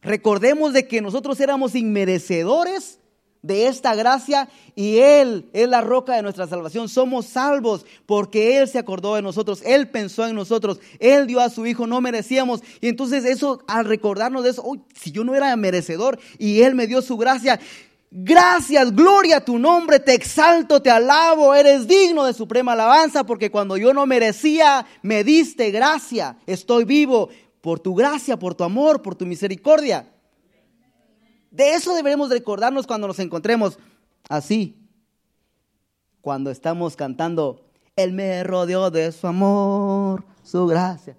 recordemos 0.00 0.72
de 0.72 0.88
que 0.88 1.02
nosotros 1.02 1.38
éramos 1.40 1.74
inmerecedores 1.74 3.00
de 3.48 3.66
esta 3.66 3.96
gracia 3.96 4.48
y 4.76 4.98
Él 4.98 5.48
es 5.52 5.68
la 5.68 5.80
roca 5.80 6.14
de 6.14 6.22
nuestra 6.22 6.46
salvación. 6.46 6.88
Somos 6.88 7.26
salvos 7.26 7.84
porque 8.06 8.58
Él 8.58 8.68
se 8.68 8.78
acordó 8.78 9.16
de 9.16 9.22
nosotros, 9.22 9.62
Él 9.64 9.88
pensó 9.88 10.28
en 10.28 10.36
nosotros, 10.36 10.78
Él 11.00 11.26
dio 11.26 11.40
a 11.40 11.50
su 11.50 11.66
Hijo, 11.66 11.88
no 11.88 12.00
merecíamos. 12.00 12.62
Y 12.80 12.88
entonces 12.88 13.24
eso, 13.24 13.64
al 13.66 13.86
recordarnos 13.86 14.44
de 14.44 14.50
eso, 14.50 14.62
si 14.94 15.10
yo 15.10 15.24
no 15.24 15.34
era 15.34 15.56
merecedor 15.56 16.20
y 16.38 16.60
Él 16.60 16.76
me 16.76 16.86
dio 16.86 17.02
su 17.02 17.16
gracia, 17.16 17.58
gracias, 18.10 18.94
gloria 18.94 19.38
a 19.38 19.44
tu 19.44 19.58
nombre, 19.58 19.98
te 19.98 20.14
exalto, 20.14 20.82
te 20.82 20.90
alabo, 20.90 21.54
eres 21.54 21.88
digno 21.88 22.24
de 22.24 22.34
suprema 22.34 22.74
alabanza 22.74 23.24
porque 23.24 23.50
cuando 23.50 23.78
yo 23.78 23.92
no 23.94 24.06
merecía, 24.06 24.86
me 25.02 25.24
diste 25.24 25.70
gracia, 25.70 26.36
estoy 26.46 26.84
vivo 26.84 27.30
por 27.62 27.80
tu 27.80 27.94
gracia, 27.94 28.38
por 28.38 28.54
tu 28.54 28.62
amor, 28.62 29.00
por 29.00 29.14
tu 29.14 29.24
misericordia. 29.26 30.06
De 31.50 31.74
eso 31.74 31.94
deberemos 31.94 32.30
recordarnos 32.30 32.86
cuando 32.86 33.06
nos 33.06 33.18
encontremos 33.18 33.78
así. 34.28 34.76
Cuando 36.20 36.50
estamos 36.50 36.96
cantando, 36.96 37.64
Él 37.96 38.12
me 38.12 38.44
rodeó 38.44 38.90
de 38.90 39.10
su 39.12 39.26
amor, 39.26 40.24
su 40.42 40.66
gracia. 40.66 41.16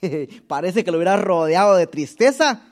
Parece 0.46 0.84
que 0.84 0.90
lo 0.90 0.98
hubiera 0.98 1.16
rodeado 1.16 1.76
de 1.76 1.86
tristeza. 1.86 2.62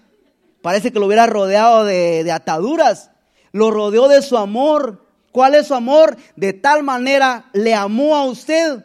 Parece 0.62 0.92
que 0.92 0.98
lo 0.98 1.06
hubiera 1.06 1.26
rodeado 1.26 1.84
de, 1.84 2.24
de 2.24 2.32
ataduras. 2.32 3.10
Lo 3.52 3.70
rodeó 3.70 4.08
de 4.08 4.22
su 4.22 4.36
amor. 4.36 5.04
¿Cuál 5.32 5.54
es 5.54 5.68
su 5.68 5.74
amor? 5.74 6.16
De 6.36 6.52
tal 6.52 6.82
manera 6.82 7.50
le 7.52 7.74
amó 7.74 8.16
a 8.16 8.24
usted 8.24 8.84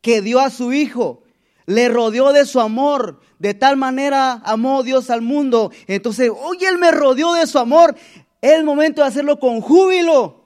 que 0.00 0.20
dio 0.20 0.40
a 0.40 0.50
su 0.50 0.72
hijo. 0.72 1.21
Le 1.66 1.88
rodeó 1.88 2.32
de 2.32 2.46
su 2.46 2.60
amor. 2.60 3.20
De 3.38 3.54
tal 3.54 3.76
manera 3.76 4.40
amó 4.44 4.82
Dios 4.82 5.10
al 5.10 5.22
mundo. 5.22 5.72
Entonces, 5.86 6.30
hoy 6.30 6.58
Él 6.64 6.78
me 6.78 6.90
rodeó 6.90 7.32
de 7.34 7.46
su 7.46 7.58
amor. 7.58 7.94
Es 8.40 8.52
el 8.52 8.64
momento 8.64 9.02
de 9.02 9.08
hacerlo 9.08 9.38
con 9.38 9.60
júbilo. 9.60 10.44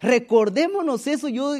Recordémonos 0.00 1.06
eso. 1.06 1.28
Yo, 1.28 1.54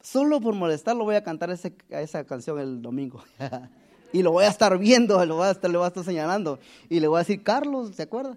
solo 0.00 0.40
por 0.40 0.54
molestarlo, 0.54 1.04
voy 1.04 1.16
a 1.16 1.24
cantar 1.24 1.50
esa 1.50 2.24
canción 2.24 2.58
el 2.58 2.82
domingo. 2.82 3.22
y 4.12 4.22
lo 4.22 4.32
voy 4.32 4.44
a 4.44 4.48
estar 4.48 4.76
viendo, 4.78 5.24
lo 5.24 5.36
voy 5.36 5.46
a 5.46 5.50
estar, 5.52 5.70
le 5.70 5.76
voy 5.76 5.84
a 5.84 5.88
estar 5.88 6.04
señalando. 6.04 6.58
Y 6.88 7.00
le 7.00 7.08
voy 7.08 7.16
a 7.16 7.20
decir, 7.20 7.42
Carlos, 7.42 7.94
¿se 7.94 8.02
acuerda? 8.02 8.36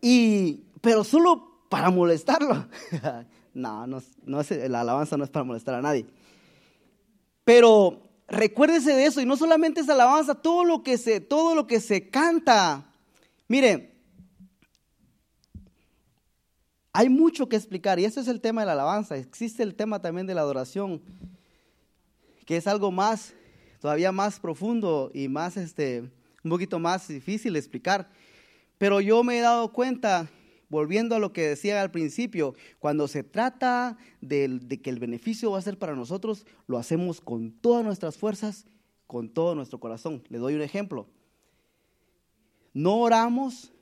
Y, 0.00 0.64
pero 0.80 1.04
solo 1.04 1.62
para 1.68 1.90
molestarlo. 1.90 2.66
No, 3.52 3.84
no, 3.84 4.00
no 4.26 4.40
es, 4.40 4.70
la 4.70 4.82
alabanza 4.82 5.16
no 5.16 5.24
es 5.24 5.30
para 5.30 5.42
molestar 5.42 5.74
a 5.74 5.82
nadie. 5.82 6.06
Pero 7.44 8.08
recuérdese 8.28 8.94
de 8.94 9.06
eso 9.06 9.20
y 9.20 9.26
no 9.26 9.36
solamente 9.36 9.80
es 9.80 9.88
alabanza, 9.88 10.34
todo 10.34 10.64
lo 10.64 10.82
que 10.82 10.98
se, 10.98 11.20
todo 11.20 11.54
lo 11.54 11.66
que 11.66 11.80
se 11.80 12.08
canta. 12.10 12.86
Mire, 13.48 13.90
hay 16.92 17.08
mucho 17.08 17.48
que 17.48 17.56
explicar 17.56 17.98
y 17.98 18.04
ese 18.04 18.20
es 18.20 18.28
el 18.28 18.40
tema 18.40 18.62
de 18.62 18.66
la 18.66 18.72
alabanza. 18.72 19.16
Existe 19.16 19.62
el 19.62 19.74
tema 19.74 20.00
también 20.00 20.26
de 20.26 20.34
la 20.34 20.40
adoración, 20.40 21.02
que 22.46 22.56
es 22.56 22.66
algo 22.66 22.90
más, 22.90 23.34
todavía 23.80 24.12
más 24.12 24.40
profundo 24.40 25.10
y 25.14 25.28
más, 25.28 25.56
este, 25.56 26.10
un 26.42 26.50
poquito 26.50 26.78
más 26.78 27.08
difícil 27.08 27.52
de 27.52 27.58
explicar. 27.58 28.10
Pero 28.78 29.00
yo 29.00 29.22
me 29.22 29.38
he 29.38 29.40
dado 29.40 29.72
cuenta 29.72 30.28
volviendo 30.70 31.16
a 31.16 31.18
lo 31.18 31.32
que 31.32 31.48
decía 31.48 31.82
al 31.82 31.90
principio, 31.90 32.54
cuando 32.78 33.08
se 33.08 33.24
trata 33.24 33.98
de, 34.20 34.80
que 34.82 34.88
el 34.88 35.00
beneficio 35.00 35.50
va 35.50 35.58
a 35.58 35.62
ser 35.62 35.78
para 35.78 35.96
nosotros, 35.96 36.46
lo 36.66 36.78
hacemos 36.78 37.20
con 37.20 37.50
todas 37.50 37.84
nuestras 37.84 38.16
fuerzas, 38.16 38.64
con 39.06 39.28
todo 39.28 39.54
nuestro 39.54 39.80
corazón. 39.80 40.22
Le 40.28 40.38
doy 40.38 40.54
un 40.54 40.62
ejemplo. 40.62 41.08
No 42.72 42.98
oramos 42.98 43.72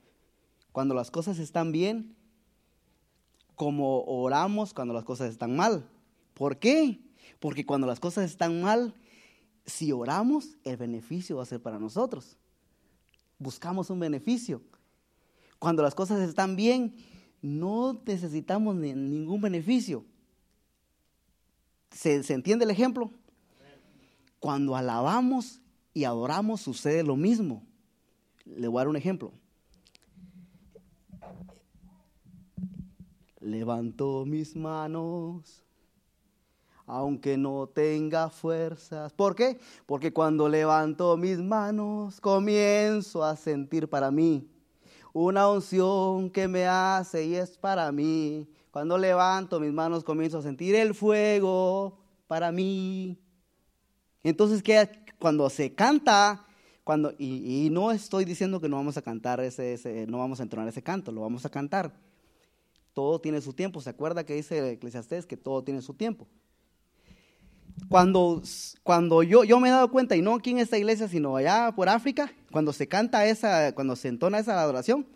cuando 0.73 0.95
las 0.95 1.11
cosas 1.11 1.39
están 1.39 1.73
bien, 1.73 2.17
como 3.55 4.03
oramos 4.05 4.73
cuando 4.73 4.95
las 4.95 5.05
cosas 5.05 5.31
están 5.31 5.55
mal. 5.55 5.87
¿Por 6.33 6.59
qué? 6.59 7.01
Porque 7.39 7.67
cuando 7.67 7.87
las 7.87 8.01
cosas 8.01 8.31
están 8.31 8.63
mal, 8.63 8.95
si 9.67 9.93
oramos, 9.93 10.57
el 10.65 10.79
beneficio 10.79 11.37
va 11.37 11.43
a 11.43 11.47
ser 11.47 11.61
para 11.61 11.79
nosotros. 11.79 12.39
Buscamos 13.39 13.91
un 13.91 14.01
beneficio. 14.01 14.63
Cuando 15.59 15.83
las 15.83 15.95
cosas 15.95 16.21
están 16.21 16.57
bien, 16.57 16.95
no 17.43 18.01
necesitamos 18.07 18.77
ningún 18.77 19.41
beneficio. 19.41 20.05
¿Se, 21.91 22.15
entiende 22.33 22.65
el 22.65 22.71
ejemplo? 22.71 23.11
Cuando 24.39 24.77
alabamos 24.77 25.61
y 25.95 26.05
adoramos 26.05 26.61
sucede 26.61 27.03
lo 27.03 27.17
mismo. 27.17 27.65
Le 28.45 28.69
voy 28.69 28.79
a 28.79 28.81
dar 28.81 28.89
un 28.89 28.97
ejemplo. 28.97 29.33
Levanto 33.41 34.25
mis 34.27 34.55
manos, 34.55 35.65
aunque 36.87 37.37
no 37.37 37.67
tenga 37.67 38.31
fuerzas. 38.31 39.13
¿Por 39.13 39.35
qué? 39.35 39.59
Porque 39.87 40.13
cuando 40.13 40.49
levanto 40.49 41.17
mis 41.17 41.39
manos 41.39 42.21
comienzo 42.21 43.25
a 43.25 43.35
sentir 43.35 43.89
para 43.89 44.11
mí 44.11 44.49
una 45.13 45.49
unción 45.49 46.31
que 46.31 46.49
me 46.49 46.67
hace 46.67 47.25
y 47.25 47.35
es 47.35 47.57
para 47.57 47.91
mí. 47.93 48.49
Cuando 48.71 48.99
levanto 48.99 49.61
mis 49.61 49.73
manos 49.73 50.05
comienzo 50.05 50.39
a 50.39 50.43
sentir 50.43 50.75
el 50.75 50.95
fuego 50.95 51.99
para 52.27 52.53
mí. 52.53 53.19
Entonces, 54.23 54.63
¿qué? 54.63 54.89
cuando 55.19 55.49
se 55.51 55.75
canta, 55.75 56.47
cuando, 56.85 57.13
y, 57.19 57.69
no 57.71 57.93
estoy 57.93 58.25
diciendo 58.25 58.61
que 58.61 58.69
no 58.69 58.77
vamos 58.77 58.97
a 58.97 59.03
cantar 59.03 59.41
ese, 59.41 59.75
ese, 59.75 60.07
no 60.07 60.19
vamos 60.19 60.41
a 60.41 60.45
entonar 60.45 60.69
ese 60.69 60.83
canto, 60.83 61.13
lo 61.13 61.23
vamos 61.23 61.45
a 61.45 61.51
cantar. 61.51 61.93
Todo 62.95 63.21
tiene 63.21 63.41
su 63.41 63.53
tiempo. 63.53 63.81
¿Se 63.81 63.91
acuerda 63.91 64.25
que 64.25 64.35
dice 64.35 64.73
Eclesiastés 64.73 65.27
que 65.27 65.37
todo 65.37 65.63
tiene 65.63 65.83
su 65.83 65.95
tiempo? 65.95 66.27
Cuando, 67.89 68.43
cuando 68.83 69.23
yo, 69.23 69.45
yo 69.45 69.61
me 69.61 69.69
he 69.69 69.73
dado 69.73 69.91
cuenta, 69.91 70.17
y 70.17 70.23
no 70.23 70.35
aquí 70.35 70.51
en 70.51 70.59
esta 70.59 70.77
iglesia, 70.77 71.09
sino 71.09 71.37
allá 71.37 71.73
por 71.75 71.89
África, 71.89 72.33
cuando 72.51 72.73
se 72.73 72.89
canta 72.89 73.27
esa, 73.27 73.73
cuando 73.75 73.97
se 73.97 74.09
entona 74.09 74.39
esa 74.39 74.61
adoración, 74.61 75.07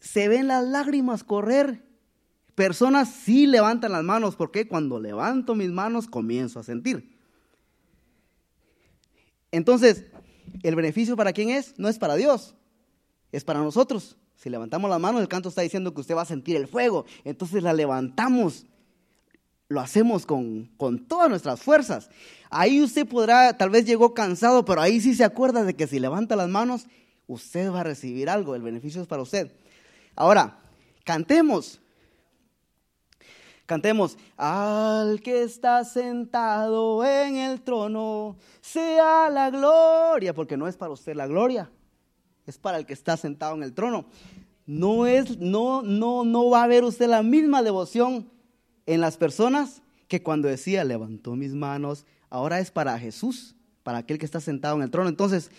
se 0.00 0.28
ven 0.28 0.46
las 0.48 0.64
lágrimas 0.64 1.24
correr. 1.24 1.82
Personas 2.54 3.08
sí 3.08 3.46
levantan 3.46 3.92
las 3.92 4.04
manos, 4.04 4.36
porque 4.36 4.68
cuando 4.68 5.00
levanto 5.00 5.54
mis 5.54 5.70
manos 5.70 6.06
comienzo 6.06 6.60
a 6.60 6.62
sentir. 6.62 7.16
Entonces, 9.50 10.04
¿el 10.62 10.74
beneficio 10.76 11.16
para 11.16 11.32
quién 11.32 11.50
es? 11.50 11.78
No 11.78 11.88
es 11.88 11.98
para 11.98 12.16
Dios, 12.16 12.54
es 13.32 13.44
para 13.44 13.60
nosotros. 13.60 14.16
Si 14.36 14.50
levantamos 14.50 14.90
las 14.90 15.00
manos, 15.00 15.20
el 15.20 15.28
canto 15.28 15.48
está 15.48 15.62
diciendo 15.62 15.94
que 15.94 16.00
usted 16.00 16.14
va 16.14 16.22
a 16.22 16.26
sentir 16.26 16.56
el 16.56 16.68
fuego. 16.68 17.06
Entonces 17.24 17.62
la 17.62 17.72
levantamos 17.72 18.66
lo 19.68 19.80
hacemos 19.80 20.26
con, 20.26 20.70
todas 21.08 21.28
nuestras 21.28 21.60
fuerzas. 21.60 22.10
Ahí 22.50 22.80
usted 22.82 23.06
podrá, 23.06 23.56
tal 23.56 23.70
vez 23.70 23.84
llegó 23.84 24.14
cansado, 24.14 24.64
pero 24.64 24.80
ahí 24.80 25.00
sí 25.00 25.14
se 25.14 25.24
acuerda 25.24 25.64
de 25.64 25.74
que 25.74 25.86
si 25.86 25.98
levanta 25.98 26.36
las 26.36 26.48
manos, 26.48 26.86
usted 27.26 27.70
va 27.72 27.80
a 27.80 27.84
recibir 27.84 28.28
algo, 28.28 28.54
el 28.54 28.62
beneficio 28.62 29.02
es 29.02 29.08
para 29.08 29.22
usted. 29.22 29.50
Ahora, 30.14 30.58
cantemos. 31.04 31.80
Cantemos, 33.66 34.18
al 34.36 35.22
que 35.22 35.42
está 35.42 35.84
sentado 35.84 37.02
en 37.02 37.36
el 37.36 37.62
trono, 37.62 38.36
sea 38.60 39.30
la 39.30 39.48
gloria, 39.48 40.34
porque 40.34 40.58
no 40.58 40.68
es 40.68 40.76
para 40.76 40.92
usted 40.92 41.16
la 41.16 41.26
gloria, 41.26 41.70
es 42.46 42.58
para 42.58 42.76
el 42.76 42.84
que 42.84 42.92
está 42.92 43.16
sentado 43.16 43.54
en 43.54 43.62
el 43.62 43.72
trono. 43.72 44.04
No 44.66 45.06
es, 45.06 45.38
no, 45.38 45.80
no, 45.80 46.24
no 46.24 46.50
va 46.50 46.60
a 46.60 46.64
haber 46.64 46.84
usted 46.84 47.08
la 47.08 47.22
misma 47.22 47.62
devoción 47.62 48.30
en 48.86 49.00
las 49.00 49.16
personas 49.16 49.82
que 50.08 50.22
cuando 50.22 50.48
decía 50.48 50.84
levantó 50.84 51.36
mis 51.36 51.54
manos, 51.54 52.06
ahora 52.30 52.60
es 52.60 52.70
para 52.70 52.98
Jesús, 52.98 53.54
para 53.82 53.98
aquel 53.98 54.18
que 54.18 54.26
está 54.26 54.40
sentado 54.40 54.76
en 54.76 54.82
el 54.82 54.90
trono. 54.90 55.08
Entonces, 55.08 55.50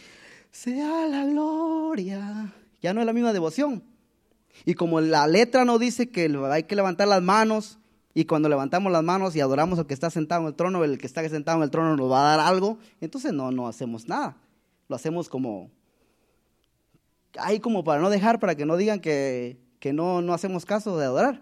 sea 0.51 1.07
la 1.07 1.26
gloria. 1.26 2.53
Ya 2.82 2.93
no 2.93 3.01
es 3.01 3.05
la 3.05 3.13
misma 3.13 3.34
devoción. 3.34 3.84
Y 4.63 4.73
como 4.76 5.01
la 5.01 5.28
letra 5.28 5.65
no 5.65 5.80
dice 5.80 6.09
que 6.09 6.34
hay 6.51 6.63
que 6.63 6.76
levantar 6.76 7.07
las 7.07 7.21
manos, 7.21 7.80
y 8.13 8.23
cuando 8.23 8.47
levantamos 8.47 8.91
las 8.93 9.03
manos 9.03 9.36
y 9.36 9.41
adoramos 9.41 9.78
al 9.78 9.88
que 9.88 9.93
está 9.93 10.09
sentado 10.09 10.41
en 10.41 10.47
el 10.47 10.55
trono, 10.55 10.86
el 10.86 10.97
que 10.97 11.05
está 11.05 11.28
sentado 11.28 11.57
en 11.57 11.63
el 11.63 11.69
trono 11.69 11.97
nos 11.97 12.09
va 12.09 12.21
a 12.21 12.38
dar 12.38 12.47
algo, 12.47 12.78
entonces 13.01 13.34
no, 13.34 13.51
no 13.51 13.67
hacemos 13.67 14.07
nada. 14.07 14.38
Lo 14.88 14.95
hacemos 14.95 15.28
como, 15.28 15.69
ahí 17.38 17.59
como 17.59 17.84
para 17.84 17.99
no 17.99 18.09
dejar, 18.09 18.39
para 18.39 18.55
que 18.55 18.65
no 18.65 18.78
digan 18.78 19.01
que, 19.01 19.57
que 19.80 19.91
no, 19.91 20.21
no 20.21 20.34
hacemos 20.34 20.65
caso 20.65 20.97
de 20.97 21.05
adorar. 21.05 21.41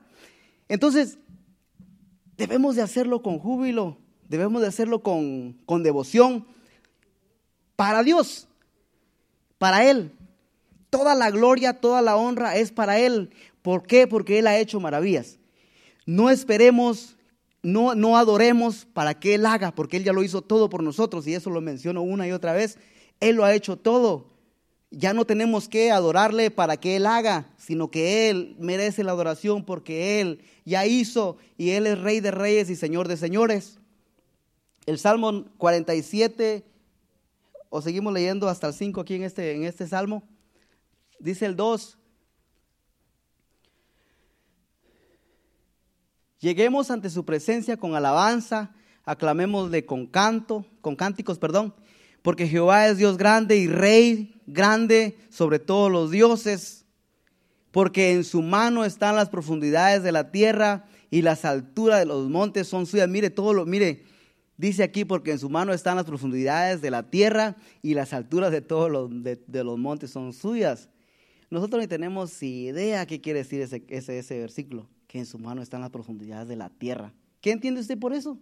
Entonces, 0.68 1.20
debemos 2.38 2.76
de 2.76 2.82
hacerlo 2.82 3.22
con 3.22 3.40
júbilo, 3.40 3.98
debemos 4.28 4.62
de 4.62 4.68
hacerlo 4.68 5.04
con, 5.04 5.54
con 5.66 5.84
devoción 5.84 6.46
para 7.76 8.04
Dios, 8.04 8.48
para 9.58 9.90
Él. 9.90 10.12
Toda 10.90 11.16
la 11.16 11.32
gloria, 11.32 11.80
toda 11.80 12.02
la 12.02 12.16
honra 12.16 12.58
es 12.58 12.72
para 12.72 13.00
Él. 13.00 13.32
¿Por 13.62 13.84
qué? 13.84 14.08
Porque 14.08 14.40
Él 14.40 14.48
ha 14.48 14.58
hecho 14.58 14.80
maravillas. 14.80 15.40
No 16.06 16.30
esperemos, 16.30 17.16
no, 17.62 17.96
no 17.96 18.18
adoremos 18.18 18.86
para 18.86 19.20
que 19.20 19.36
Él 19.36 19.46
haga, 19.46 19.74
porque 19.74 19.98
Él 19.98 20.04
ya 20.04 20.14
lo 20.14 20.24
hizo 20.24 20.42
todo 20.42 20.70
por 20.70 20.84
nosotros 20.84 21.26
y 21.28 21.34
eso 21.34 21.50
lo 21.50 21.62
menciono 21.62 22.02
una 22.02 22.28
y 22.28 22.32
otra 22.32 22.54
vez. 22.54 22.78
Él 23.20 23.38
lo 23.38 23.46
ha 23.46 23.54
hecho 23.54 23.78
todo 23.78 24.33
ya 24.96 25.14
no 25.14 25.26
tenemos 25.26 25.68
que 25.68 25.92
adorarle 25.92 26.52
para 26.52 26.78
que 26.78 26.96
Él 26.96 27.08
haga, 27.08 27.50
sino 27.58 27.90
que 27.90 28.30
Él 28.30 28.56
merece 28.60 29.04
la 29.04 29.12
adoración 29.12 29.66
porque 29.66 30.22
Él 30.22 30.44
ya 30.66 30.86
hizo 30.86 31.38
y 31.58 31.72
Él 31.72 31.88
es 31.88 32.00
Rey 32.00 32.20
de 32.20 32.30
Reyes 32.30 32.70
y 32.70 32.76
Señor 32.76 33.08
de 33.08 33.18
Señores. 33.18 33.80
El 34.86 35.00
Salmo 35.00 35.46
47, 35.58 36.64
o 37.70 37.82
seguimos 37.82 38.14
leyendo 38.14 38.48
hasta 38.48 38.68
el 38.68 38.74
5 38.74 39.02
aquí 39.02 39.16
en 39.16 39.24
este, 39.24 39.56
en 39.56 39.64
este 39.64 39.88
Salmo, 39.88 40.24
dice 41.20 41.48
el 41.48 41.56
2. 41.56 41.98
Lleguemos 46.40 46.92
ante 46.92 47.10
su 47.10 47.26
presencia 47.26 47.78
con 47.78 47.96
alabanza, 47.96 48.76
aclamémosle 49.06 49.86
con 49.86 50.06
canto, 50.06 50.68
con 50.82 50.96
cánticos, 50.96 51.40
perdón, 51.40 51.74
porque 52.22 52.48
Jehová 52.48 52.88
es 52.88 52.98
Dios 52.98 53.18
grande 53.18 53.58
y 53.58 53.68
Rey 53.68 54.33
grande 54.48 55.18
sobre 55.30 55.60
todos 55.60 55.92
los 55.92 56.12
dioses, 56.12 56.86
porque 57.72 58.12
en 58.12 58.24
su 58.24 58.42
mano 58.42 58.86
están 58.86 59.16
las 59.16 59.30
profundidades 59.30 60.04
de 60.04 60.12
la 60.12 60.32
tierra 60.32 60.86
y 61.10 61.22
las 61.22 61.46
alturas 61.46 62.00
de 62.00 62.06
los 62.06 62.30
montes 62.30 62.68
son 62.68 62.86
suyas. 62.86 63.10
Mire 63.10 63.30
todo 63.30 63.54
lo, 63.54 63.66
mire, 63.66 64.04
dice 64.58 64.84
aquí, 64.84 65.06
porque 65.06 65.32
en 65.32 65.40
su 65.40 65.50
mano 65.50 65.74
están 65.74 65.96
las 65.96 66.06
profundidades 66.06 66.82
de 66.82 66.92
la 66.92 67.10
tierra 67.10 67.56
y 67.82 67.94
las 67.94 68.14
alturas 68.14 68.52
de 68.52 68.62
todos 68.62 68.92
los, 68.92 69.10
de, 69.24 69.64
los 69.64 69.78
montes 69.78 70.12
son 70.12 70.34
suyas. 70.34 70.90
Nosotros 71.50 71.82
ni 71.82 71.88
tenemos 71.88 72.42
idea 72.42 73.06
qué 73.06 73.22
quiere 73.22 73.40
decir 73.40 73.62
ese, 73.62 73.84
ese, 73.90 74.20
ese 74.20 74.40
versículo, 74.40 74.88
que 75.08 75.20
en 75.20 75.26
su 75.26 75.38
mano 75.38 75.62
están 75.62 75.82
las 75.82 75.92
profundidades 75.92 76.48
de 76.48 76.56
la 76.56 76.70
tierra. 76.70 77.14
¿Qué 77.42 77.52
entiende 77.52 77.82
usted 77.82 78.00
por 78.00 78.14
eso? 78.14 78.40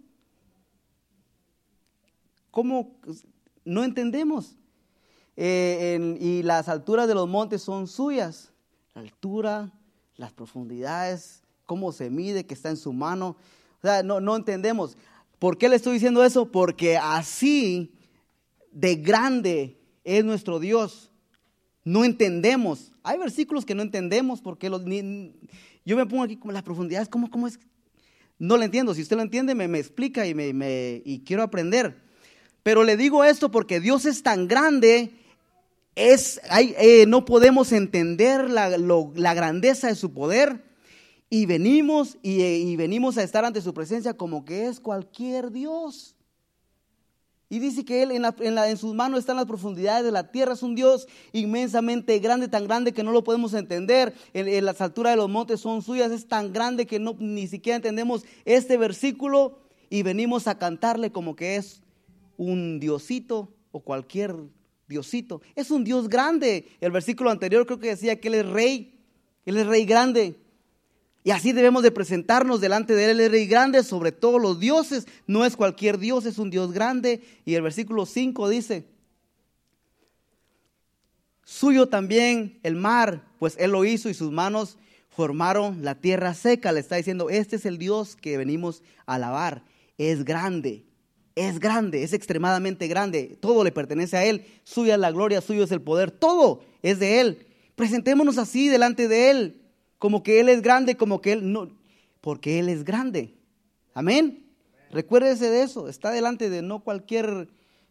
¿Cómo? 2.50 2.98
No 3.64 3.82
entendemos. 3.82 4.56
Eh, 5.36 6.16
y 6.20 6.42
las 6.42 6.68
alturas 6.68 7.08
de 7.08 7.14
los 7.14 7.28
montes 7.28 7.62
son 7.62 7.86
suyas. 7.86 8.52
La 8.94 9.02
altura, 9.02 9.72
las 10.16 10.32
profundidades, 10.32 11.42
cómo 11.66 11.92
se 11.92 12.10
mide, 12.10 12.44
que 12.44 12.54
está 12.54 12.70
en 12.70 12.76
su 12.76 12.92
mano. 12.92 13.36
O 13.78 13.82
sea, 13.82 14.02
no, 14.02 14.20
no 14.20 14.36
entendemos. 14.36 14.96
¿Por 15.38 15.58
qué 15.58 15.68
le 15.68 15.76
estoy 15.76 15.94
diciendo 15.94 16.24
eso? 16.24 16.50
Porque 16.50 16.96
así 16.98 17.94
de 18.70 18.96
grande 18.96 19.80
es 20.04 20.24
nuestro 20.24 20.58
Dios. 20.58 21.10
No 21.84 22.04
entendemos. 22.04 22.92
Hay 23.02 23.18
versículos 23.18 23.64
que 23.64 23.74
no 23.74 23.82
entendemos 23.82 24.40
porque 24.40 24.70
los, 24.70 24.82
yo 25.84 25.96
me 25.96 26.06
pongo 26.06 26.22
aquí 26.22 26.36
como 26.36 26.52
las 26.52 26.62
profundidades, 26.62 27.08
¿cómo, 27.08 27.28
cómo 27.30 27.48
es? 27.48 27.58
no 28.42 28.56
lo 28.56 28.64
entiendo. 28.64 28.92
Si 28.92 29.02
usted 29.02 29.14
lo 29.14 29.22
entiende, 29.22 29.54
me, 29.54 29.68
me 29.68 29.78
explica 29.78 30.26
y, 30.26 30.34
me, 30.34 30.52
me, 30.52 31.00
y 31.04 31.20
quiero 31.20 31.44
aprender. 31.44 32.02
Pero 32.64 32.82
le 32.82 32.96
digo 32.96 33.22
esto 33.22 33.52
porque 33.52 33.78
Dios 33.78 34.04
es 34.04 34.24
tan 34.24 34.48
grande, 34.48 35.12
es, 35.94 36.40
eh, 36.50 37.04
no 37.06 37.24
podemos 37.24 37.72
entender 37.72 38.50
la, 38.50 38.76
la, 38.78 39.34
grandeza 39.34 39.88
de 39.88 39.94
su 39.94 40.12
poder 40.12 40.64
y 41.28 41.46
venimos 41.46 42.16
y, 42.22 42.42
y 42.42 42.76
venimos 42.76 43.18
a 43.18 43.22
estar 43.22 43.44
ante 43.44 43.60
su 43.60 43.74
presencia 43.74 44.14
como 44.14 44.44
que 44.44 44.66
es 44.66 44.80
cualquier 44.80 45.50
Dios. 45.50 46.16
Y 47.52 47.58
dice 47.58 47.84
que 47.84 48.02
Él 48.02 48.12
en, 48.12 48.22
la, 48.22 48.34
en, 48.40 48.54
la, 48.54 48.70
en, 48.70 48.78
sus 48.78 48.94
manos 48.94 49.20
están 49.20 49.36
las 49.36 49.44
profundidades 49.44 50.06
de 50.06 50.10
la 50.10 50.30
tierra. 50.30 50.54
Es 50.54 50.62
un 50.62 50.74
Dios 50.74 51.06
inmensamente 51.32 52.18
grande, 52.18 52.48
tan 52.48 52.64
grande 52.64 52.92
que 52.92 53.02
no 53.02 53.12
lo 53.12 53.24
podemos 53.24 53.52
entender. 53.52 54.14
En, 54.32 54.48
en, 54.48 54.64
las 54.64 54.80
alturas 54.80 55.12
de 55.12 55.18
los 55.18 55.28
montes 55.28 55.60
son 55.60 55.82
suyas. 55.82 56.10
Es 56.12 56.26
tan 56.26 56.54
grande 56.54 56.86
que 56.86 56.98
no, 56.98 57.14
ni 57.18 57.46
siquiera 57.46 57.76
entendemos 57.76 58.24
este 58.46 58.78
versículo 58.78 59.58
y 59.90 60.02
venimos 60.02 60.46
a 60.46 60.56
cantarle 60.56 61.12
como 61.12 61.36
que 61.36 61.56
es 61.56 61.82
un 62.38 62.80
diosito 62.80 63.52
o 63.70 63.80
cualquier 63.80 64.34
diosito. 64.92 65.42
Es 65.56 65.70
un 65.70 65.82
Dios 65.82 66.08
grande. 66.08 66.68
El 66.80 66.92
versículo 66.92 67.30
anterior 67.30 67.66
creo 67.66 67.80
que 67.80 67.88
decía 67.88 68.20
que 68.20 68.28
Él 68.28 68.34
es 68.34 68.46
rey. 68.46 69.00
Él 69.44 69.56
es 69.56 69.66
rey 69.66 69.84
grande. 69.84 70.36
Y 71.24 71.30
así 71.30 71.52
debemos 71.52 71.82
de 71.82 71.92
presentarnos 71.92 72.60
delante 72.60 72.94
de 72.94 73.10
Él, 73.10 73.20
el 73.20 73.30
Rey 73.30 73.46
grande 73.46 73.82
sobre 73.84 74.10
todos 74.10 74.40
los 74.40 74.58
dioses. 74.58 75.06
No 75.26 75.44
es 75.44 75.56
cualquier 75.56 75.98
Dios, 75.98 76.26
es 76.26 76.38
un 76.38 76.50
Dios 76.50 76.72
grande. 76.72 77.22
Y 77.44 77.54
el 77.54 77.62
versículo 77.62 78.06
5 78.06 78.48
dice, 78.48 78.84
suyo 81.44 81.88
también 81.88 82.58
el 82.64 82.74
mar, 82.74 83.28
pues 83.38 83.56
Él 83.58 83.70
lo 83.70 83.84
hizo 83.84 84.08
y 84.08 84.14
sus 84.14 84.32
manos 84.32 84.78
formaron 85.10 85.84
la 85.84 85.94
tierra 85.94 86.34
seca. 86.34 86.72
Le 86.72 86.80
está 86.80 86.96
diciendo, 86.96 87.30
este 87.30 87.56
es 87.56 87.66
el 87.66 87.78
Dios 87.78 88.16
que 88.16 88.36
venimos 88.36 88.82
a 89.06 89.14
alabar. 89.14 89.62
Es 89.98 90.24
grande, 90.24 90.84
es 91.34 91.58
grande, 91.60 92.02
es 92.02 92.12
extremadamente 92.12 92.88
grande. 92.88 93.36
Todo 93.40 93.64
le 93.64 93.72
pertenece 93.72 94.16
a 94.16 94.24
Él. 94.24 94.44
Suya 94.64 94.96
la 94.96 95.10
gloria, 95.10 95.40
suyo 95.40 95.64
es 95.64 95.72
el 95.72 95.80
poder. 95.80 96.10
Todo 96.10 96.62
es 96.82 96.98
de 96.98 97.20
Él. 97.20 97.46
Presentémonos 97.74 98.38
así 98.38 98.68
delante 98.68 99.08
de 99.08 99.30
Él 99.30 99.62
como 100.02 100.24
que 100.24 100.40
Él 100.40 100.48
es 100.48 100.62
grande, 100.62 100.96
como 100.96 101.20
que 101.20 101.30
Él 101.30 101.52
no, 101.52 101.70
porque 102.20 102.58
Él 102.58 102.68
es 102.68 102.82
grande. 102.82 103.36
Amén. 103.94 104.44
Recuérdese 104.90 105.48
de 105.48 105.62
eso, 105.62 105.88
está 105.88 106.10
delante 106.10 106.50
de 106.50 106.60
no 106.60 106.80
cualquier 106.80 107.48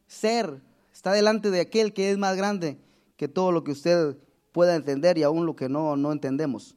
ser, 0.08 0.62
está 0.92 1.14
delante 1.14 1.52
de 1.52 1.62
aquel 1.62 1.94
que 1.94 2.12
es 2.12 2.18
más 2.18 2.36
grande 2.36 2.78
que 3.16 3.30
todo 3.30 3.54
lo 3.54 3.64
que 3.64 3.72
usted 3.72 4.18
pueda 4.52 4.76
entender 4.76 5.18
y 5.18 5.24
aún 5.24 5.46
lo 5.46 5.56
que 5.56 5.70
no, 5.70 5.96
no 5.96 6.12
entendemos. 6.12 6.76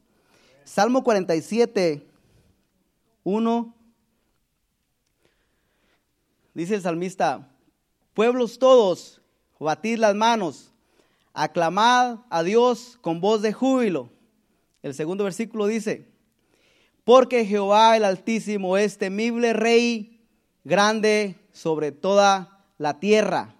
Salmo 0.63 1.03
47, 1.03 2.07
1, 3.25 3.74
dice 6.55 6.73
el 6.73 6.81
salmista, 6.81 7.51
pueblos 8.15 8.57
todos, 8.57 9.21
batid 9.59 9.99
las 9.99 10.15
manos, 10.15 10.71
aclamad 11.35 12.21
a 12.31 12.41
Dios 12.41 12.97
con 13.01 13.21
voz 13.21 13.43
de 13.43 13.53
júbilo 13.53 14.09
el 14.85 14.93
segundo 14.93 15.23
versículo 15.23 15.65
dice, 15.65 16.05
porque 17.03 17.43
Jehová 17.43 17.97
el 17.97 18.03
Altísimo 18.05 18.77
es 18.77 18.99
temible 18.99 19.51
Rey, 19.53 20.21
grande 20.63 21.37
sobre 21.51 21.91
toda 21.91 22.63
la 22.77 22.99
tierra. 22.99 23.55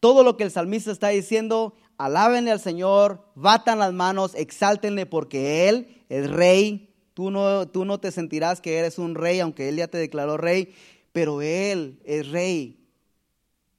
Todo 0.00 0.24
lo 0.24 0.36
que 0.36 0.42
el 0.42 0.50
salmista 0.50 0.90
está 0.90 1.10
diciendo, 1.10 1.76
alábenle 1.98 2.50
al 2.50 2.58
Señor, 2.58 3.30
batan 3.36 3.78
las 3.78 3.92
manos, 3.92 4.34
exáltenle 4.34 5.06
porque 5.06 5.68
Él 5.68 6.02
es 6.08 6.28
Rey. 6.28 6.92
Tú 7.14 7.30
no, 7.30 7.68
tú 7.68 7.84
no 7.84 8.00
te 8.00 8.10
sentirás 8.10 8.60
que 8.60 8.76
eres 8.76 8.98
un 8.98 9.14
rey, 9.14 9.38
aunque 9.38 9.68
Él 9.68 9.76
ya 9.76 9.86
te 9.86 9.98
declaró 9.98 10.36
rey, 10.36 10.74
pero 11.12 11.42
Él 11.42 12.00
es 12.04 12.28
Rey 12.28 12.78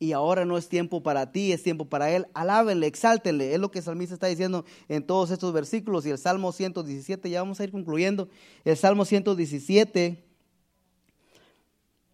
y 0.01 0.13
ahora 0.13 0.45
no 0.45 0.57
es 0.57 0.69
tiempo 0.69 1.03
para 1.03 1.29
ti, 1.33 1.51
es 1.51 1.61
tiempo 1.61 1.83
para 1.83 2.09
Él. 2.09 2.25
Alábenle, 2.33 2.87
exáltenle. 2.87 3.53
Es 3.53 3.59
lo 3.59 3.69
que 3.69 3.81
salmista 3.81 4.13
está 4.13 4.27
diciendo 4.27 4.63
en 4.87 5.05
todos 5.05 5.29
estos 5.29 5.51
versículos. 5.51 6.05
Y 6.05 6.09
el 6.09 6.17
Salmo 6.17 6.53
117, 6.53 7.29
ya 7.29 7.41
vamos 7.41 7.59
a 7.59 7.65
ir 7.65 7.71
concluyendo. 7.71 8.29
El 8.63 8.77
Salmo 8.77 9.03
117, 9.03 10.23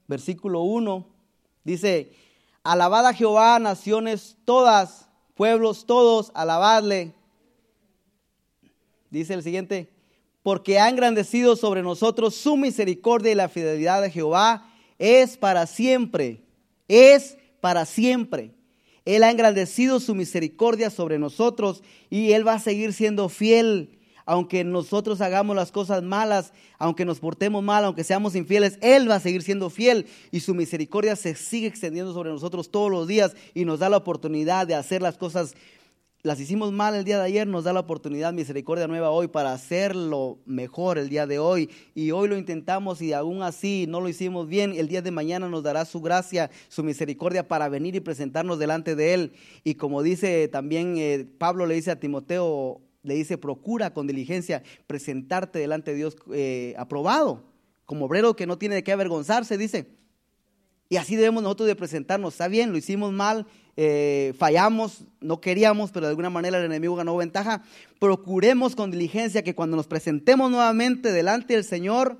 versículo 0.07 0.61
1, 0.61 1.07
dice, 1.63 2.11
alabad 2.63 3.05
a 3.05 3.13
Jehová, 3.13 3.59
naciones 3.59 4.35
todas, 4.45 5.07
pueblos 5.35 5.85
todos, 5.85 6.31
alabadle. 6.33 7.13
Dice 9.11 9.35
el 9.35 9.43
siguiente, 9.43 9.91
porque 10.41 10.79
ha 10.79 10.89
engrandecido 10.89 11.55
sobre 11.55 11.83
nosotros 11.83 12.33
su 12.33 12.57
misericordia 12.57 13.31
y 13.31 13.35
la 13.35 13.47
fidelidad 13.47 14.01
de 14.01 14.09
Jehová 14.09 14.71
es 14.99 15.37
para 15.37 15.67
siempre. 15.67 16.41
Es 16.87 17.37
para 17.61 17.85
siempre. 17.85 18.51
Él 19.05 19.23
ha 19.23 19.31
engrandecido 19.31 19.99
su 19.99 20.15
misericordia 20.15 20.89
sobre 20.89 21.19
nosotros 21.19 21.83
y 22.09 22.31
Él 22.31 22.47
va 22.47 22.53
a 22.53 22.59
seguir 22.59 22.93
siendo 22.93 23.29
fiel. 23.29 23.99
Aunque 24.27 24.63
nosotros 24.63 25.21
hagamos 25.21 25.55
las 25.55 25.71
cosas 25.71 26.01
malas, 26.01 26.51
aunque 26.79 27.05
nos 27.05 27.19
portemos 27.19 27.63
mal, 27.63 27.85
aunque 27.85 28.03
seamos 28.03 28.35
infieles, 28.35 28.79
Él 28.81 29.07
va 29.07 29.15
a 29.15 29.19
seguir 29.19 29.43
siendo 29.43 29.69
fiel 29.69 30.07
y 30.31 30.39
su 30.39 30.55
misericordia 30.55 31.15
se 31.15 31.35
sigue 31.35 31.67
extendiendo 31.67 32.11
sobre 32.11 32.31
nosotros 32.31 32.71
todos 32.71 32.89
los 32.89 33.07
días 33.07 33.35
y 33.53 33.65
nos 33.65 33.77
da 33.77 33.89
la 33.89 33.97
oportunidad 33.97 34.65
de 34.65 34.73
hacer 34.73 35.03
las 35.03 35.17
cosas 35.17 35.53
las 36.25 36.39
hicimos 36.39 36.71
mal 36.71 36.95
el 36.95 37.03
día 37.03 37.19
de 37.19 37.25
ayer, 37.25 37.45
nos 37.45 37.65
da 37.65 37.71
la 37.71 37.81
oportunidad, 37.81 38.33
misericordia 38.33 38.87
nueva 38.87 39.11
hoy, 39.11 39.27
para 39.27 39.53
hacerlo 39.53 40.39
mejor 40.47 40.97
el 40.97 41.07
día 41.07 41.27
de 41.27 41.37
hoy. 41.37 41.69
Y 41.93 42.09
hoy 42.09 42.27
lo 42.27 42.35
intentamos 42.35 42.99
y 43.03 43.13
aún 43.13 43.43
así 43.43 43.85
no 43.87 44.01
lo 44.01 44.09
hicimos 44.09 44.47
bien. 44.47 44.73
El 44.75 44.87
día 44.87 45.03
de 45.03 45.11
mañana 45.11 45.47
nos 45.49 45.61
dará 45.61 45.85
su 45.85 46.01
gracia, 46.01 46.49
su 46.67 46.83
misericordia 46.83 47.47
para 47.47 47.69
venir 47.69 47.93
y 47.95 47.99
presentarnos 47.99 48.57
delante 48.57 48.95
de 48.95 49.13
Él. 49.13 49.33
Y 49.63 49.75
como 49.75 50.01
dice 50.01 50.47
también 50.47 50.95
eh, 50.97 51.27
Pablo 51.37 51.67
le 51.67 51.75
dice 51.75 51.91
a 51.91 51.99
Timoteo, 51.99 52.81
le 53.03 53.13
dice, 53.13 53.37
procura 53.37 53.93
con 53.93 54.07
diligencia 54.07 54.63
presentarte 54.87 55.59
delante 55.59 55.91
de 55.91 55.97
Dios 55.97 56.15
eh, 56.33 56.73
aprobado, 56.79 57.43
como 57.85 58.05
obrero 58.05 58.35
que 58.35 58.47
no 58.47 58.57
tiene 58.57 58.73
de 58.73 58.83
qué 58.83 58.91
avergonzarse, 58.93 59.59
dice. 59.59 59.91
Y 60.89 60.97
así 60.97 61.15
debemos 61.15 61.43
nosotros 61.43 61.67
de 61.67 61.75
presentarnos. 61.75 62.33
Está 62.33 62.47
bien, 62.47 62.71
lo 62.71 62.77
hicimos 62.77 63.11
mal, 63.11 63.47
eh, 63.77 64.33
fallamos, 64.37 65.03
no 65.19 65.41
queríamos, 65.41 65.91
pero 65.91 66.05
de 66.05 66.11
alguna 66.11 66.29
manera 66.29 66.57
el 66.57 66.65
enemigo 66.65 66.95
ganó 66.95 67.15
ventaja. 67.17 67.63
Procuremos 67.99 68.75
con 68.75 68.91
diligencia 68.91 69.43
que 69.43 69.55
cuando 69.55 69.75
nos 69.75 69.87
presentemos 69.87 70.49
nuevamente 70.49 71.11
delante 71.11 71.55
del 71.55 71.63
Señor, 71.63 72.17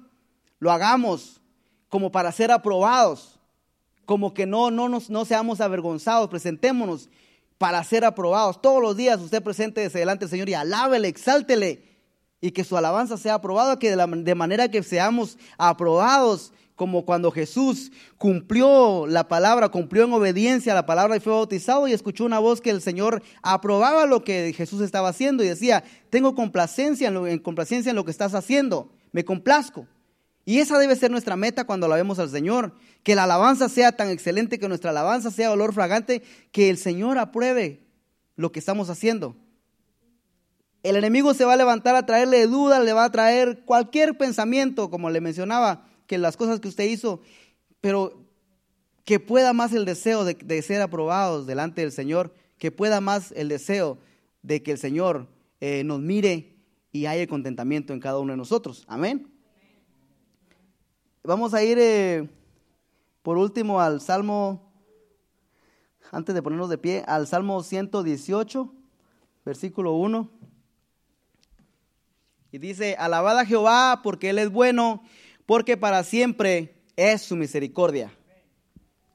lo 0.59 0.71
hagamos 0.71 1.41
como 1.89 2.11
para 2.11 2.31
ser 2.31 2.51
aprobados, 2.51 3.39
como 4.05 4.33
que 4.33 4.45
no, 4.45 4.69
no, 4.69 4.89
nos, 4.89 5.09
no 5.09 5.23
seamos 5.23 5.61
avergonzados, 5.61 6.29
presentémonos 6.29 7.09
para 7.57 7.83
ser 7.83 8.03
aprobados. 8.03 8.61
Todos 8.61 8.81
los 8.81 8.97
días 8.97 9.21
usted 9.21 9.41
presente 9.41 9.87
delante 9.87 10.25
del 10.25 10.29
Señor 10.29 10.49
y 10.49 10.53
alábele, 10.55 11.07
exáltele 11.07 11.95
y 12.41 12.51
que 12.51 12.65
su 12.65 12.75
alabanza 12.75 13.17
sea 13.17 13.35
aprobada, 13.35 13.79
que 13.79 13.89
de, 13.89 13.95
la, 13.95 14.07
de 14.07 14.35
manera 14.35 14.69
que 14.69 14.83
seamos 14.83 15.37
aprobados 15.57 16.51
como 16.75 17.05
cuando 17.05 17.31
Jesús 17.31 17.91
cumplió 18.17 19.07
la 19.07 19.27
palabra, 19.27 19.69
cumplió 19.69 20.03
en 20.03 20.13
obediencia 20.13 20.73
a 20.73 20.75
la 20.75 20.85
palabra 20.85 21.15
y 21.15 21.21
fue 21.21 21.33
bautizado 21.33 21.87
y 21.87 21.93
escuchó 21.93 22.25
una 22.25 22.39
voz 22.39 22.59
que 22.59 22.69
el 22.69 22.81
Señor 22.81 23.23
aprobaba 23.41 24.05
lo 24.05 24.23
que 24.23 24.53
Jesús 24.53 24.81
estaba 24.81 25.09
haciendo 25.09 25.43
y 25.43 25.47
decía, 25.47 25.83
tengo 26.09 26.35
complacencia 26.35 27.07
en, 27.07 27.13
lo, 27.13 27.27
en 27.27 27.39
complacencia 27.39 27.89
en 27.89 27.95
lo 27.95 28.03
que 28.03 28.11
estás 28.11 28.33
haciendo, 28.33 28.89
me 29.11 29.23
complazco. 29.23 29.87
Y 30.43 30.59
esa 30.59 30.77
debe 30.77 30.95
ser 30.95 31.09
nuestra 31.09 31.35
meta 31.35 31.65
cuando 31.65 31.87
la 31.87 31.95
vemos 31.95 32.19
al 32.19 32.29
Señor, 32.29 32.73
que 33.03 33.15
la 33.15 33.23
alabanza 33.23 33.67
sea 33.67 33.93
tan 33.93 34.09
excelente, 34.09 34.59
que 34.59 34.67
nuestra 34.67 34.91
alabanza 34.91 35.31
sea 35.31 35.51
olor 35.51 35.73
fragante, 35.73 36.21
que 36.51 36.69
el 36.69 36.77
Señor 36.77 37.17
apruebe 37.17 37.81
lo 38.35 38.51
que 38.51 38.59
estamos 38.59 38.89
haciendo. 38.89 39.35
El 40.83 40.97
enemigo 40.97 41.33
se 41.33 41.45
va 41.45 41.53
a 41.53 41.57
levantar 41.57 41.95
a 41.95 42.05
traerle 42.05 42.45
dudas, 42.45 42.83
le 42.83 42.93
va 42.93 43.05
a 43.05 43.11
traer 43.11 43.63
cualquier 43.65 44.19
pensamiento, 44.19 44.91
como 44.91 45.09
le 45.09 45.19
mencionaba, 45.19 45.87
que 46.07 46.17
las 46.17 46.37
cosas 46.37 46.59
que 46.59 46.67
usted 46.67 46.85
hizo, 46.85 47.21
pero 47.81 48.25
que 49.05 49.19
pueda 49.19 49.53
más 49.53 49.73
el 49.73 49.85
deseo 49.85 50.25
de, 50.25 50.61
ser 50.61 50.81
aprobados 50.81 51.45
delante 51.45 51.81
del 51.81 51.91
Señor, 51.91 52.33
que 52.57 52.71
pueda 52.71 53.01
más 53.01 53.31
el 53.33 53.49
deseo 53.49 53.99
de 54.41 54.63
que 54.63 54.71
el 54.71 54.77
Señor 54.77 55.27
eh, 55.61 55.83
nos 55.83 55.99
mire 55.99 56.55
y 56.91 57.05
haya 57.05 57.27
contentamiento 57.27 57.93
en 57.93 57.99
cada 57.99 58.19
uno 58.19 58.33
de 58.33 58.37
nosotros. 58.37 58.83
Amén. 58.87 59.31
Vamos 61.23 61.53
a 61.53 61.63
ir 61.63 61.77
eh, 61.79 62.27
por 63.21 63.37
último 63.37 63.79
al 63.79 64.01
Salmo, 64.01 64.71
antes 66.11 66.33
de 66.33 66.41
ponernos 66.41 66.69
de 66.69 66.77
pie, 66.77 67.03
al 67.07 67.27
Salmo 67.27 67.61
118, 67.61 68.73
versículo 69.43 69.93
1. 69.93 70.29
Y 72.51 72.57
dice, 72.57 72.95
alabad 72.97 73.37
a 73.37 73.45
Jehová 73.45 74.01
porque 74.03 74.29
Él 74.29 74.39
es 74.39 74.49
bueno 74.49 75.03
porque 75.45 75.77
para 75.77 76.03
siempre 76.03 76.75
es 76.95 77.21
su 77.21 77.35
misericordia. 77.35 78.11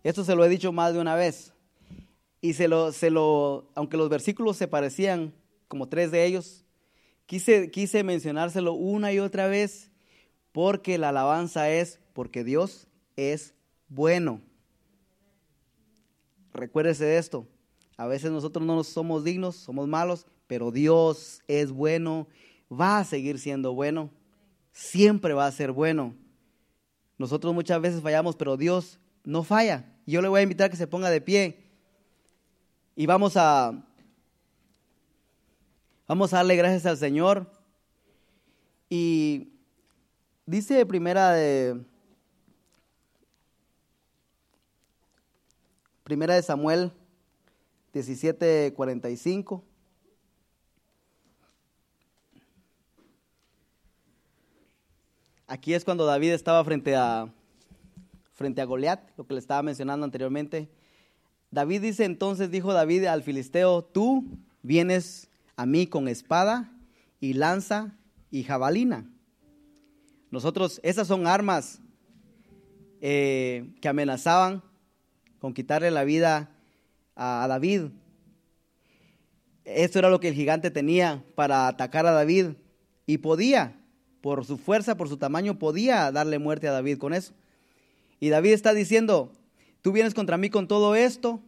Esto 0.02 0.24
se 0.24 0.34
lo 0.34 0.44
he 0.44 0.48
dicho 0.48 0.72
más 0.72 0.94
de 0.94 1.00
una 1.00 1.14
vez. 1.14 1.52
Y 2.40 2.54
se 2.54 2.68
lo, 2.68 2.92
se 2.92 3.10
lo, 3.10 3.70
aunque 3.74 3.96
los 3.96 4.08
versículos 4.08 4.56
se 4.56 4.68
parecían, 4.68 5.34
como 5.68 5.88
tres 5.88 6.10
de 6.10 6.24
ellos, 6.24 6.64
quise, 7.26 7.70
quise 7.70 8.02
mencionárselo 8.02 8.72
una 8.72 9.12
y 9.12 9.18
otra 9.18 9.46
vez, 9.46 9.90
Porque 10.52 10.98
la 10.98 11.10
alabanza 11.10 11.70
es 11.70 12.00
porque 12.12 12.42
Dios 12.42 12.88
es 13.14 13.54
bueno. 13.88 14.40
Recuérdese 16.52 17.04
de 17.04 17.18
esto. 17.18 17.46
A 17.96 18.06
veces 18.06 18.32
nosotros 18.32 18.66
no 18.66 18.82
somos 18.82 19.22
dignos, 19.22 19.54
somos 19.54 19.86
malos, 19.86 20.26
pero 20.48 20.72
Dios 20.72 21.42
es 21.46 21.70
bueno, 21.70 22.26
va 22.72 22.98
a 22.98 23.04
seguir 23.04 23.38
siendo 23.38 23.74
bueno, 23.74 24.10
siempre 24.72 25.34
va 25.34 25.46
a 25.46 25.52
ser 25.52 25.72
bueno. 25.72 26.14
Nosotros 27.18 27.54
muchas 27.54 27.80
veces 27.80 28.02
fallamos, 28.02 28.36
pero 28.36 28.56
Dios 28.56 28.98
no 29.24 29.42
falla. 29.42 29.84
Yo 30.06 30.22
le 30.22 30.28
voy 30.28 30.40
a 30.40 30.42
invitar 30.42 30.66
a 30.66 30.70
que 30.70 30.76
se 30.76 30.86
ponga 30.86 31.10
de 31.10 31.20
pie 31.20 31.70
y 32.96 33.06
vamos 33.06 33.36
a 33.36 33.86
vamos 36.08 36.32
a 36.32 36.38
darle 36.38 36.56
gracias 36.56 36.86
al 36.86 36.96
Señor. 36.96 37.50
Y 38.88 39.52
dice 40.46 40.84
primera 40.86 41.32
de 41.32 41.84
Primera 46.10 46.34
de 46.34 46.42
Samuel 46.42 46.90
17:45. 47.94 49.62
Aquí 55.50 55.74
es 55.74 55.84
cuando 55.84 56.06
David 56.06 56.30
estaba 56.30 56.64
frente 56.64 56.94
a 56.94 57.28
frente 58.34 58.60
a 58.60 58.64
Goliat, 58.66 59.00
lo 59.16 59.26
que 59.26 59.34
le 59.34 59.40
estaba 59.40 59.64
mencionando 59.64 60.04
anteriormente. 60.04 60.68
David 61.50 61.82
dice 61.82 62.04
entonces, 62.04 62.52
dijo 62.52 62.72
David 62.72 63.06
al 63.06 63.24
filisteo, 63.24 63.82
tú 63.82 64.24
vienes 64.62 65.28
a 65.56 65.66
mí 65.66 65.88
con 65.88 66.06
espada 66.06 66.72
y 67.18 67.32
lanza 67.32 67.96
y 68.30 68.44
jabalina. 68.44 69.10
Nosotros, 70.30 70.78
esas 70.84 71.08
son 71.08 71.26
armas 71.26 71.80
eh, 73.00 73.74
que 73.80 73.88
amenazaban 73.88 74.62
con 75.40 75.52
quitarle 75.52 75.90
la 75.90 76.04
vida 76.04 76.48
a, 77.16 77.44
David. 77.48 77.86
Esto 79.64 79.98
era 79.98 80.10
lo 80.10 80.20
que 80.20 80.28
el 80.28 80.34
gigante 80.34 80.70
tenía 80.70 81.24
para 81.34 81.66
atacar 81.66 82.06
a 82.06 82.12
David 82.12 82.50
y 83.04 83.18
podía, 83.18 83.79
por 84.20 84.44
su 84.44 84.58
fuerza, 84.58 84.96
por 84.96 85.08
su 85.08 85.16
tamaño, 85.16 85.58
podía 85.58 86.10
darle 86.12 86.38
muerte 86.38 86.68
a 86.68 86.72
David 86.72 86.98
con 86.98 87.14
eso. 87.14 87.32
Y 88.20 88.28
David 88.28 88.52
está 88.52 88.74
diciendo, 88.74 89.32
tú 89.82 89.92
vienes 89.92 90.14
contra 90.14 90.36
mí 90.36 90.50
con 90.50 90.68
todo 90.68 90.94
esto. 90.94 91.40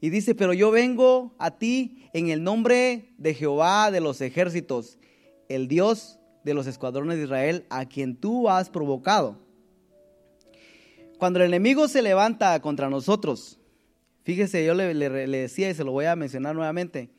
Y 0.00 0.10
dice, 0.10 0.34
pero 0.34 0.52
yo 0.52 0.70
vengo 0.70 1.34
a 1.38 1.58
ti 1.58 2.08
en 2.12 2.30
el 2.30 2.42
nombre 2.42 3.12
de 3.18 3.34
Jehová 3.34 3.90
de 3.90 4.00
los 4.00 4.20
ejércitos, 4.20 4.98
el 5.48 5.68
Dios 5.68 6.18
de 6.42 6.54
los 6.54 6.66
escuadrones 6.66 7.18
de 7.18 7.24
Israel, 7.24 7.66
a 7.68 7.86
quien 7.86 8.16
tú 8.16 8.48
has 8.48 8.70
provocado. 8.70 9.38
Cuando 11.18 11.38
el 11.38 11.46
enemigo 11.46 11.86
se 11.86 12.00
levanta 12.00 12.58
contra 12.60 12.88
nosotros, 12.88 13.58
fíjese, 14.24 14.64
yo 14.64 14.72
le, 14.72 14.94
decía 14.94 15.68
y 15.68 15.74
se 15.74 15.84
lo 15.84 15.92
voy 15.92 16.06
a 16.06 16.16
mencionar 16.16 16.54
nuevamente, 16.54 17.10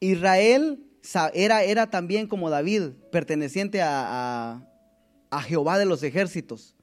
Israel 0.00 0.84
era, 1.34 1.62
era 1.64 1.90
también 1.90 2.26
como 2.26 2.50
David, 2.50 2.90
perteneciente 3.10 3.80
a, 3.82 4.68
Jehová 5.46 5.78
de 5.78 5.86
los 5.86 6.02
ejércitos. 6.02 6.76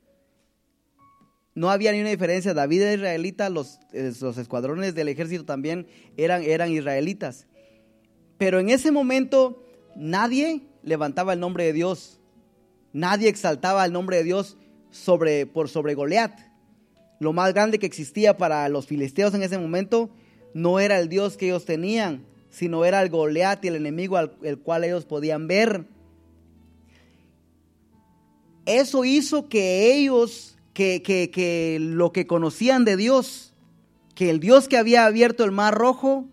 No 1.53 1.69
había 1.69 1.91
ni 1.91 2.01
una 2.01 2.09
diferencia. 2.09 2.53
David 2.53 2.81
era 2.81 2.93
israelita, 2.95 3.49
los, 3.49 3.79
eh, 3.93 4.11
los 4.21 4.37
escuadrones 4.37 4.95
del 4.95 5.07
ejército 5.07 5.45
también 5.45 5.87
eran, 6.17 6.43
eran 6.43 6.71
israelitas. 6.71 7.47
Pero 8.37 8.59
en 8.59 8.69
ese 8.69 8.91
momento 8.91 9.63
nadie 9.95 10.63
levantaba 10.83 11.33
el 11.33 11.39
nombre 11.39 11.65
de 11.65 11.73
Dios. 11.73 12.19
Nadie 12.93 13.29
exaltaba 13.29 13.85
el 13.85 13.91
nombre 13.91 14.17
de 14.17 14.23
Dios 14.23 14.57
sobre, 14.89 15.45
por 15.45 15.69
sobre 15.69 15.93
Goliat. 15.93 16.39
Lo 17.19 17.33
más 17.33 17.53
grande 17.53 17.79
que 17.79 17.85
existía 17.85 18.37
para 18.37 18.67
los 18.69 18.87
filisteos 18.87 19.33
en 19.33 19.43
ese 19.43 19.57
momento 19.59 20.09
no 20.53 20.79
era 20.79 20.99
el 20.99 21.09
Dios 21.09 21.37
que 21.37 21.47
ellos 21.47 21.65
tenían, 21.65 22.25
sino 22.49 22.85
era 22.85 23.01
el 23.01 23.09
Goliat 23.09 23.63
y 23.63 23.67
el 23.69 23.75
enemigo 23.75 24.17
al 24.17 24.33
el 24.43 24.59
cual 24.59 24.83
ellos 24.83 25.05
podían 25.05 25.47
ver. 25.47 25.85
Eso 28.65 29.05
hizo 29.05 29.49
que 29.49 29.93
ellos, 29.95 30.57
que, 30.73 31.01
que, 31.01 31.31
que 31.31 31.77
lo 31.79 32.11
que 32.11 32.27
conocían 32.27 32.85
de 32.85 32.97
Dios, 32.97 33.53
que 34.15 34.29
el 34.29 34.39
Dios 34.39 34.67
que 34.67 34.77
había 34.77 35.05
abierto 35.05 35.43
el 35.43 35.51
mar 35.51 35.75
rojo, 35.75 36.25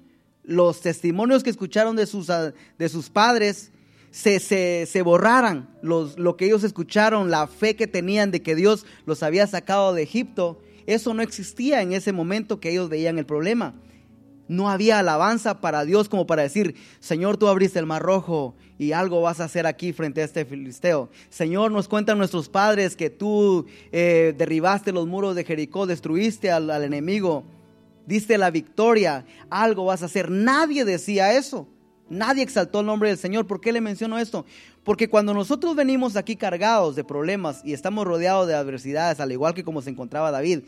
los 0.42 0.80
testimonios 0.80 1.42
que 1.42 1.50
escucharon 1.50 1.96
de 1.96 2.06
sus, 2.06 2.26
de 2.26 2.88
sus 2.88 3.10
padres, 3.10 3.72
se, 4.10 4.40
se, 4.86 5.02
borraran 5.02 5.68
los, 5.82 6.18
lo 6.18 6.36
que 6.36 6.46
ellos 6.46 6.64
escucharon, 6.64 7.30
la 7.30 7.46
fe 7.46 7.76
que 7.76 7.86
tenían 7.86 8.30
de 8.30 8.40
que 8.40 8.54
Dios 8.54 8.86
los 9.04 9.22
había 9.22 9.46
sacado 9.46 9.92
de 9.92 10.02
Egipto, 10.02 10.62
eso 10.86 11.12
no 11.12 11.22
existía 11.22 11.82
en 11.82 11.92
ese 11.92 12.12
momento 12.12 12.58
que 12.58 12.70
ellos 12.70 12.88
veían 12.88 13.18
el 13.18 13.26
problema. 13.26 13.74
No 14.48 14.70
había 14.70 14.98
alabanza 14.98 15.60
para 15.60 15.84
Dios 15.84 16.08
como 16.08 16.26
para 16.26 16.42
decir, 16.42 16.76
Señor, 17.00 17.36
tú 17.36 17.48
abriste 17.48 17.78
el 17.78 17.86
mar 17.86 18.02
rojo 18.02 18.54
y 18.78 18.92
algo 18.92 19.20
vas 19.20 19.40
a 19.40 19.44
hacer 19.44 19.66
aquí 19.66 19.92
frente 19.92 20.22
a 20.22 20.24
este 20.24 20.44
filisteo. 20.44 21.10
Señor, 21.30 21.72
nos 21.72 21.88
cuentan 21.88 22.18
nuestros 22.18 22.48
padres 22.48 22.94
que 22.94 23.10
tú 23.10 23.66
eh, 23.90 24.34
derribaste 24.36 24.92
los 24.92 25.06
muros 25.06 25.34
de 25.34 25.44
Jericó, 25.44 25.86
destruiste 25.86 26.50
al, 26.50 26.70
al 26.70 26.84
enemigo, 26.84 27.44
diste 28.06 28.38
la 28.38 28.50
victoria, 28.50 29.26
algo 29.50 29.86
vas 29.86 30.02
a 30.02 30.06
hacer. 30.06 30.30
Nadie 30.30 30.84
decía 30.84 31.36
eso. 31.36 31.66
Nadie 32.08 32.44
exaltó 32.44 32.80
el 32.80 32.86
nombre 32.86 33.08
del 33.08 33.18
Señor. 33.18 33.46
¿Por 33.46 33.60
qué 33.60 33.72
le 33.72 33.80
menciono 33.80 34.18
esto? 34.18 34.46
Porque 34.84 35.10
cuando 35.10 35.34
nosotros 35.34 35.74
venimos 35.74 36.14
aquí 36.14 36.36
cargados 36.36 36.94
de 36.94 37.02
problemas 37.02 37.62
y 37.64 37.72
estamos 37.72 38.06
rodeados 38.06 38.46
de 38.46 38.54
adversidades, 38.54 39.18
al 39.18 39.32
igual 39.32 39.54
que 39.54 39.64
como 39.64 39.82
se 39.82 39.90
encontraba 39.90 40.30
David, 40.30 40.60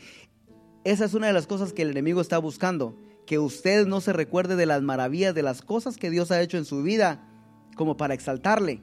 esa 0.82 1.04
es 1.04 1.14
una 1.14 1.28
de 1.28 1.32
las 1.32 1.46
cosas 1.46 1.72
que 1.72 1.82
el 1.82 1.90
enemigo 1.90 2.20
está 2.20 2.38
buscando. 2.38 2.96
Que 3.28 3.38
usted 3.38 3.86
no 3.86 4.00
se 4.00 4.12
recuerde 4.12 4.56
de 4.56 4.66
las 4.66 4.82
maravillas, 4.82 5.34
de 5.34 5.42
las 5.42 5.62
cosas 5.62 5.96
que 5.96 6.10
Dios 6.10 6.32
ha 6.32 6.40
hecho 6.40 6.56
en 6.56 6.64
su 6.64 6.82
vida, 6.82 7.24
como 7.76 7.96
para 7.96 8.14
exaltarle. 8.14 8.80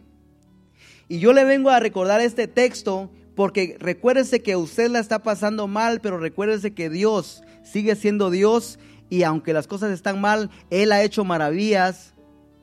Y 1.09 1.19
yo 1.19 1.33
le 1.33 1.43
vengo 1.43 1.69
a 1.69 1.81
recordar 1.81 2.21
este 2.21 2.47
texto 2.47 3.11
porque 3.35 3.75
recuérdese 3.79 4.41
que 4.41 4.55
usted 4.55 4.89
la 4.89 4.99
está 4.99 5.21
pasando 5.21 5.67
mal, 5.67 5.99
pero 5.99 6.17
recuérdese 6.17 6.73
que 6.73 6.89
Dios 6.89 7.43
sigue 7.63 7.95
siendo 7.95 8.29
Dios 8.29 8.79
y 9.09 9.23
aunque 9.23 9.51
las 9.51 9.67
cosas 9.67 9.91
están 9.91 10.21
mal, 10.21 10.49
Él 10.69 10.93
ha 10.93 11.03
hecho 11.03 11.25
maravillas 11.25 12.15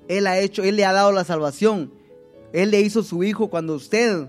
él 0.08 0.26
ha 0.26 0.38
hecho, 0.38 0.62
Él 0.62 0.76
le 0.76 0.84
ha 0.84 0.92
dado 0.92 1.12
la 1.12 1.24
salvación. 1.24 1.92
Él 2.52 2.70
le 2.70 2.80
hizo 2.80 3.02
su 3.02 3.24
hijo 3.24 3.48
cuando 3.48 3.74
usted 3.74 4.28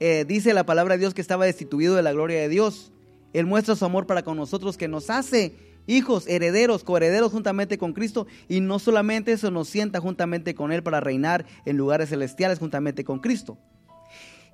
eh, 0.00 0.24
dice 0.26 0.54
la 0.54 0.64
palabra 0.64 0.94
de 0.94 1.00
Dios 1.00 1.14
que 1.14 1.20
estaba 1.20 1.44
destituido 1.44 1.94
de 1.94 2.02
la 2.02 2.12
gloria 2.12 2.40
de 2.40 2.48
Dios. 2.48 2.92
Él 3.32 3.46
muestra 3.46 3.76
su 3.76 3.84
amor 3.84 4.06
para 4.06 4.24
con 4.24 4.36
nosotros 4.36 4.76
que 4.76 4.88
nos 4.88 5.08
hace 5.08 5.54
hijos, 5.86 6.26
herederos, 6.28 6.84
coherederos 6.84 7.32
juntamente 7.32 7.78
con 7.78 7.92
Cristo 7.92 8.26
y 8.48 8.60
no 8.60 8.78
solamente 8.78 9.32
eso 9.32 9.50
nos 9.50 9.68
sienta 9.68 10.00
juntamente 10.00 10.54
con 10.54 10.72
Él 10.72 10.82
para 10.82 11.00
reinar 11.00 11.46
en 11.64 11.76
lugares 11.76 12.10
celestiales 12.10 12.58
juntamente 12.58 13.04
con 13.04 13.20
Cristo. 13.20 13.58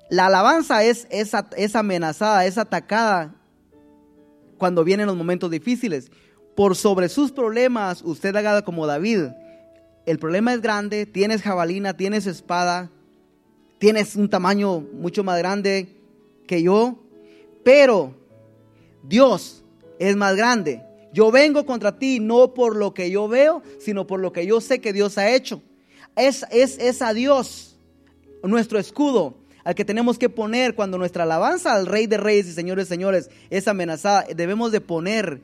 La 0.09 0.27
alabanza 0.27 0.83
es, 0.83 1.07
es 1.09 1.75
amenazada, 1.75 2.45
es 2.45 2.57
atacada 2.57 3.35
cuando 4.57 4.83
vienen 4.83 5.07
los 5.07 5.17
momentos 5.17 5.51
difíciles. 5.51 6.11
Por 6.55 6.75
sobre 6.75 7.09
sus 7.09 7.31
problemas, 7.31 8.01
usted 8.01 8.35
haga 8.35 8.63
como 8.63 8.87
David, 8.87 9.27
el 10.07 10.19
problema 10.19 10.53
es 10.53 10.61
grande, 10.61 11.05
tienes 11.05 11.41
jabalina, 11.41 11.95
tienes 11.95 12.25
espada, 12.25 12.89
tienes 13.77 14.15
un 14.15 14.29
tamaño 14.29 14.79
mucho 14.79 15.23
más 15.23 15.37
grande 15.37 15.97
que 16.47 16.63
yo, 16.63 16.97
pero 17.63 18.15
Dios 19.03 19.63
es 19.99 20.15
más 20.15 20.35
grande. 20.35 20.86
Yo 21.17 21.31
vengo 21.31 21.65
contra 21.65 21.97
ti 21.97 22.19
no 22.19 22.53
por 22.53 22.75
lo 22.75 22.93
que 22.93 23.09
yo 23.09 23.27
veo, 23.27 23.63
sino 23.79 24.05
por 24.05 24.19
lo 24.19 24.31
que 24.31 24.45
yo 24.45 24.61
sé 24.61 24.81
que 24.81 24.93
Dios 24.93 25.17
ha 25.17 25.31
hecho. 25.31 25.63
Es, 26.15 26.45
es, 26.51 26.77
es 26.77 27.01
a 27.01 27.11
Dios 27.11 27.75
nuestro 28.43 28.77
escudo 28.77 29.33
al 29.63 29.73
que 29.73 29.83
tenemos 29.83 30.19
que 30.19 30.29
poner 30.29 30.75
cuando 30.75 30.99
nuestra 30.99 31.23
alabanza 31.23 31.73
al 31.73 31.87
Rey 31.87 32.05
de 32.05 32.17
Reyes 32.17 32.45
y 32.45 32.53
Señores 32.53 32.87
Señores 32.87 33.31
es 33.49 33.67
amenazada. 33.67 34.27
Debemos 34.35 34.71
de 34.71 34.79
poner, 34.79 35.41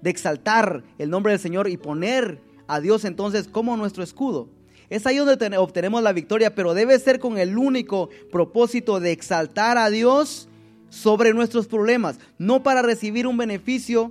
de 0.00 0.08
exaltar 0.08 0.82
el 0.96 1.10
nombre 1.10 1.32
del 1.32 1.40
Señor 1.40 1.68
y 1.68 1.76
poner 1.76 2.40
a 2.66 2.80
Dios 2.80 3.04
entonces 3.04 3.48
como 3.48 3.76
nuestro 3.76 4.02
escudo. 4.02 4.48
Es 4.88 5.06
ahí 5.06 5.16
donde 5.16 5.58
obtenemos 5.58 6.02
la 6.02 6.14
victoria, 6.14 6.54
pero 6.54 6.72
debe 6.72 6.98
ser 6.98 7.18
con 7.18 7.36
el 7.36 7.58
único 7.58 8.08
propósito 8.30 8.98
de 8.98 9.12
exaltar 9.12 9.76
a 9.76 9.90
Dios 9.90 10.48
sobre 10.88 11.34
nuestros 11.34 11.66
problemas, 11.66 12.18
no 12.38 12.62
para 12.62 12.80
recibir 12.80 13.26
un 13.26 13.36
beneficio, 13.36 14.10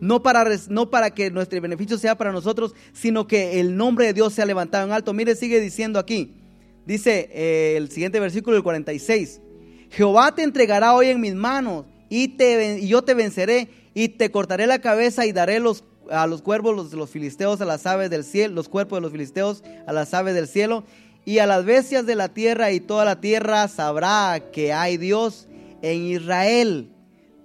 no 0.00 0.22
para, 0.22 0.44
no 0.68 0.90
para 0.90 1.10
que 1.10 1.30
nuestro 1.30 1.60
beneficio 1.60 1.98
sea 1.98 2.16
para 2.16 2.32
nosotros, 2.32 2.74
sino 2.92 3.26
que 3.26 3.60
el 3.60 3.76
nombre 3.76 4.06
de 4.06 4.12
Dios 4.12 4.32
sea 4.32 4.46
levantado 4.46 4.86
en 4.86 4.92
alto. 4.92 5.12
Mire, 5.12 5.34
sigue 5.34 5.60
diciendo 5.60 5.98
aquí, 5.98 6.34
dice 6.86 7.30
eh, 7.32 7.74
el 7.76 7.90
siguiente 7.90 8.20
versículo, 8.20 8.56
el 8.56 8.62
46, 8.62 9.40
Jehová 9.90 10.34
te 10.34 10.42
entregará 10.42 10.94
hoy 10.94 11.08
en 11.08 11.20
mis 11.20 11.34
manos 11.34 11.86
y, 12.08 12.28
te, 12.28 12.78
y 12.80 12.88
yo 12.88 13.02
te 13.02 13.14
venceré 13.14 13.68
y 13.94 14.08
te 14.10 14.30
cortaré 14.30 14.66
la 14.66 14.80
cabeza 14.80 15.26
y 15.26 15.32
daré 15.32 15.60
los 15.60 15.84
a 16.10 16.26
los 16.26 16.40
cuervos, 16.40 16.74
los, 16.74 16.92
los 16.94 17.10
filisteos, 17.10 17.60
a 17.60 17.66
las 17.66 17.86
aves 17.86 18.08
del 18.08 18.24
cielo, 18.24 18.54
los 18.54 18.68
cuerpos 18.68 18.96
de 18.96 19.02
los 19.02 19.12
filisteos, 19.12 19.62
a 19.86 19.92
las 19.92 20.14
aves 20.14 20.34
del 20.34 20.48
cielo. 20.48 20.84
y 21.24 21.40
a 21.40 21.46
las 21.46 21.66
bestias 21.66 22.06
de 22.06 22.14
la 22.14 22.30
tierra 22.30 22.70
y 22.72 22.80
toda 22.80 23.04
la 23.04 23.20
tierra 23.20 23.68
sabrá 23.68 24.48
que 24.50 24.72
hay 24.72 24.96
Dios 24.96 25.46
en 25.82 26.06
Israel. 26.06 26.90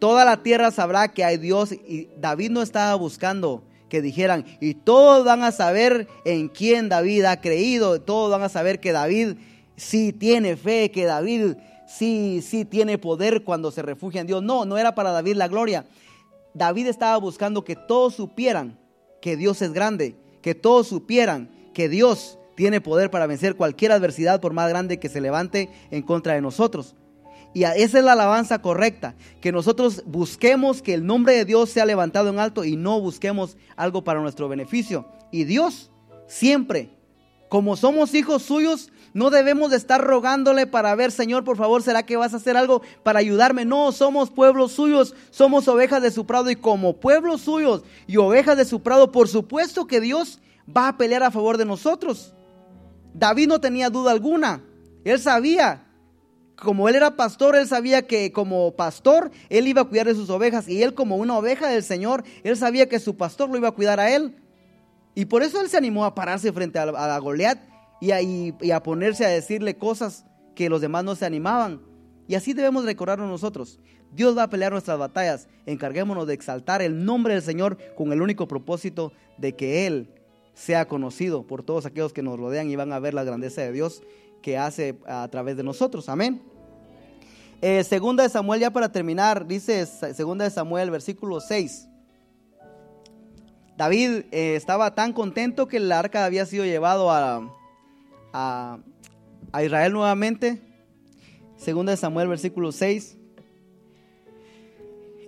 Toda 0.04 0.26
la 0.26 0.44
tierra 0.44 0.70
sabrá 0.70 1.14
que 1.14 1.24
hay 1.24 1.38
Dios 1.38 1.72
y 1.72 2.10
David 2.18 2.52
no 2.52 2.62
estaba 2.62 2.94
buscando 2.96 3.64
que 3.88 4.02
dijeran 4.02 4.44
y 4.60 4.74
todos 4.74 5.24
van 5.24 5.44
a 5.44 5.54
saber 5.54 6.10
en 6.26 6.50
quién 6.50 6.90
David 6.90 7.24
ha 7.24 7.40
creído, 7.40 8.02
todos 8.02 8.30
van 8.30 8.42
a 8.42 8.50
saber 8.50 8.82
que 8.82 8.92
David 8.92 9.36
sí 9.78 10.12
tiene 10.12 10.58
fe, 10.58 10.92
que 10.92 11.06
David 11.06 11.56
sí, 11.88 12.42
sí 12.42 12.66
tiene 12.66 12.98
poder 12.98 13.46
cuando 13.46 13.72
se 13.72 13.82
refugia 13.82 14.20
en 14.20 14.28
Dios. 14.28 14.44
No, 14.44 14.66
no 14.66 14.78
era 14.78 14.94
para 14.94 15.12
David 15.12 15.38
la 15.38 15.48
gloria. 15.48 15.86
David 16.54 16.88
estaba 16.88 17.16
buscando 17.16 17.64
que 17.64 17.78
todos 17.78 18.14
supieran 18.16 18.78
que 19.22 19.38
Dios 19.38 19.62
es 19.62 19.72
grande, 19.72 20.18
que 20.42 20.54
todos 20.54 20.86
supieran 20.86 21.50
que 21.74 21.88
Dios 21.88 22.38
tiene 22.56 22.82
poder 22.82 23.10
para 23.10 23.26
vencer 23.26 23.56
cualquier 23.56 23.94
adversidad 23.94 24.42
por 24.42 24.52
más 24.52 24.68
grande 24.68 25.00
que 25.00 25.08
se 25.08 25.22
levante 25.22 25.70
en 25.92 26.02
contra 26.02 26.34
de 26.34 26.42
nosotros. 26.42 26.94
Y 27.54 27.64
esa 27.64 28.00
es 28.00 28.04
la 28.04 28.14
alabanza 28.14 28.62
correcta, 28.62 29.16
que 29.40 29.52
nosotros 29.52 30.04
busquemos 30.06 30.82
que 30.82 30.94
el 30.96 31.06
nombre 31.06 31.34
de 31.36 31.46
Dios 31.46 31.70
sea 31.70 31.86
levantado 31.86 32.30
en 32.30 32.40
alto 32.40 32.64
y 32.64 32.76
no 32.76 33.00
busquemos 33.00 33.58
algo 33.76 34.04
para 34.04 34.22
nuestro 34.22 34.50
beneficio. 34.50 35.08
Y 35.32 35.44
Dios 35.44 35.92
siempre, 36.28 36.90
como 37.50 37.76
somos 37.76 38.16
hijos 38.16 38.42
suyos, 38.42 38.92
no 39.14 39.30
debemos 39.30 39.70
de 39.70 39.78
estar 39.78 40.02
rogándole 40.02 40.66
para 40.66 40.96
ver, 40.96 41.12
Señor, 41.12 41.44
por 41.44 41.56
favor, 41.56 41.84
¿será 41.84 42.04
que 42.04 42.18
vas 42.18 42.34
a 42.34 42.38
hacer 42.38 42.58
algo 42.58 42.82
para 43.04 43.20
ayudarme? 43.20 43.64
No, 43.64 43.92
somos 43.92 44.32
pueblos 44.32 44.72
suyos, 44.72 45.14
somos 45.30 45.68
ovejas 45.68 46.02
de 46.02 46.10
su 46.10 46.26
prado 46.26 46.50
y 46.50 46.56
como 46.56 46.98
pueblos 46.98 47.42
suyos 47.42 47.84
y 48.08 48.18
ovejas 48.18 48.58
de 48.58 48.66
su 48.66 48.82
prado, 48.82 49.12
por 49.12 49.28
supuesto 49.28 49.86
que 49.86 50.02
Dios 50.02 50.40
va 50.66 50.88
a 50.88 50.98
pelear 50.98 51.22
a 51.22 51.30
favor 51.30 51.58
de 51.58 51.66
nosotros. 51.66 52.34
David 53.14 53.48
no 53.48 53.62
tenía 53.62 53.92
duda 53.92 54.12
alguna. 54.12 54.64
Él 55.04 55.20
sabía, 55.20 55.83
como 56.56 56.88
él 56.88 56.96
era 56.96 57.16
pastor, 57.16 57.56
él 57.56 57.68
sabía 57.68 58.08
que 58.08 58.32
como 58.32 58.72
pastor 58.76 59.32
él 59.50 59.68
iba 59.68 59.82
a 59.82 59.86
cuidar 59.86 60.08
de 60.08 60.16
sus 60.16 60.30
ovejas 60.30 60.68
y 60.68 60.84
él 60.84 60.94
como 60.94 61.18
una 61.18 61.38
oveja 61.38 61.68
del 61.68 61.84
Señor, 61.84 62.24
él 62.44 62.58
sabía 62.58 62.88
que 62.88 63.00
su 63.00 63.16
pastor 63.18 63.50
lo 63.50 63.58
iba 63.58 63.70
a 63.70 63.74
cuidar 63.74 64.00
a 64.00 64.14
él. 64.14 64.36
Y 65.16 65.26
por 65.26 65.44
eso 65.44 65.62
él 65.62 65.70
se 65.70 65.78
animó 65.78 66.06
a 66.06 66.16
pararse 66.16 66.52
frente 66.52 66.80
a, 66.80 66.84
a 66.84 67.18
Goliat 67.20 67.60
y 68.02 68.12
a, 68.12 68.22
y 68.22 68.72
a 68.72 68.82
ponerse 68.82 69.26
a 69.26 69.30
decirle 69.30 69.78
cosas 69.78 70.26
que 70.56 70.70
los 70.70 70.82
demás 70.82 71.04
no 71.04 71.16
se 71.16 71.26
animaban. 71.26 71.82
Y 72.28 72.36
así 72.36 72.54
debemos 72.54 72.86
recordarnos 72.86 73.30
nosotros. 73.30 73.80
Dios 74.12 74.38
va 74.38 74.44
a 74.44 74.50
pelear 74.50 74.72
nuestras 74.72 74.98
batallas. 74.98 75.48
Encarguémonos 75.66 76.28
de 76.28 76.34
exaltar 76.34 76.82
el 76.82 77.06
nombre 77.06 77.34
del 77.34 77.44
Señor 77.44 77.78
con 77.96 78.12
el 78.14 78.22
único 78.22 78.48
propósito 78.48 79.12
de 79.38 79.56
que 79.56 79.88
Él 79.88 80.10
sea 80.54 80.88
conocido 80.88 81.48
por 81.48 81.64
todos 81.64 81.86
aquellos 81.86 82.14
que 82.14 82.22
nos 82.22 82.40
rodean 82.40 82.70
y 82.70 82.76
van 82.76 82.94
a 82.94 83.00
ver 83.00 83.14
la 83.14 83.24
grandeza 83.24 83.62
de 83.62 83.72
Dios 83.72 84.04
que 84.44 84.58
hace 84.58 85.00
a 85.08 85.28
través 85.30 85.58
de 85.58 85.64
nosotros. 85.64 86.10
Amén. 86.10 86.40
Eh, 87.62 87.84
segunda 87.86 88.22
de 88.22 88.30
Samuel, 88.30 88.60
ya 88.60 88.72
para 88.72 88.92
terminar, 88.92 89.48
dice 89.48 89.86
segunda 89.86 90.44
de 90.44 90.52
Samuel, 90.52 90.92
versículo 90.92 91.40
6. 91.40 91.88
David 93.78 94.26
eh, 94.32 94.56
estaba 94.56 94.94
tan 94.94 95.14
contento 95.14 95.68
que 95.68 95.78
el 95.78 95.92
arca 95.92 96.26
había 96.26 96.46
sido 96.46 96.66
llevado 96.66 97.10
a, 97.10 97.50
a, 98.34 98.80
a 99.52 99.64
Israel 99.64 99.94
nuevamente. 99.94 100.62
Segunda 101.58 101.92
de 101.92 101.98
Samuel, 101.98 102.28
versículo 102.28 102.74
6. 102.74 103.18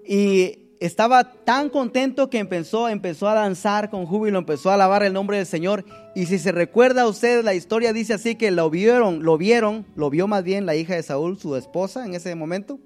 Y 0.06 0.65
estaba 0.86 1.32
tan 1.44 1.70
contento 1.70 2.30
que 2.30 2.40
empezó, 2.40 2.90
empezó 2.90 3.28
a 3.28 3.34
danzar 3.34 3.90
con 3.90 4.06
júbilo, 4.06 4.40
empezó 4.40 4.70
a 4.72 4.76
alabar 4.76 5.04
el 5.04 5.14
nombre 5.14 5.38
del 5.38 5.46
Señor. 5.46 5.86
Y 6.16 6.26
si 6.28 6.40
se 6.40 6.52
recuerda 6.52 7.04
a 7.04 7.08
usted, 7.08 7.44
la 7.44 7.54
historia 7.54 7.94
dice 7.94 8.14
así 8.14 8.36
que 8.36 8.52
lo 8.52 8.70
vieron, 8.70 9.24
lo 9.24 9.38
vieron, 9.38 9.86
lo 9.96 10.10
vio 10.10 10.28
más 10.28 10.44
bien 10.44 10.66
la 10.66 10.76
hija 10.76 10.96
de 10.96 11.04
Saúl, 11.04 11.40
su 11.40 11.56
esposa, 11.56 12.06
en 12.06 12.16
ese 12.16 12.34
momento. 12.36 12.80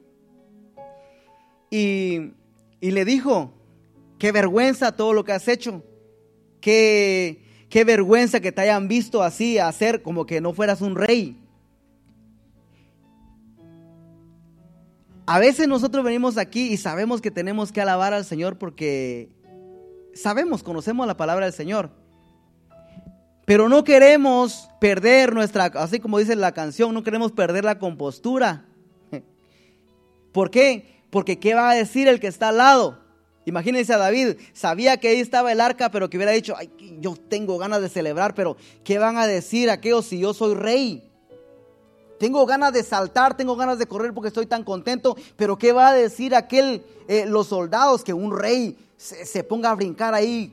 Y, 1.69 2.31
y 2.81 2.91
le 2.91 3.05
dijo, 3.05 3.53
qué 4.17 4.31
vergüenza 4.31 4.95
todo 4.95 5.13
lo 5.13 5.23
que 5.23 5.31
has 5.33 5.47
hecho, 5.47 5.83
qué, 6.61 7.43
qué 7.69 7.83
vergüenza 7.83 8.39
que 8.39 8.51
te 8.51 8.61
hayan 8.61 8.87
visto 8.87 9.23
así, 9.23 9.59
hacer 9.59 10.01
como 10.01 10.25
que 10.25 10.41
no 10.41 10.53
fueras 10.53 10.81
un 10.81 10.95
rey. 10.95 11.37
A 15.31 15.37
veces 15.37 15.67
nosotros 15.67 16.03
venimos 16.03 16.39
aquí 16.39 16.69
y 16.73 16.77
sabemos 16.77 17.21
que 17.21 17.29
tenemos 17.29 17.71
que 17.71 17.79
alabar 17.79 18.15
al 18.15 18.25
Señor 18.25 18.57
porque 18.57 19.29
sabemos, 20.15 20.63
conocemos 20.63 21.05
la 21.05 21.17
palabra 21.17 21.45
del 21.45 21.53
Señor. 21.53 21.91
Pero 23.45 23.69
no 23.69 23.83
queremos 23.83 24.71
perder 24.81 25.35
nuestra, 25.35 25.65
así 25.65 25.99
como 25.99 26.17
dice 26.17 26.35
la 26.35 26.51
canción, 26.53 26.95
no 26.95 27.03
queremos 27.03 27.31
perder 27.31 27.63
la 27.63 27.77
compostura. 27.77 28.65
¿Por 30.31 30.49
qué? 30.49 31.03
Porque 31.11 31.37
¿qué 31.37 31.53
va 31.53 31.69
a 31.69 31.75
decir 31.75 32.07
el 32.07 32.19
que 32.19 32.25
está 32.25 32.47
al 32.47 32.57
lado? 32.57 32.97
Imagínense 33.45 33.93
a 33.93 33.99
David, 33.99 34.37
sabía 34.53 34.97
que 34.97 35.09
ahí 35.09 35.19
estaba 35.19 35.51
el 35.51 35.61
arca, 35.61 35.91
pero 35.91 36.09
que 36.09 36.17
hubiera 36.17 36.31
dicho, 36.31 36.55
Ay, 36.57 36.71
yo 37.01 37.15
tengo 37.15 37.59
ganas 37.59 37.83
de 37.83 37.89
celebrar, 37.89 38.33
pero 38.33 38.57
¿qué 38.83 38.97
van 38.97 39.17
a 39.17 39.27
decir 39.27 39.69
aquellos 39.69 40.07
si 40.07 40.17
yo 40.17 40.33
soy 40.33 40.55
rey? 40.55 41.08
Tengo 42.19 42.45
ganas 42.45 42.73
de 42.73 42.83
saltar, 42.83 43.37
tengo 43.37 43.55
ganas 43.55 43.79
de 43.79 43.87
correr 43.87 44.13
porque 44.13 44.27
estoy 44.27 44.45
tan 44.45 44.63
contento. 44.63 45.15
Pero 45.37 45.57
¿qué 45.57 45.71
va 45.71 45.89
a 45.89 45.93
decir 45.93 46.35
aquel, 46.35 46.83
eh, 47.07 47.25
los 47.25 47.47
soldados, 47.47 48.03
que 48.03 48.13
un 48.13 48.37
rey 48.37 48.77
se, 48.97 49.43
ponga 49.43 49.71
a 49.71 49.75
brincar 49.75 50.13
ahí? 50.13 50.51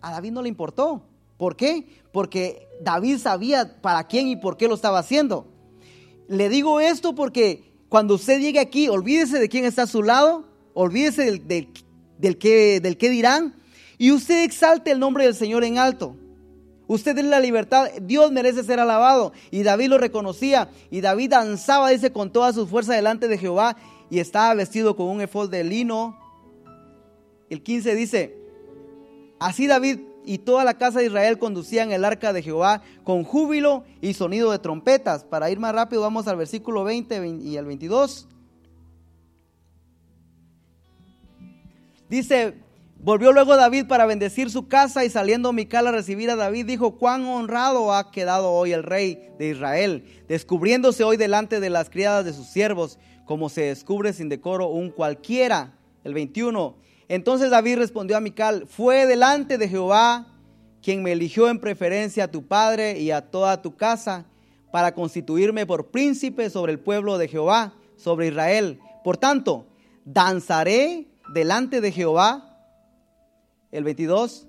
A 0.00 0.10
David 0.10 0.32
no 0.32 0.42
le 0.42 0.48
importó. 0.48 1.02
¿Por 1.38 1.54
qué? 1.54 1.86
Porque 2.10 2.68
David 2.80 3.18
sabía 3.18 3.80
para 3.80 4.08
quién 4.08 4.26
y 4.26 4.36
por 4.36 4.56
qué 4.56 4.66
lo 4.66 4.74
estaba 4.74 4.98
haciendo. 4.98 5.46
Le 6.26 6.48
digo 6.48 6.80
esto 6.80 7.14
porque 7.14 7.62
cuando 7.88 8.16
usted 8.16 8.40
llegue 8.40 8.58
aquí, 8.58 8.88
olvídese 8.88 9.38
de 9.38 9.48
quién 9.48 9.64
está 9.64 9.82
a 9.82 9.86
su 9.86 10.02
lado, 10.02 10.44
olvídese 10.74 11.24
del, 11.24 11.46
del, 12.18 12.38
que, 12.38 12.80
del 12.80 12.96
que 12.96 13.08
dirán, 13.08 13.54
y 13.98 14.10
usted 14.10 14.42
exalte 14.42 14.90
el 14.90 14.98
nombre 14.98 15.24
del 15.24 15.36
Señor 15.36 15.62
en 15.62 15.78
alto. 15.78 16.16
Usted 16.86 17.16
es 17.18 17.24
la 17.24 17.40
libertad. 17.40 17.88
Dios 18.02 18.32
merece 18.32 18.64
ser 18.64 18.80
alabado. 18.80 19.32
Y 19.50 19.62
David 19.62 19.88
lo 19.88 19.98
reconocía. 19.98 20.68
Y 20.90 21.00
David 21.00 21.30
danzaba, 21.30 21.90
dice, 21.90 22.12
con 22.12 22.32
toda 22.32 22.52
su 22.52 22.66
fuerza 22.66 22.94
delante 22.94 23.28
de 23.28 23.38
Jehová. 23.38 23.76
Y 24.10 24.18
estaba 24.18 24.54
vestido 24.54 24.96
con 24.96 25.06
un 25.06 25.20
efod 25.20 25.50
de 25.50 25.64
lino. 25.64 26.18
El 27.48 27.62
15 27.62 27.94
dice, 27.94 28.36
así 29.38 29.66
David 29.66 30.00
y 30.24 30.38
toda 30.38 30.64
la 30.64 30.78
casa 30.78 31.00
de 31.00 31.06
Israel 31.06 31.38
conducían 31.38 31.92
el 31.92 32.04
arca 32.04 32.32
de 32.32 32.42
Jehová 32.42 32.82
con 33.04 33.24
júbilo 33.24 33.84
y 34.00 34.14
sonido 34.14 34.50
de 34.50 34.58
trompetas. 34.58 35.24
Para 35.24 35.50
ir 35.50 35.58
más 35.58 35.74
rápido, 35.74 36.02
vamos 36.02 36.28
al 36.28 36.36
versículo 36.36 36.84
20 36.84 37.40
y 37.42 37.56
al 37.56 37.66
22. 37.66 38.28
Dice, 42.08 42.54
Volvió 43.04 43.32
luego 43.32 43.56
David 43.56 43.86
para 43.88 44.06
bendecir 44.06 44.48
su 44.48 44.68
casa 44.68 45.04
y 45.04 45.10
saliendo 45.10 45.52
Mical 45.52 45.88
a 45.88 45.90
recibir 45.90 46.30
a 46.30 46.36
David 46.36 46.66
dijo, 46.66 46.98
cuán 46.98 47.24
honrado 47.24 47.92
ha 47.92 48.12
quedado 48.12 48.52
hoy 48.52 48.70
el 48.70 48.84
rey 48.84 49.28
de 49.40 49.48
Israel, 49.48 50.04
descubriéndose 50.28 51.02
hoy 51.02 51.16
delante 51.16 51.58
de 51.58 51.68
las 51.68 51.90
criadas 51.90 52.24
de 52.24 52.32
sus 52.32 52.46
siervos, 52.46 53.00
como 53.24 53.48
se 53.48 53.62
descubre 53.62 54.12
sin 54.12 54.28
decoro 54.28 54.68
un 54.68 54.90
cualquiera. 54.90 55.72
El 56.04 56.14
21. 56.14 56.76
Entonces 57.08 57.50
David 57.50 57.78
respondió 57.78 58.16
a 58.16 58.20
Mical, 58.20 58.68
fue 58.68 59.04
delante 59.06 59.58
de 59.58 59.68
Jehová 59.68 60.28
quien 60.80 61.02
me 61.02 61.10
eligió 61.10 61.48
en 61.48 61.58
preferencia 61.58 62.24
a 62.24 62.30
tu 62.30 62.46
padre 62.46 63.00
y 63.00 63.10
a 63.10 63.32
toda 63.32 63.62
tu 63.62 63.74
casa 63.74 64.26
para 64.70 64.94
constituirme 64.94 65.66
por 65.66 65.88
príncipe 65.88 66.50
sobre 66.50 66.70
el 66.70 66.78
pueblo 66.78 67.18
de 67.18 67.26
Jehová, 67.26 67.74
sobre 67.96 68.28
Israel. 68.28 68.78
Por 69.02 69.16
tanto, 69.16 69.66
danzaré 70.04 71.08
delante 71.34 71.80
de 71.80 71.90
Jehová 71.90 72.51
el 73.72 73.84
22. 73.84 74.46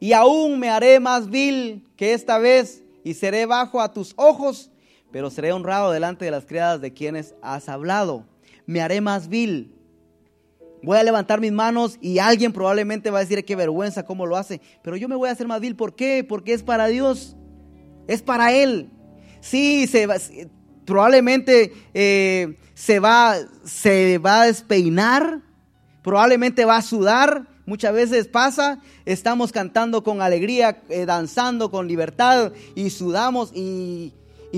Y 0.00 0.12
aún 0.12 0.58
me 0.58 0.68
haré 0.68 1.00
más 1.00 1.30
vil 1.30 1.86
que 1.96 2.12
esta 2.12 2.38
vez 2.38 2.82
y 3.04 3.14
seré 3.14 3.46
bajo 3.46 3.80
a 3.80 3.92
tus 3.92 4.12
ojos, 4.16 4.70
pero 5.10 5.30
seré 5.30 5.52
honrado 5.52 5.90
delante 5.90 6.24
de 6.24 6.30
las 6.30 6.44
criadas 6.44 6.80
de 6.80 6.92
quienes 6.92 7.34
has 7.42 7.68
hablado. 7.68 8.26
Me 8.66 8.80
haré 8.80 9.00
más 9.00 9.28
vil. 9.28 9.74
Voy 10.82 10.96
a 10.96 11.02
levantar 11.02 11.40
mis 11.40 11.52
manos 11.52 11.98
y 12.00 12.18
alguien 12.18 12.52
probablemente 12.52 13.10
va 13.10 13.18
a 13.18 13.22
decir 13.22 13.44
qué 13.44 13.54
vergüenza 13.54 14.04
cómo 14.04 14.24
lo 14.24 14.36
hace, 14.36 14.60
pero 14.82 14.96
yo 14.96 15.08
me 15.08 15.16
voy 15.16 15.28
a 15.28 15.32
hacer 15.32 15.46
más 15.46 15.60
vil. 15.60 15.76
¿Por 15.76 15.94
qué? 15.94 16.24
Porque 16.26 16.54
es 16.54 16.62
para 16.62 16.86
Dios, 16.86 17.36
es 18.06 18.22
para 18.22 18.52
Él. 18.54 18.90
Sí, 19.40 19.86
se 19.86 20.08
probablemente 20.86 21.72
eh, 21.94 22.56
se, 22.74 22.98
va, 22.98 23.36
se 23.64 24.18
va 24.18 24.42
a 24.42 24.46
despeinar, 24.46 25.42
probablemente 26.02 26.64
va 26.64 26.76
a 26.76 26.82
sudar, 26.82 27.46
muchas 27.66 27.92
veces 27.92 28.28
pasa, 28.28 28.80
estamos 29.04 29.52
cantando 29.52 30.02
con 30.02 30.22
alegría, 30.22 30.82
eh, 30.88 31.06
danzando 31.06 31.70
con 31.70 31.86
libertad 31.86 32.52
y 32.74 32.90
sudamos 32.90 33.50
y, 33.54 34.14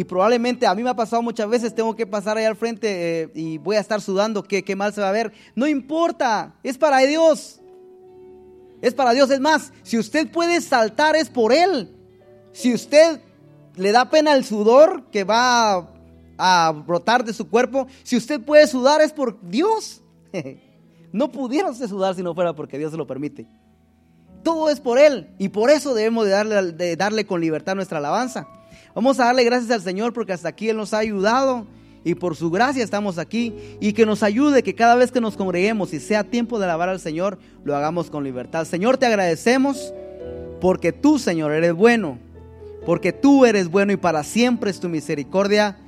probablemente 0.08 0.66
a 0.66 0.74
mí 0.74 0.82
me 0.82 0.90
ha 0.90 0.94
pasado 0.94 1.20
muchas 1.20 1.48
veces, 1.48 1.74
tengo 1.74 1.94
que 1.94 2.06
pasar 2.06 2.38
ahí 2.38 2.44
al 2.44 2.56
frente 2.56 3.22
eh, 3.22 3.30
y 3.34 3.58
voy 3.58 3.76
a 3.76 3.80
estar 3.80 4.00
sudando, 4.00 4.42
¿qué, 4.42 4.64
qué 4.64 4.74
mal 4.74 4.94
se 4.94 5.02
va 5.02 5.10
a 5.10 5.12
ver. 5.12 5.32
No 5.54 5.66
importa, 5.66 6.54
es 6.62 6.78
para 6.78 6.98
Dios. 6.98 7.60
Es 8.80 8.94
para 8.94 9.12
Dios, 9.12 9.30
es 9.30 9.38
más, 9.38 9.72
si 9.82 9.98
usted 9.98 10.30
puede 10.30 10.60
saltar 10.60 11.14
es 11.14 11.28
por 11.28 11.52
Él. 11.52 11.94
Si 12.52 12.74
usted 12.74 13.20
le 13.76 13.92
da 13.92 14.10
pena 14.10 14.34
el 14.34 14.44
sudor 14.44 15.04
que 15.10 15.24
va 15.24 15.88
a 16.36 16.72
brotar 16.72 17.24
de 17.24 17.32
su 17.32 17.48
cuerpo, 17.48 17.86
si 18.02 18.16
usted 18.16 18.40
puede 18.40 18.66
sudar 18.66 19.00
es 19.00 19.12
por 19.12 19.38
Dios. 19.42 20.02
No 21.12 21.30
pudiera 21.30 21.70
usted 21.70 21.88
sudar 21.88 22.14
si 22.14 22.22
no 22.22 22.34
fuera 22.34 22.54
porque 22.54 22.78
Dios 22.78 22.90
se 22.90 22.96
lo 22.96 23.06
permite. 23.06 23.46
Todo 24.42 24.70
es 24.70 24.80
por 24.80 24.98
Él 24.98 25.28
y 25.38 25.48
por 25.48 25.70
eso 25.70 25.94
debemos 25.94 26.24
de 26.24 26.30
darle, 26.30 26.72
de 26.72 26.96
darle 26.96 27.26
con 27.26 27.40
libertad 27.40 27.74
nuestra 27.74 27.98
alabanza. 27.98 28.48
Vamos 28.94 29.20
a 29.20 29.26
darle 29.26 29.44
gracias 29.44 29.70
al 29.70 29.82
Señor 29.82 30.12
porque 30.12 30.32
hasta 30.32 30.48
aquí 30.48 30.68
Él 30.68 30.76
nos 30.76 30.92
ha 30.94 30.98
ayudado 30.98 31.66
y 32.04 32.14
por 32.14 32.34
su 32.34 32.50
gracia 32.50 32.82
estamos 32.82 33.18
aquí 33.18 33.54
y 33.80 33.92
que 33.92 34.06
nos 34.06 34.22
ayude 34.22 34.62
que 34.62 34.74
cada 34.74 34.96
vez 34.96 35.12
que 35.12 35.20
nos 35.20 35.36
congreguemos 35.36 35.92
y 35.92 36.00
sea 36.00 36.24
tiempo 36.24 36.58
de 36.58 36.64
alabar 36.64 36.88
al 36.88 37.00
Señor, 37.00 37.38
lo 37.64 37.76
hagamos 37.76 38.10
con 38.10 38.24
libertad. 38.24 38.64
Señor, 38.64 38.98
te 38.98 39.06
agradecemos 39.06 39.94
porque 40.60 40.92
tú, 40.92 41.18
Señor, 41.18 41.52
eres 41.52 41.74
bueno, 41.74 42.18
porque 42.84 43.12
tú 43.12 43.44
eres 43.44 43.68
bueno 43.68 43.92
y 43.92 43.96
para 43.96 44.24
siempre 44.24 44.70
es 44.70 44.80
tu 44.80 44.88
misericordia. 44.88 45.78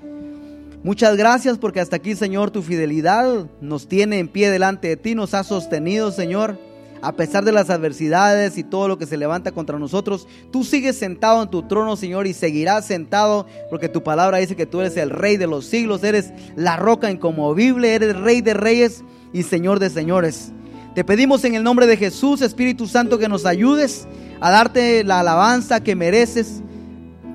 Muchas 0.84 1.16
gracias 1.16 1.58
porque 1.58 1.80
hasta 1.80 1.96
aquí, 1.96 2.14
Señor, 2.14 2.52
tu 2.52 2.62
fidelidad 2.62 3.46
nos 3.60 3.88
tiene 3.88 4.20
en 4.20 4.28
pie 4.28 4.50
delante 4.50 4.86
de 4.86 4.96
ti, 4.96 5.16
nos 5.16 5.34
ha 5.34 5.42
sostenido, 5.42 6.12
Señor 6.12 6.56
a 7.04 7.12
pesar 7.12 7.44
de 7.44 7.52
las 7.52 7.68
adversidades 7.68 8.56
y 8.56 8.64
todo 8.64 8.88
lo 8.88 8.96
que 8.96 9.04
se 9.04 9.18
levanta 9.18 9.52
contra 9.52 9.78
nosotros, 9.78 10.26
tú 10.50 10.64
sigues 10.64 10.96
sentado 10.96 11.42
en 11.42 11.50
tu 11.50 11.62
trono, 11.64 11.96
Señor, 11.96 12.26
y 12.26 12.32
seguirás 12.32 12.86
sentado, 12.86 13.46
porque 13.68 13.90
tu 13.90 14.02
palabra 14.02 14.38
dice 14.38 14.56
que 14.56 14.64
tú 14.64 14.80
eres 14.80 14.96
el 14.96 15.10
rey 15.10 15.36
de 15.36 15.46
los 15.46 15.66
siglos, 15.66 16.02
eres 16.02 16.32
la 16.56 16.78
roca 16.78 17.10
incomovible, 17.10 17.94
eres 17.94 18.16
rey 18.16 18.40
de 18.40 18.54
reyes 18.54 19.04
y 19.34 19.42
Señor 19.42 19.80
de 19.80 19.90
señores. 19.90 20.52
Te 20.94 21.04
pedimos 21.04 21.44
en 21.44 21.54
el 21.54 21.62
nombre 21.62 21.86
de 21.86 21.98
Jesús, 21.98 22.40
Espíritu 22.40 22.86
Santo, 22.86 23.18
que 23.18 23.28
nos 23.28 23.44
ayudes 23.44 24.08
a 24.40 24.50
darte 24.50 25.04
la 25.04 25.20
alabanza 25.20 25.82
que 25.82 25.96
mereces 25.96 26.62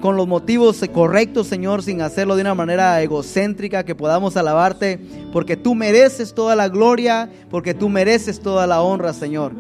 con 0.02 0.16
los 0.16 0.28
motivos 0.28 0.82
correctos, 0.94 1.48
Señor, 1.48 1.84
sin 1.84 2.02
hacerlo 2.02 2.36
de 2.36 2.42
una 2.42 2.56
manera 2.56 3.02
egocéntrica, 3.02 3.84
que 3.84 3.96
podamos 3.96 4.38
alabarte, 4.38 5.00
porque 5.34 5.58
tú 5.58 5.76
mereces 5.76 6.34
toda 6.34 6.56
la 6.56 6.70
gloria, 6.70 7.30
porque 7.50 7.74
tú 7.74 7.90
mereces 7.90 8.40
toda 8.40 8.66
la 8.68 8.82
honra, 8.82 9.14
Señor. 9.14 9.54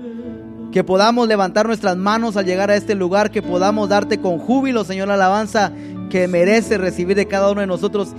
Que 0.71 0.83
podamos 0.83 1.27
levantar 1.27 1.65
nuestras 1.65 1.97
manos 1.97 2.37
al 2.37 2.45
llegar 2.45 2.69
a 2.71 2.75
este 2.75 2.95
lugar, 2.95 3.31
que 3.31 3.41
podamos 3.41 3.89
darte 3.89 4.19
con 4.19 4.37
júbilo, 4.37 4.83
Señor, 4.83 5.07
la 5.07 5.15
alabanza 5.15 5.71
que 6.09 6.27
merece 6.27 6.77
recibir 6.77 7.15
de 7.15 7.27
cada 7.27 7.51
uno 7.51 7.61
de 7.61 7.67
nosotros 7.67 8.09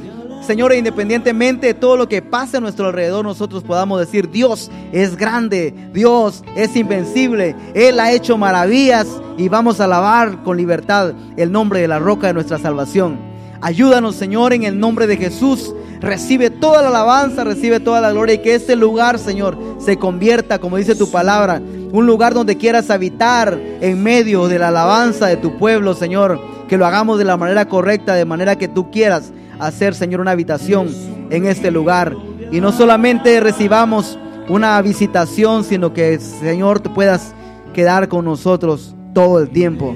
Señor, 0.40 0.72
independientemente 0.72 1.68
de 1.68 1.74
todo 1.74 1.96
lo 1.96 2.08
que 2.08 2.22
pase 2.22 2.56
a 2.56 2.60
nuestro 2.60 2.86
alrededor, 2.86 3.24
nosotros 3.24 3.62
podamos 3.62 4.00
decir, 4.00 4.30
Dios 4.30 4.70
es 4.90 5.16
grande, 5.16 5.74
Dios 5.92 6.42
es 6.56 6.74
invencible, 6.76 7.54
Él 7.74 8.00
ha 8.00 8.10
hecho 8.10 8.38
maravillas 8.38 9.06
y 9.36 9.48
vamos 9.48 9.80
a 9.80 9.84
alabar 9.84 10.42
con 10.42 10.56
libertad 10.56 11.12
el 11.36 11.52
nombre 11.52 11.80
de 11.80 11.88
la 11.88 11.98
roca 11.98 12.26
de 12.26 12.34
nuestra 12.34 12.58
salvación. 12.58 13.18
Ayúdanos, 13.60 14.16
Señor, 14.16 14.54
en 14.54 14.64
el 14.64 14.80
nombre 14.80 15.06
de 15.06 15.18
Jesús. 15.18 15.74
Recibe 16.00 16.48
toda 16.48 16.80
la 16.80 16.88
alabanza, 16.88 17.44
recibe 17.44 17.78
toda 17.78 18.00
la 18.00 18.10
gloria 18.10 18.36
y 18.36 18.38
que 18.38 18.54
este 18.54 18.74
lugar, 18.74 19.18
Señor, 19.18 19.58
se 19.78 19.98
convierta, 19.98 20.58
como 20.58 20.78
dice 20.78 20.94
tu 20.94 21.10
palabra, 21.10 21.60
un 21.92 22.06
lugar 22.06 22.32
donde 22.32 22.56
quieras 22.56 22.88
habitar 22.88 23.60
en 23.82 24.02
medio 24.02 24.48
de 24.48 24.58
la 24.58 24.68
alabanza 24.68 25.26
de 25.26 25.36
tu 25.36 25.58
pueblo, 25.58 25.92
Señor. 25.92 26.40
Que 26.68 26.78
lo 26.78 26.86
hagamos 26.86 27.18
de 27.18 27.24
la 27.24 27.36
manera 27.36 27.68
correcta, 27.68 28.14
de 28.14 28.24
manera 28.24 28.56
que 28.56 28.68
tú 28.68 28.90
quieras 28.90 29.32
hacer, 29.60 29.94
Señor, 29.94 30.20
una 30.20 30.32
habitación 30.32 30.88
en 31.30 31.46
este 31.46 31.70
lugar. 31.70 32.16
Y 32.50 32.60
no 32.60 32.72
solamente 32.72 33.40
recibamos 33.40 34.18
una 34.48 34.80
visitación, 34.82 35.64
sino 35.64 35.92
que, 35.92 36.18
Señor, 36.18 36.80
te 36.80 36.90
puedas 36.90 37.34
quedar 37.72 38.08
con 38.08 38.24
nosotros 38.24 38.94
todo 39.14 39.38
el 39.38 39.50
tiempo. 39.50 39.94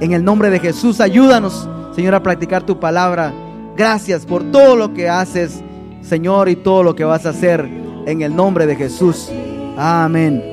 En 0.00 0.12
el 0.12 0.24
nombre 0.24 0.50
de 0.50 0.58
Jesús, 0.58 1.00
ayúdanos, 1.00 1.68
Señor, 1.94 2.14
a 2.14 2.22
practicar 2.22 2.64
tu 2.64 2.80
palabra. 2.80 3.32
Gracias 3.76 4.26
por 4.26 4.42
todo 4.50 4.74
lo 4.76 4.92
que 4.92 5.08
haces, 5.08 5.62
Señor, 6.02 6.48
y 6.48 6.56
todo 6.56 6.82
lo 6.82 6.96
que 6.96 7.04
vas 7.04 7.26
a 7.26 7.30
hacer 7.30 7.60
en 8.06 8.22
el 8.22 8.34
nombre 8.34 8.66
de 8.66 8.76
Jesús. 8.76 9.30
Amén. 9.76 10.51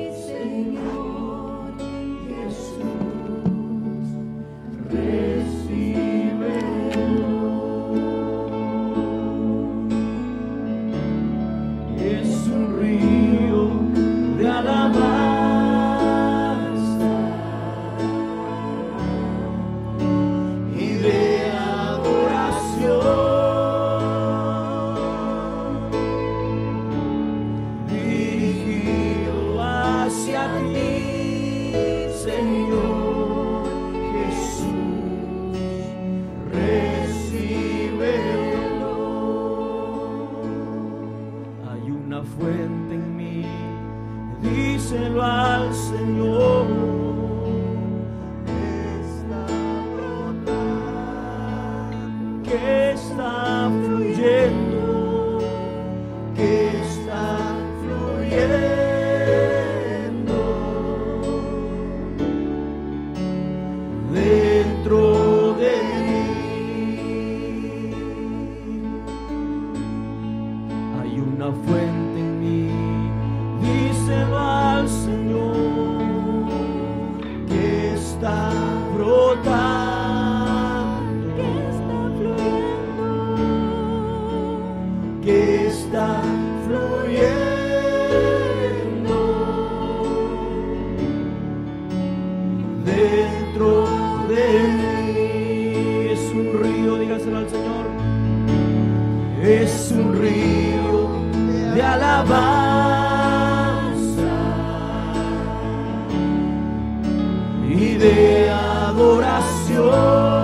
Recíbelo. 109.20 110.39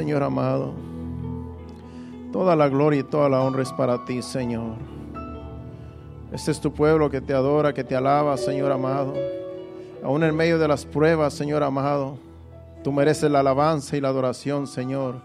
Señor 0.00 0.22
amado. 0.22 0.72
Toda 2.32 2.56
la 2.56 2.70
gloria 2.70 3.00
y 3.00 3.02
toda 3.02 3.28
la 3.28 3.42
honra 3.42 3.62
es 3.62 3.70
para 3.70 4.02
ti, 4.06 4.22
Señor. 4.22 4.76
Este 6.32 6.52
es 6.52 6.58
tu 6.58 6.72
pueblo 6.72 7.10
que 7.10 7.20
te 7.20 7.34
adora, 7.34 7.74
que 7.74 7.84
te 7.84 7.94
alaba, 7.94 8.38
Señor 8.38 8.72
amado. 8.72 9.12
Aún 10.02 10.24
en 10.24 10.34
medio 10.34 10.58
de 10.58 10.66
las 10.66 10.86
pruebas, 10.86 11.34
Señor 11.34 11.62
amado, 11.62 12.16
tú 12.82 12.92
mereces 12.92 13.30
la 13.30 13.40
alabanza 13.40 13.94
y 13.94 14.00
la 14.00 14.08
adoración, 14.08 14.66
Señor. 14.66 15.16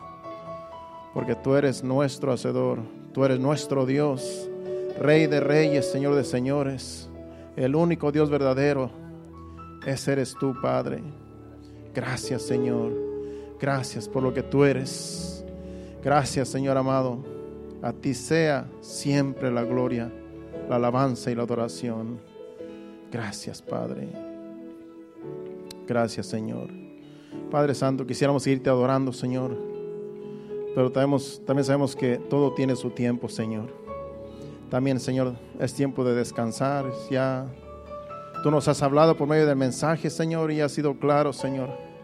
Porque 1.14 1.36
tú 1.36 1.56
eres 1.56 1.82
nuestro 1.82 2.34
hacedor, 2.34 2.80
tú 3.14 3.24
eres 3.24 3.40
nuestro 3.40 3.86
Dios, 3.86 4.50
Rey 5.00 5.28
de 5.28 5.40
reyes, 5.40 5.90
Señor 5.90 6.16
de 6.16 6.26
señores. 6.26 7.10
El 7.56 7.78
único 7.78 8.12
Dios 8.12 8.30
verdadero, 8.30 8.92
ese 9.86 10.12
eres 10.12 10.36
tú, 10.38 10.54
Padre. 10.62 11.02
Gracias, 11.94 12.42
Señor. 12.42 13.05
Gracias 13.66 14.08
por 14.08 14.22
lo 14.22 14.32
que 14.32 14.44
tú 14.44 14.64
eres. 14.64 15.44
Gracias, 16.04 16.50
Señor 16.50 16.78
amado. 16.78 17.18
A 17.82 17.92
ti 17.94 18.14
sea 18.14 18.68
siempre 18.80 19.50
la 19.50 19.64
gloria, 19.64 20.12
la 20.70 20.76
alabanza 20.76 21.32
y 21.32 21.36
la 21.36 21.42
adoración. 21.42 22.20
Gracias, 23.12 23.64
Padre. 23.64 24.08
Gracias, 25.88 26.28
Señor. 26.28 26.70
Padre 27.50 27.74
Santo, 27.74 28.06
quisiéramos 28.06 28.46
irte 28.46 28.70
adorando, 28.70 29.12
Señor. 29.12 29.58
Pero 30.76 30.92
también 30.92 31.64
sabemos 31.64 31.96
que 31.96 32.18
todo 32.18 32.54
tiene 32.54 32.76
su 32.76 32.92
tiempo, 32.92 33.28
Señor. 33.28 33.74
También, 34.70 35.00
Señor, 35.00 35.34
es 35.60 35.74
tiempo 35.74 36.04
de 36.04 36.14
descansar. 36.14 36.86
Ya 37.10 37.48
tú 38.44 38.52
nos 38.52 38.68
has 38.68 38.84
hablado 38.84 39.18
por 39.18 39.28
medio 39.28 39.48
del 39.48 39.56
mensaje, 39.56 40.12
Señor, 40.12 40.52
y 40.52 40.62
ha 40.62 40.70
sido 40.70 41.00
claro, 41.00 41.34
Señor 41.34 41.95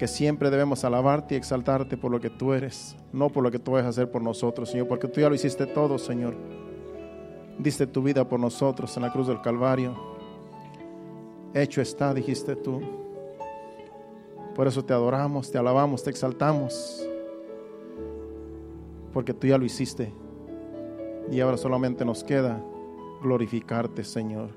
que 0.00 0.08
siempre 0.08 0.48
debemos 0.48 0.82
alabarte 0.82 1.34
y 1.34 1.36
exaltarte 1.36 1.98
por 1.98 2.10
lo 2.10 2.18
que 2.20 2.30
tú 2.30 2.54
eres, 2.54 2.96
no 3.12 3.28
por 3.28 3.42
lo 3.42 3.50
que 3.50 3.58
tú 3.58 3.72
vas 3.72 3.84
a 3.84 3.88
hacer 3.88 4.10
por 4.10 4.22
nosotros, 4.22 4.70
Señor, 4.70 4.88
porque 4.88 5.08
tú 5.08 5.20
ya 5.20 5.28
lo 5.28 5.34
hiciste 5.34 5.66
todo, 5.66 5.98
Señor. 5.98 6.34
Diste 7.58 7.86
tu 7.86 8.02
vida 8.02 8.26
por 8.26 8.40
nosotros 8.40 8.96
en 8.96 9.02
la 9.02 9.12
cruz 9.12 9.26
del 9.26 9.42
Calvario. 9.42 9.94
Hecho 11.52 11.82
está, 11.82 12.14
dijiste 12.14 12.56
tú. 12.56 12.80
Por 14.54 14.66
eso 14.66 14.82
te 14.82 14.94
adoramos, 14.94 15.50
te 15.50 15.58
alabamos, 15.58 16.02
te 16.02 16.08
exaltamos, 16.08 17.06
porque 19.12 19.34
tú 19.34 19.48
ya 19.48 19.58
lo 19.58 19.66
hiciste. 19.66 20.14
Y 21.30 21.40
ahora 21.40 21.58
solamente 21.58 22.06
nos 22.06 22.24
queda 22.24 22.64
glorificarte, 23.20 24.02
Señor. 24.04 24.48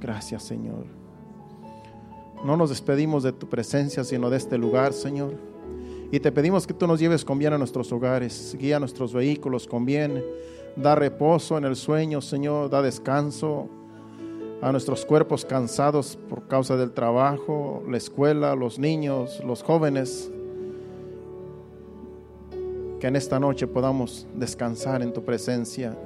Gracias, 0.00 0.42
Señor. 0.42 0.97
No 2.44 2.56
nos 2.56 2.70
despedimos 2.70 3.22
de 3.22 3.32
tu 3.32 3.48
presencia, 3.48 4.04
sino 4.04 4.30
de 4.30 4.36
este 4.36 4.58
lugar, 4.58 4.92
Señor. 4.92 5.34
Y 6.10 6.20
te 6.20 6.32
pedimos 6.32 6.66
que 6.66 6.74
tú 6.74 6.86
nos 6.86 7.00
lleves 7.00 7.24
con 7.24 7.38
bien 7.38 7.52
a 7.52 7.58
nuestros 7.58 7.92
hogares, 7.92 8.56
guía 8.58 8.80
nuestros 8.80 9.12
vehículos 9.12 9.66
con 9.66 9.84
bien, 9.84 10.24
da 10.76 10.94
reposo 10.94 11.58
en 11.58 11.64
el 11.64 11.76
sueño, 11.76 12.22
Señor, 12.22 12.70
da 12.70 12.80
descanso 12.80 13.68
a 14.62 14.72
nuestros 14.72 15.04
cuerpos 15.04 15.44
cansados 15.44 16.16
por 16.28 16.48
causa 16.48 16.76
del 16.76 16.92
trabajo, 16.92 17.82
la 17.88 17.96
escuela, 17.96 18.54
los 18.54 18.78
niños, 18.78 19.42
los 19.44 19.62
jóvenes. 19.62 20.30
Que 23.00 23.06
en 23.06 23.16
esta 23.16 23.38
noche 23.38 23.66
podamos 23.66 24.26
descansar 24.34 25.02
en 25.02 25.12
tu 25.12 25.24
presencia. 25.24 25.96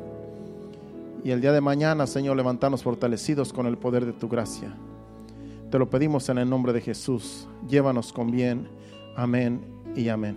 Y 1.24 1.30
el 1.30 1.40
día 1.40 1.52
de 1.52 1.60
mañana, 1.60 2.06
Señor, 2.06 2.36
levantarnos 2.36 2.82
fortalecidos 2.82 3.52
con 3.52 3.66
el 3.66 3.78
poder 3.78 4.04
de 4.04 4.12
tu 4.12 4.28
gracia. 4.28 4.74
Te 5.72 5.78
lo 5.78 5.88
pedimos 5.88 6.28
en 6.28 6.36
el 6.36 6.50
nombre 6.50 6.74
de 6.74 6.82
Jesús. 6.82 7.48
Llévanos 7.66 8.12
con 8.12 8.30
bien. 8.30 8.68
Amén 9.16 9.64
y 9.96 10.10
amén. 10.10 10.36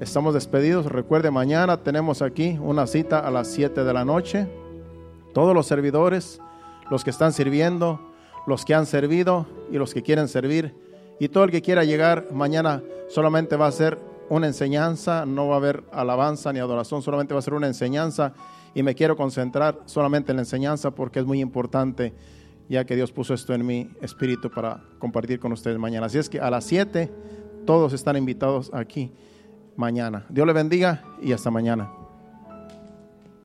Estamos 0.00 0.34
despedidos. 0.34 0.86
Recuerde, 0.86 1.30
mañana 1.30 1.84
tenemos 1.84 2.20
aquí 2.20 2.58
una 2.60 2.88
cita 2.88 3.20
a 3.20 3.30
las 3.30 3.46
7 3.46 3.84
de 3.84 3.92
la 3.92 4.04
noche. 4.04 4.48
Todos 5.34 5.54
los 5.54 5.68
servidores, 5.68 6.40
los 6.90 7.04
que 7.04 7.10
están 7.10 7.32
sirviendo, 7.32 8.00
los 8.48 8.64
que 8.64 8.74
han 8.74 8.86
servido 8.86 9.46
y 9.70 9.78
los 9.78 9.94
que 9.94 10.02
quieren 10.02 10.26
servir. 10.26 10.74
Y 11.20 11.28
todo 11.28 11.44
el 11.44 11.52
que 11.52 11.62
quiera 11.62 11.84
llegar 11.84 12.32
mañana 12.32 12.82
solamente 13.08 13.54
va 13.54 13.68
a 13.68 13.72
ser 13.72 14.00
una 14.30 14.48
enseñanza, 14.48 15.24
no 15.26 15.46
va 15.46 15.54
a 15.54 15.58
haber 15.58 15.84
alabanza 15.92 16.52
ni 16.52 16.58
adoración, 16.58 17.02
solamente 17.02 17.34
va 17.34 17.38
a 17.38 17.42
ser 17.44 17.54
una 17.54 17.68
enseñanza. 17.68 18.32
Y 18.74 18.82
me 18.82 18.96
quiero 18.96 19.16
concentrar 19.16 19.78
solamente 19.84 20.32
en 20.32 20.38
la 20.38 20.42
enseñanza 20.42 20.90
porque 20.90 21.20
es 21.20 21.24
muy 21.24 21.40
importante 21.40 22.12
ya 22.72 22.86
que 22.86 22.96
Dios 22.96 23.12
puso 23.12 23.34
esto 23.34 23.52
en 23.52 23.66
mi 23.66 23.90
espíritu 24.00 24.50
para 24.50 24.82
compartir 24.98 25.38
con 25.38 25.52
ustedes 25.52 25.78
mañana. 25.78 26.06
Así 26.06 26.16
es 26.16 26.30
que 26.30 26.40
a 26.40 26.48
las 26.48 26.64
7 26.64 27.12
todos 27.66 27.92
están 27.92 28.16
invitados 28.16 28.70
aquí 28.72 29.12
mañana. 29.76 30.24
Dios 30.30 30.46
le 30.46 30.54
bendiga 30.54 31.04
y 31.20 31.32
hasta 31.32 31.50
mañana. 31.50 32.01